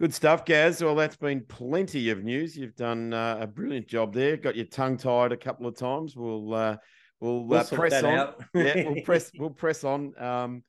Good 0.00 0.14
stuff, 0.14 0.46
Gaz. 0.46 0.82
Well, 0.82 0.94
that's 0.94 1.16
been 1.16 1.44
plenty 1.46 2.08
of 2.08 2.24
news. 2.24 2.56
You've 2.56 2.74
done 2.74 3.12
uh, 3.12 3.36
a 3.42 3.46
brilliant 3.46 3.86
job 3.86 4.14
there. 4.14 4.38
Got 4.38 4.56
your 4.56 4.64
tongue 4.64 4.96
tied 4.96 5.32
a 5.32 5.36
couple 5.36 5.66
of 5.66 5.76
times. 5.76 6.16
We'll 6.16 6.54
uh, 6.54 6.76
we'll, 7.20 7.44
We'll 7.44 7.60
uh, 7.60 7.64
press 7.64 8.02
on. 8.02 8.32
yeah, 8.54 8.88
we'll 8.88 9.02
press 9.04 9.30
we'll 9.38 9.50
press 9.50 9.84
on. 9.84 10.14
Um, 10.18 10.64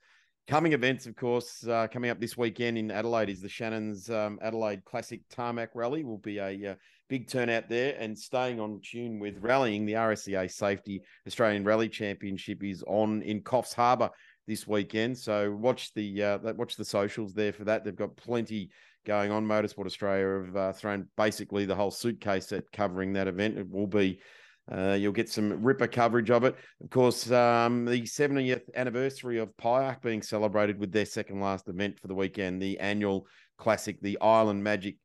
coming 0.51 0.73
events, 0.73 1.05
of 1.05 1.15
course, 1.15 1.65
uh, 1.65 1.87
coming 1.87 2.09
up 2.09 2.19
this 2.19 2.35
weekend 2.35 2.77
in 2.77 2.91
Adelaide 2.91 3.29
is 3.29 3.39
the 3.39 3.47
Shannon's 3.47 4.09
um, 4.09 4.37
Adelaide 4.41 4.83
Classic 4.83 5.21
Tarmac 5.29 5.69
Rally. 5.73 6.03
Will 6.03 6.17
be 6.17 6.39
a 6.39 6.71
uh, 6.71 6.75
big 7.07 7.29
turnout 7.29 7.69
there, 7.69 7.95
and 7.97 8.19
staying 8.19 8.59
on 8.59 8.81
tune 8.83 9.17
with 9.17 9.37
rallying. 9.39 9.85
The 9.85 9.93
RSEA 9.93 10.51
Safety 10.51 11.03
Australian 11.25 11.63
Rally 11.63 11.87
Championship 11.87 12.65
is 12.65 12.83
on 12.85 13.21
in 13.21 13.41
Coffs 13.43 13.73
Harbour 13.73 14.09
this 14.45 14.67
weekend. 14.67 15.17
So 15.17 15.51
watch 15.51 15.93
the 15.93 16.21
uh, 16.21 16.39
watch 16.57 16.75
the 16.75 16.83
socials 16.83 17.33
there 17.33 17.53
for 17.53 17.63
that. 17.63 17.85
They've 17.85 17.95
got 17.95 18.17
plenty 18.17 18.71
going 19.05 19.31
on. 19.31 19.47
Motorsport 19.47 19.85
Australia 19.85 20.43
have 20.43 20.55
uh, 20.57 20.73
thrown 20.73 21.07
basically 21.15 21.63
the 21.63 21.75
whole 21.75 21.91
suitcase 21.91 22.51
at 22.51 22.69
covering 22.73 23.13
that 23.13 23.29
event. 23.29 23.57
It 23.57 23.69
will 23.71 23.87
be. 23.87 24.19
Uh, 24.69 24.93
you'll 24.93 25.11
get 25.11 25.29
some 25.29 25.63
ripper 25.63 25.87
coverage 25.87 26.29
of 26.29 26.43
it. 26.43 26.55
Of 26.83 26.89
course, 26.89 27.29
um, 27.31 27.85
the 27.85 28.03
70th 28.03 28.73
anniversary 28.75 29.39
of 29.39 29.55
PIAC 29.57 30.01
being 30.01 30.21
celebrated 30.21 30.79
with 30.79 30.91
their 30.91 31.05
second 31.05 31.39
last 31.41 31.67
event 31.67 31.99
for 31.99 32.07
the 32.07 32.15
weekend, 32.15 32.61
the 32.61 32.79
annual 32.79 33.27
classic, 33.57 34.01
the 34.01 34.17
Island 34.21 34.63
Magic, 34.63 34.97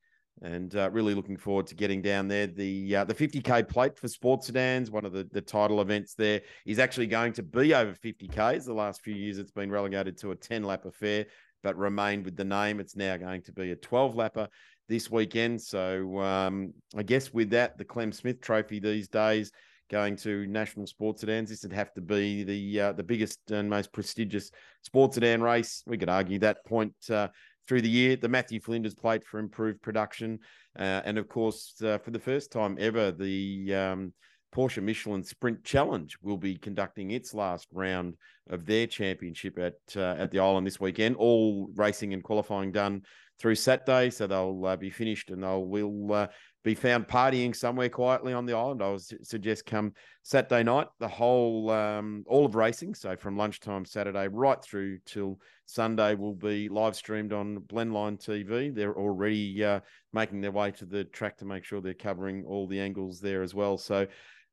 and 0.43 0.77
uh, 0.77 0.91
really 0.91 1.15
looking 1.15 1.37
forward 1.37 1.67
to 1.69 1.75
getting 1.75 2.03
down 2.03 2.29
there. 2.29 2.47
The 2.47 2.97
uh, 2.97 3.05
the 3.05 3.15
50k 3.15 3.69
plate 3.69 3.99
for 3.99 4.09
sports 4.09 4.47
sedans, 4.47 4.91
one 4.91 5.07
of 5.07 5.13
the, 5.13 5.27
the 5.33 5.41
title 5.41 5.81
events 5.81 6.15
there, 6.15 6.43
is 6.67 6.79
actually 6.79 7.07
going 7.07 7.33
to 7.35 7.43
be 7.43 7.75
over 7.75 7.93
50k's. 7.93 8.67
The 8.67 8.75
last 8.75 9.01
few 9.01 9.15
years, 9.15 9.39
it's 9.39 9.51
been 9.51 9.71
relegated 9.71 10.19
to 10.19 10.33
a 10.33 10.37
10 10.37 10.63
lap 10.65 10.85
affair, 10.85 11.27
but 11.63 11.77
remained 11.77 12.27
with 12.27 12.37
the 12.37 12.45
name. 12.45 12.81
It's 12.81 12.97
now 12.97 13.17
going 13.17 13.43
to 13.43 13.53
be 13.53 13.71
a 13.71 13.77
12 13.77 14.15
lapper 14.15 14.49
this 14.89 15.11
weekend. 15.11 15.61
So 15.61 16.21
um, 16.21 16.73
I 16.97 17.03
guess 17.03 17.33
with 17.33 17.51
that, 17.51 17.79
the 17.79 17.85
Clem 17.85 18.13
Smith 18.13 18.41
Trophy 18.41 18.81
these 18.81 19.09
days 19.09 19.51
going 19.91 20.17
to 20.17 20.47
national 20.47 20.87
sports 20.87 21.21
sedans, 21.21 21.51
this 21.51 21.63
would 21.63 21.73
have 21.73 21.93
to 21.95 22.01
be 22.01 22.45
the 22.45 22.81
uh, 22.81 22.93
the 22.93 23.03
biggest 23.03 23.51
and 23.51 23.71
most 23.71 23.93
prestigious 23.93 24.51
sports 24.83 25.15
sedan 25.15 25.43
race. 25.43 25.83
We 25.87 25.99
could 25.99 26.09
argue 26.09 26.39
that 26.41 26.65
point 26.67 26.95
uh, 27.11 27.29
through 27.69 27.83
the 27.83 27.89
year. 27.89 28.17
The 28.17 28.29
Matthew 28.29 28.61
Flinders 28.61 28.95
Plate 28.95 29.25
for 29.25 29.39
improved 29.39 29.83
production, 29.83 30.39
uh, 30.79 31.03
and 31.05 31.19
of 31.19 31.29
course, 31.29 31.75
uh, 31.85 31.99
for 31.99 32.11
the 32.11 32.19
first 32.19 32.53
time 32.53 32.77
ever, 32.81 33.13
the 33.13 33.75
um, 33.75 34.13
Porsche 34.55 34.83
Michelin 34.83 35.23
Sprint 35.23 35.65
Challenge 35.65 36.17
will 36.23 36.39
be 36.39 36.57
conducting 36.57 37.11
its 37.11 37.35
last 37.35 37.69
round 37.73 38.15
of 38.49 38.65
their 38.65 38.87
championship 38.87 39.59
at 39.59 39.75
uh, 39.97 40.15
at 40.19 40.31
the 40.31 40.39
island 40.39 40.67
this 40.67 40.81
weekend. 40.81 41.17
All 41.17 41.69
racing 41.75 42.15
and 42.15 42.23
qualifying 42.23 42.73
done 42.73 43.03
through 43.39 43.55
Saturday, 43.55 44.11
so 44.11 44.27
they'll 44.27 44.65
uh, 44.65 44.77
be 44.77 44.91
finished 44.91 45.31
and 45.31 45.43
they'll 45.43 45.65
will 45.65 46.13
uh, 46.13 46.27
be 46.67 46.75
found 46.75 47.07
partying 47.07 47.55
somewhere 47.55 47.89
quietly 47.89 48.33
on 48.33 48.45
the 48.45 48.53
island, 48.53 48.83
I 48.83 48.91
would 48.91 49.01
suggest 49.01 49.67
come 49.67 49.93
Saturday 50.25 50.65
night, 50.65 50.89
the 50.99 51.07
whole, 51.07 51.71
um, 51.71 52.25
all 52.27 52.45
of 52.45 52.57
racing. 52.57 52.97
So 52.97 53.15
from 53.15 53.37
lunchtime 53.37 53.85
Saturday 53.85 54.27
right 54.27 54.61
through 54.61 54.99
till 55.07 55.39
Sunday 55.67 56.17
will 56.17 56.35
be 56.35 56.69
live 56.69 56.97
streamed 56.97 57.33
on 57.33 57.61
Blendline 57.61 58.21
TV. 58.21 58.75
They're 58.75 58.99
already 58.99 59.63
uh, 59.63 59.79
making 60.13 60.41
their 60.41 60.51
way 60.51 60.73
to 60.73 60.87
the 60.87 61.05
track 61.05 61.37
to 61.37 61.45
make 61.45 61.63
sure 61.63 61.81
they're 61.81 61.95
covering 61.95 62.45
all 62.45 62.67
the 62.67 62.81
angles 62.81 63.21
there 63.21 63.45
as 63.45 63.55
well. 63.55 63.79
So 63.79 64.09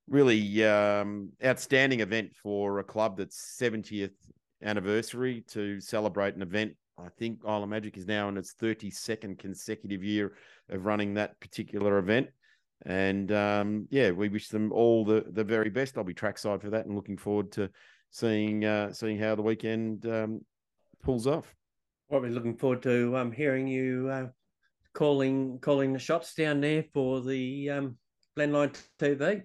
really 0.08 0.64
um, 0.64 1.32
outstanding 1.44 2.02
event 2.02 2.36
for 2.44 2.78
a 2.78 2.84
club 2.84 3.18
that's 3.18 3.58
70th 3.60 4.12
anniversary 4.62 5.44
to 5.48 5.80
celebrate 5.80 6.36
an 6.36 6.44
event 6.44 6.76
I 6.98 7.10
think 7.18 7.40
Isle 7.48 7.64
of 7.64 7.70
Magic 7.70 7.98
is 7.98 8.08
now 8.08 8.30
in 8.30 8.38
its 8.38 8.54
32nd 8.54 9.40
consecutive 9.40 10.04
year 10.04 10.34
of 10.70 10.86
running 10.86 11.16
that 11.16 11.40
particular 11.40 11.98
event. 11.98 12.28
And 12.86 13.32
um, 13.32 13.88
yeah, 13.90 14.12
we 14.12 14.30
wish 14.30 14.50
them 14.50 14.72
all 14.72 15.06
the, 15.06 15.26
the 15.32 15.44
very 15.44 15.70
best. 15.70 15.98
I'll 15.98 16.04
be 16.04 16.14
trackside 16.14 16.62
for 16.62 16.70
that 16.72 16.86
and 16.86 16.96
looking 16.96 17.18
forward 17.18 17.52
to 17.54 17.70
seeing 18.12 18.66
uh, 18.66 18.94
seeing 18.94 19.18
how 19.18 19.36
the 19.36 19.42
weekend 19.42 20.06
um, 20.06 20.42
pulls 21.02 21.26
off. 21.26 21.54
Well, 22.10 22.22
we're 22.22 22.32
looking 22.32 22.58
forward 22.58 22.84
to 22.84 23.18
um, 23.18 23.32
hearing 23.32 23.68
you 23.68 24.10
uh, 24.12 24.28
calling 24.94 25.60
calling 25.60 25.94
the 25.94 26.00
shots 26.00 26.36
down 26.36 26.62
there 26.62 26.84
for 26.94 27.22
the 27.22 27.70
um, 27.70 27.98
Blendline 28.38 28.78
TV. 29.00 29.44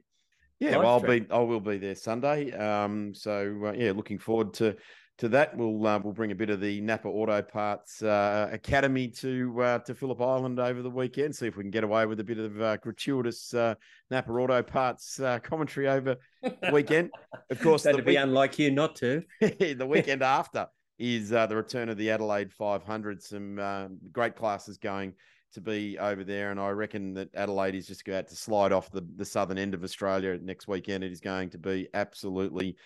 Yeah, 0.61 0.79
well, 0.79 0.89
I'll 0.89 1.01
be 1.01 1.25
I 1.31 1.39
will 1.39 1.61
be 1.61 1.79
there 1.79 1.95
Sunday. 1.95 2.51
Um, 2.53 3.15
so 3.15 3.55
uh, 3.67 3.73
yeah, 3.73 3.93
looking 3.93 4.19
forward 4.19 4.55
to 4.55 4.77
to 5.19 5.29
that. 5.29 5.57
We'll 5.57 5.87
uh, 5.87 5.99
we'll 5.99 6.13
bring 6.13 6.31
a 6.31 6.35
bit 6.35 6.49
of 6.49 6.61
the 6.61 6.81
Napa 6.81 7.09
Auto 7.09 7.43
Parts 7.43 8.03
uh, 8.03 8.49
Academy 8.53 9.09
to 9.09 9.63
uh, 9.63 9.79
to 9.81 9.95
Phillip 9.95 10.21
Island 10.21 10.59
over 10.59 10.81
the 10.81 10.91
weekend. 10.91 11.35
See 11.35 11.47
if 11.47 11.57
we 11.57 11.65
can 11.65 11.71
get 11.71 11.85
away 11.85 12.07
with 12.07 12.21
a 12.21 12.25
bit 12.25 12.39
of 12.39 12.61
uh, 12.61 12.77
gratuitous 12.79 13.53
uh, 13.53 13.75
Napa 14.11 14.33
Auto 14.33 14.63
Parts 14.63 15.21
uh, 15.21 15.39
commentary 15.41 15.89
over 15.89 16.17
the 16.43 16.71
weekend. 16.73 17.11
Of 17.51 17.61
course, 17.63 17.83
that'd 17.83 18.05
be 18.05 18.13
week- 18.13 18.19
unlike 18.21 18.59
you 18.59 18.71
not 18.71 18.95
to. 18.97 19.23
the 19.41 19.87
weekend 19.89 20.23
after 20.23 20.67
is 20.99 21.31
the 21.31 21.57
return 21.57 21.89
of 21.89 21.97
the 21.97 22.11
Adelaide 22.11 22.53
500. 22.53 23.23
Some 23.23 23.99
great 24.13 24.37
classes 24.37 24.77
going 24.77 25.15
to 25.55 25.61
be 25.63 25.99
over 25.99 26.25
there, 26.25 26.51
and 26.51 26.61
I 26.61 26.71
reckon 26.71 27.15
that 27.15 27.35
Adelaide 27.35 27.75
is 27.75 27.87
just 27.87 28.07
about 28.07 28.29
to 28.29 28.37
slide 28.37 28.73
off 28.73 28.91
the 28.91 29.07
the 29.17 29.25
southern 29.25 29.57
end 29.57 29.73
of 29.73 29.83
Australia 29.83 30.39
next 30.43 30.69
weekend. 30.69 31.05
It 31.05 31.13
is 31.13 31.21
going 31.21 31.51
to 31.51 31.59
be 31.59 31.89
absolutely 31.95 32.77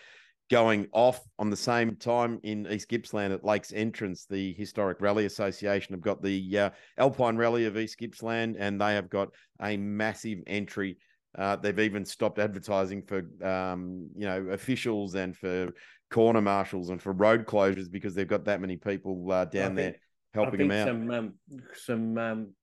going 0.50 0.86
off 0.92 1.20
on 1.38 1.50
the 1.50 1.56
same 1.56 1.96
time 1.96 2.38
in 2.42 2.66
East 2.70 2.88
Gippsland 2.88 3.32
at 3.32 3.44
Lakes 3.44 3.72
Entrance. 3.72 4.26
The 4.28 4.52
Historic 4.54 5.00
Rally 5.00 5.24
Association 5.26 5.94
have 5.94 6.02
got 6.02 6.22
the 6.22 6.58
uh, 6.58 6.70
Alpine 6.98 7.36
Rally 7.36 7.66
of 7.66 7.76
East 7.76 7.98
Gippsland, 7.98 8.56
and 8.58 8.80
they 8.80 8.94
have 8.94 9.08
got 9.08 9.30
a 9.60 9.76
massive 9.76 10.40
entry. 10.46 10.98
Uh, 11.36 11.56
they've 11.56 11.78
even 11.78 12.04
stopped 12.04 12.38
advertising 12.38 13.02
for 13.02 13.22
um, 13.46 14.10
you 14.14 14.26
know 14.26 14.48
officials 14.50 15.14
and 15.14 15.36
for 15.36 15.72
corner 16.10 16.42
marshals 16.42 16.90
and 16.90 17.00
for 17.00 17.12
road 17.12 17.46
closures 17.46 17.90
because 17.90 18.14
they've 18.14 18.28
got 18.28 18.44
that 18.44 18.60
many 18.60 18.76
people 18.76 19.32
uh, 19.32 19.46
down 19.46 19.74
there 19.74 19.96
helping 20.34 20.68
them 20.68 20.70
out. 20.70 20.86
Some 20.86 21.10
um, 21.10 21.34
some 21.74 22.18
um, 22.18 22.54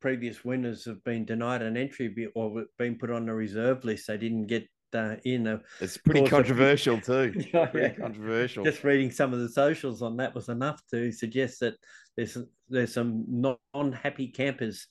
previous 0.00 0.44
winners 0.44 0.84
have 0.86 1.04
been 1.04 1.24
denied 1.24 1.62
an 1.62 1.76
entry 1.76 2.28
or 2.34 2.64
been 2.78 2.96
put 2.96 3.10
on 3.10 3.26
the 3.26 3.34
reserve 3.34 3.84
list. 3.84 4.06
They 4.06 4.16
didn't 4.16 4.46
get 4.46 4.66
uh, 4.94 5.16
in. 5.24 5.46
A 5.46 5.60
it's 5.80 5.96
pretty 5.96 6.26
controversial 6.26 7.00
too. 7.00 7.32
yeah, 7.52 7.90
controversial. 7.90 8.64
Just 8.64 8.84
reading 8.84 9.10
some 9.10 9.32
of 9.32 9.40
the 9.40 9.48
socials 9.48 10.02
on 10.02 10.16
that 10.18 10.34
was 10.34 10.48
enough 10.48 10.82
to 10.90 11.12
suggest 11.12 11.60
that 11.60 11.74
there's 12.16 12.38
there's 12.68 12.94
some 12.94 13.24
non-happy 13.28 14.28
campers 14.28 14.86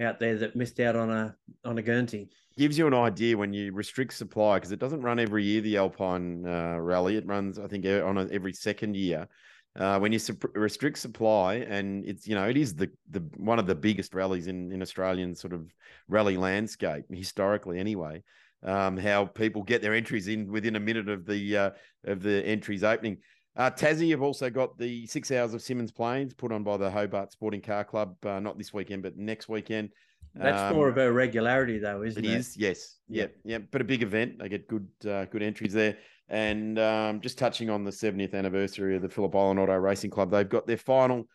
out 0.00 0.18
there 0.18 0.36
that 0.38 0.56
missed 0.56 0.80
out 0.80 0.96
on 0.96 1.10
a 1.10 1.36
on 1.64 1.78
a 1.78 1.82
Guernsey. 1.82 2.30
Gives 2.56 2.78
you 2.78 2.86
an 2.86 2.94
idea 2.94 3.36
when 3.36 3.52
you 3.52 3.72
restrict 3.72 4.14
supply 4.14 4.56
because 4.56 4.72
it 4.72 4.78
doesn't 4.78 5.02
run 5.02 5.18
every 5.18 5.44
year. 5.44 5.60
The 5.60 5.76
Alpine 5.76 6.46
uh, 6.46 6.78
Rally 6.78 7.16
it 7.16 7.26
runs, 7.26 7.58
I 7.58 7.66
think, 7.66 7.84
on 7.84 8.18
a, 8.18 8.26
every 8.28 8.52
second 8.52 8.96
year. 8.96 9.28
Uh, 9.76 9.98
when 9.98 10.12
you 10.12 10.20
restrict 10.54 10.98
supply, 10.98 11.54
and 11.54 12.04
it's 12.04 12.28
you 12.28 12.36
know 12.36 12.48
it 12.48 12.56
is 12.56 12.74
the 12.74 12.88
the 13.10 13.20
one 13.36 13.58
of 13.58 13.66
the 13.66 13.74
biggest 13.74 14.14
rallies 14.14 14.46
in 14.46 14.70
in 14.70 14.82
Australian 14.82 15.34
sort 15.34 15.52
of 15.52 15.68
rally 16.08 16.36
landscape 16.36 17.04
historically, 17.10 17.80
anyway 17.80 18.22
um, 18.64 18.96
how 18.96 19.26
people 19.26 19.62
get 19.62 19.82
their 19.82 19.94
entries 19.94 20.28
in 20.28 20.50
within 20.50 20.76
a 20.76 20.80
minute 20.80 21.08
of 21.08 21.26
the 21.26 21.56
uh, 21.56 21.70
of 22.04 22.22
the 22.22 22.44
entries 22.44 22.84
opening. 22.84 23.18
Uh, 23.56 23.70
Tassie 23.70 24.10
have 24.10 24.22
also 24.22 24.50
got 24.50 24.76
the 24.78 25.06
six 25.06 25.30
hours 25.30 25.54
of 25.54 25.60
Symmons 25.60 25.94
Plains 25.94 26.34
put 26.34 26.50
on 26.50 26.64
by 26.64 26.76
the 26.76 26.90
Hobart 26.90 27.30
Sporting 27.30 27.60
Car 27.60 27.84
Club, 27.84 28.16
uh, 28.26 28.40
not 28.40 28.58
this 28.58 28.72
weekend, 28.72 29.02
but 29.02 29.16
next 29.16 29.48
weekend. 29.48 29.90
That's 30.34 30.60
um, 30.60 30.74
more 30.74 30.88
of 30.88 30.98
a 30.98 31.12
regularity, 31.12 31.78
though, 31.78 32.02
isn't 32.02 32.24
it? 32.24 32.28
It 32.28 32.36
is, 32.36 32.56
yes, 32.56 32.98
yeah, 33.08 33.26
yeah, 33.44 33.58
but 33.70 33.80
a 33.80 33.84
big 33.84 34.02
event. 34.02 34.40
They 34.40 34.48
get 34.48 34.66
good, 34.66 34.88
uh, 35.08 35.26
good 35.26 35.42
entries 35.42 35.72
there. 35.72 35.96
And 36.28 36.78
um, 36.78 37.20
just 37.20 37.38
touching 37.38 37.70
on 37.70 37.84
the 37.84 37.92
70th 37.92 38.34
anniversary 38.34 38.96
of 38.96 39.02
the 39.02 39.08
Phillip 39.08 39.36
Island 39.36 39.60
Auto 39.60 39.76
Racing 39.76 40.10
Club, 40.10 40.30
they've 40.30 40.48
got 40.48 40.66
their 40.66 40.78
final 40.78 41.28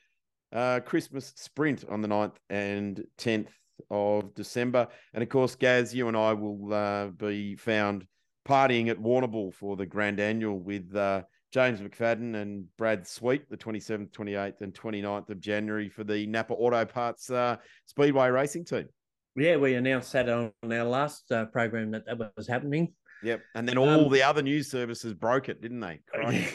uh, 0.52 0.82
Christmas 0.82 1.32
sprint 1.38 1.86
on 1.88 2.02
the 2.02 2.08
9th 2.08 2.36
and 2.50 3.06
10th 3.18 3.50
of 3.90 4.34
December. 4.36 4.88
And 5.14 5.24
of 5.24 5.30
course, 5.30 5.56
Gaz, 5.56 5.94
you 5.94 6.08
and 6.08 6.18
I 6.18 6.34
will 6.34 6.74
uh, 6.74 7.08
be 7.08 7.56
found 7.56 8.06
partying 8.48 8.90
at 8.90 9.00
Warrnambool 9.00 9.54
for 9.54 9.76
the 9.76 9.86
grand 9.86 10.20
annual 10.20 10.60
with 10.60 10.96
uh, 10.96 11.24
James 11.52 11.82
McFadden 11.82 12.36
and 12.36 12.66
Brad 12.78 13.08
Sweet, 13.08 13.50
the 13.50 13.58
27th, 13.58 14.12
28th, 14.12 14.62
and 14.62 14.74
29th 14.74 15.30
of 15.30 15.40
January 15.40 15.90
for 15.90 16.04
the 16.04 16.26
Napa 16.28 16.54
Auto 16.54 16.86
Parts 16.86 17.30
uh, 17.30 17.58
Speedway 17.86 18.30
Racing 18.30 18.66
Team. 18.66 18.88
Yeah, 19.36 19.58
we 19.58 19.76
announced 19.76 20.12
that 20.14 20.30
on 20.30 20.52
our 20.64 20.84
last 20.84 21.32
uh, 21.32 21.46
program 21.46 21.92
that 21.92 22.06
that 22.06 22.32
was 22.36 22.48
happening. 22.48 22.94
Yep, 23.24 23.42
and 23.56 23.68
then 23.68 23.78
all 23.78 24.06
um, 24.06 24.12
the 24.12 24.24
other 24.24 24.42
news 24.42 24.70
services 24.70 25.14
broke 25.14 25.50
it, 25.50 25.62
didn't 25.62 25.80
they? 25.80 26.00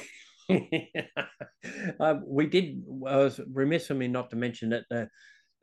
uh, 2.00 2.14
we 2.26 2.46
did. 2.46 2.82
I 3.06 3.16
was 3.16 3.40
remiss 3.52 3.90
of 3.90 3.96
me 3.96 4.08
not 4.08 4.30
to 4.30 4.36
mention 4.36 4.70
that 4.70 4.84
the 4.90 5.08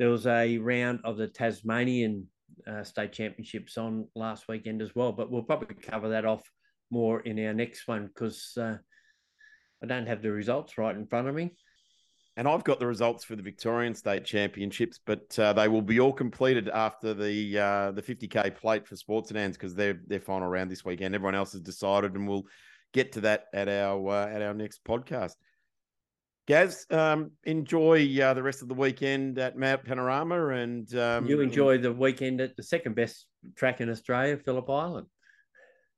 there 0.02 0.10
was 0.10 0.26
a 0.26 0.58
round 0.58 1.00
of 1.04 1.16
the 1.16 1.28
Tasmanian 1.28 2.26
uh, 2.66 2.84
state 2.84 3.14
championships 3.14 3.78
on 3.78 4.08
last 4.16 4.48
weekend 4.48 4.82
as 4.82 4.96
well, 4.96 5.12
but 5.12 5.30
we'll 5.30 5.44
probably 5.44 5.76
cover 5.76 6.10
that 6.10 6.26
off 6.26 6.42
more 6.90 7.20
in 7.20 7.38
our 7.46 7.54
next 7.54 7.88
one 7.88 8.08
because 8.08 8.58
uh, 8.60 8.78
I 9.84 9.86
don't 9.86 10.08
have 10.08 10.24
the 10.24 10.32
results 10.32 10.80
right 10.80 10.96
in 10.96 11.06
front 11.06 11.28
of 11.28 11.36
me. 11.36 11.52
And 12.36 12.48
I've 12.48 12.64
got 12.64 12.80
the 12.80 12.88
results 12.88 13.24
for 13.24 13.36
the 13.36 13.44
Victorian 13.44 13.94
State 13.94 14.26
Championships, 14.26 15.00
but 15.06 15.38
uh, 15.38 15.54
they 15.54 15.68
will 15.68 15.84
be 15.84 16.00
all 16.00 16.14
completed 16.14 16.68
after 16.68 17.14
the 17.14 17.60
uh, 17.60 17.92
the 17.92 18.02
50k 18.02 18.56
plate 18.56 18.88
for 18.88 18.96
Sports 18.96 19.30
Sedans 19.30 19.56
because 19.56 19.76
they're 19.76 20.00
their 20.08 20.20
final 20.20 20.48
round 20.48 20.72
this 20.72 20.84
weekend. 20.84 21.14
Everyone 21.14 21.36
else 21.36 21.52
has 21.52 21.62
decided, 21.62 22.16
and 22.16 22.28
we'll 22.28 22.48
get 22.92 23.12
to 23.12 23.22
that 23.22 23.46
at 23.54 23.70
our 23.70 24.10
uh, 24.10 24.28
at 24.28 24.42
our 24.42 24.56
next 24.56 24.84
podcast. 24.84 25.36
Gaz, 26.52 26.86
um, 26.90 27.32
enjoy 27.46 28.22
uh, 28.22 28.34
the 28.34 28.44
rest 28.44 28.62
of 28.62 28.68
the 28.68 28.74
weekend 28.74 29.40
at 29.40 29.58
Mount 29.58 29.86
Panorama, 29.86 30.50
and 30.50 30.94
um, 30.96 31.26
you 31.26 31.40
enjoy 31.40 31.78
the 31.78 31.94
weekend 31.94 32.42
at 32.42 32.58
the 32.58 32.64
second 32.64 32.94
best 32.94 33.26
track 33.56 33.80
in 33.80 33.90
Australia, 33.90 34.36
Phillip 34.36 34.70
Island. 34.70 35.08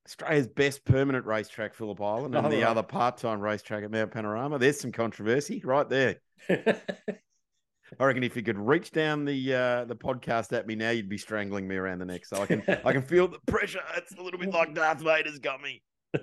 Australia's 0.06 0.46
best 0.46 0.84
permanent 0.84 1.26
racetrack, 1.26 1.74
Phillip 1.74 2.00
Island, 2.00 2.36
and 2.36 2.46
oh, 2.46 2.50
the 2.50 2.58
right. 2.58 2.68
other 2.68 2.84
part-time 2.84 3.40
racetrack 3.40 3.82
at 3.82 3.90
Mount 3.90 4.12
Panorama. 4.12 4.60
There's 4.60 4.78
some 4.78 4.92
controversy 4.92 5.60
right 5.64 5.88
there. 5.88 6.20
I 6.48 8.04
reckon 8.04 8.22
if 8.22 8.36
you 8.36 8.42
could 8.42 8.56
reach 8.56 8.92
down 8.92 9.24
the 9.24 9.54
uh, 9.54 9.84
the 9.86 9.96
podcast 9.96 10.56
at 10.56 10.68
me 10.68 10.76
now, 10.76 10.90
you'd 10.90 11.08
be 11.08 11.18
strangling 11.18 11.66
me 11.66 11.74
around 11.74 11.98
the 11.98 12.04
neck. 12.04 12.26
So 12.26 12.40
I 12.40 12.46
can 12.46 12.62
I 12.84 12.92
can 12.92 13.02
feel 13.02 13.26
the 13.26 13.40
pressure. 13.48 13.80
It's 13.96 14.14
a 14.14 14.22
little 14.22 14.38
bit 14.38 14.52
like 14.52 14.72
Darth 14.72 15.00
Vader's 15.00 15.40
got 15.40 15.60
me. 15.60 15.82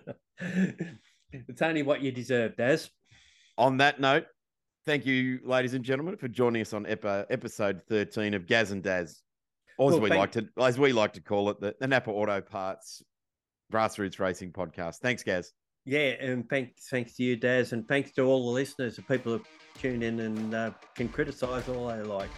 it's 1.34 1.62
only 1.62 1.84
what 1.84 2.00
you 2.00 2.14
deserve, 2.14 2.56
Des 2.56 2.88
on 3.62 3.78
that 3.78 4.01
note, 4.01 4.26
thank 4.86 5.05
you, 5.05 5.39
ladies 5.43 5.76
and 5.76 5.86
gentlemen, 5.86 6.18
for 6.18 6.28
joining 6.28 6.62
us 6.62 6.74
on 6.74 6.86
episode 6.88 7.82
13 7.88 8.34
of 8.34 8.47
Gaz 8.47 8.72
and 8.72 8.82
Daz. 8.82 9.22
Or 9.78 9.89
as 9.89 9.99
well, 9.99 10.09
we 10.09 10.18
like 10.18 10.32
to 10.34 10.47
as 10.59 10.78
we 10.78 10.91
like 10.91 11.14
to 11.14 11.22
call 11.22 11.49
it, 11.51 11.62
the, 11.62 11.76
the 11.80 11.88
Napa 11.88 12.09
Auto 12.09 12.41
Parts 12.41 13.01
Grassroots 13.72 14.20
Racing 14.20 14.51
Podcast. 14.51 14.97
Thanks, 14.97 15.24
Gaz. 15.24 15.53
Yeah, 15.86 16.14
and 16.20 16.47
thanks 16.49 16.88
thanks 16.89 17.16
to 17.16 17.24
you, 17.24 17.36
Daz, 17.36 17.72
and 17.72 17.88
thanks 17.88 18.12
to 18.14 18.24
all 18.24 18.45
the 18.45 18.51
listeners, 18.51 18.97
and 18.97 19.07
people 19.07 19.38
who 19.38 19.43
tune 19.80 20.03
in 20.03 20.20
and 20.20 20.53
uh, 20.53 20.72
can 20.95 21.07
criticise 21.07 21.70
all 21.70 21.88
they 21.88 22.01
like. 22.01 22.30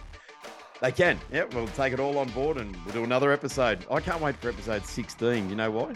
They 0.80 0.92
can. 0.92 1.18
Yeah, 1.32 1.44
we'll 1.52 1.66
take 1.68 1.92
it 1.92 2.00
all 2.00 2.18
on 2.18 2.28
board 2.30 2.58
and 2.58 2.76
we'll 2.84 2.94
do 2.94 3.04
another 3.04 3.32
episode. 3.32 3.86
I 3.90 4.00
can't 4.00 4.20
wait 4.20 4.36
for 4.36 4.50
episode 4.50 4.84
16. 4.84 5.48
You 5.48 5.56
know 5.56 5.70
why? 5.70 5.94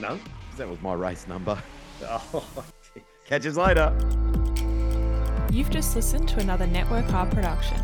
No. 0.00 0.14
Because 0.14 0.58
That 0.58 0.68
was 0.68 0.80
my 0.80 0.94
race 0.94 1.26
number. 1.28 1.60
Oh. 2.04 2.64
Catch 3.26 3.46
us 3.46 3.56
later. 3.56 4.21
You've 5.52 5.68
just 5.68 5.94
listened 5.94 6.30
to 6.30 6.40
another 6.40 6.66
Network 6.66 7.12
R 7.12 7.26
production. 7.26 7.76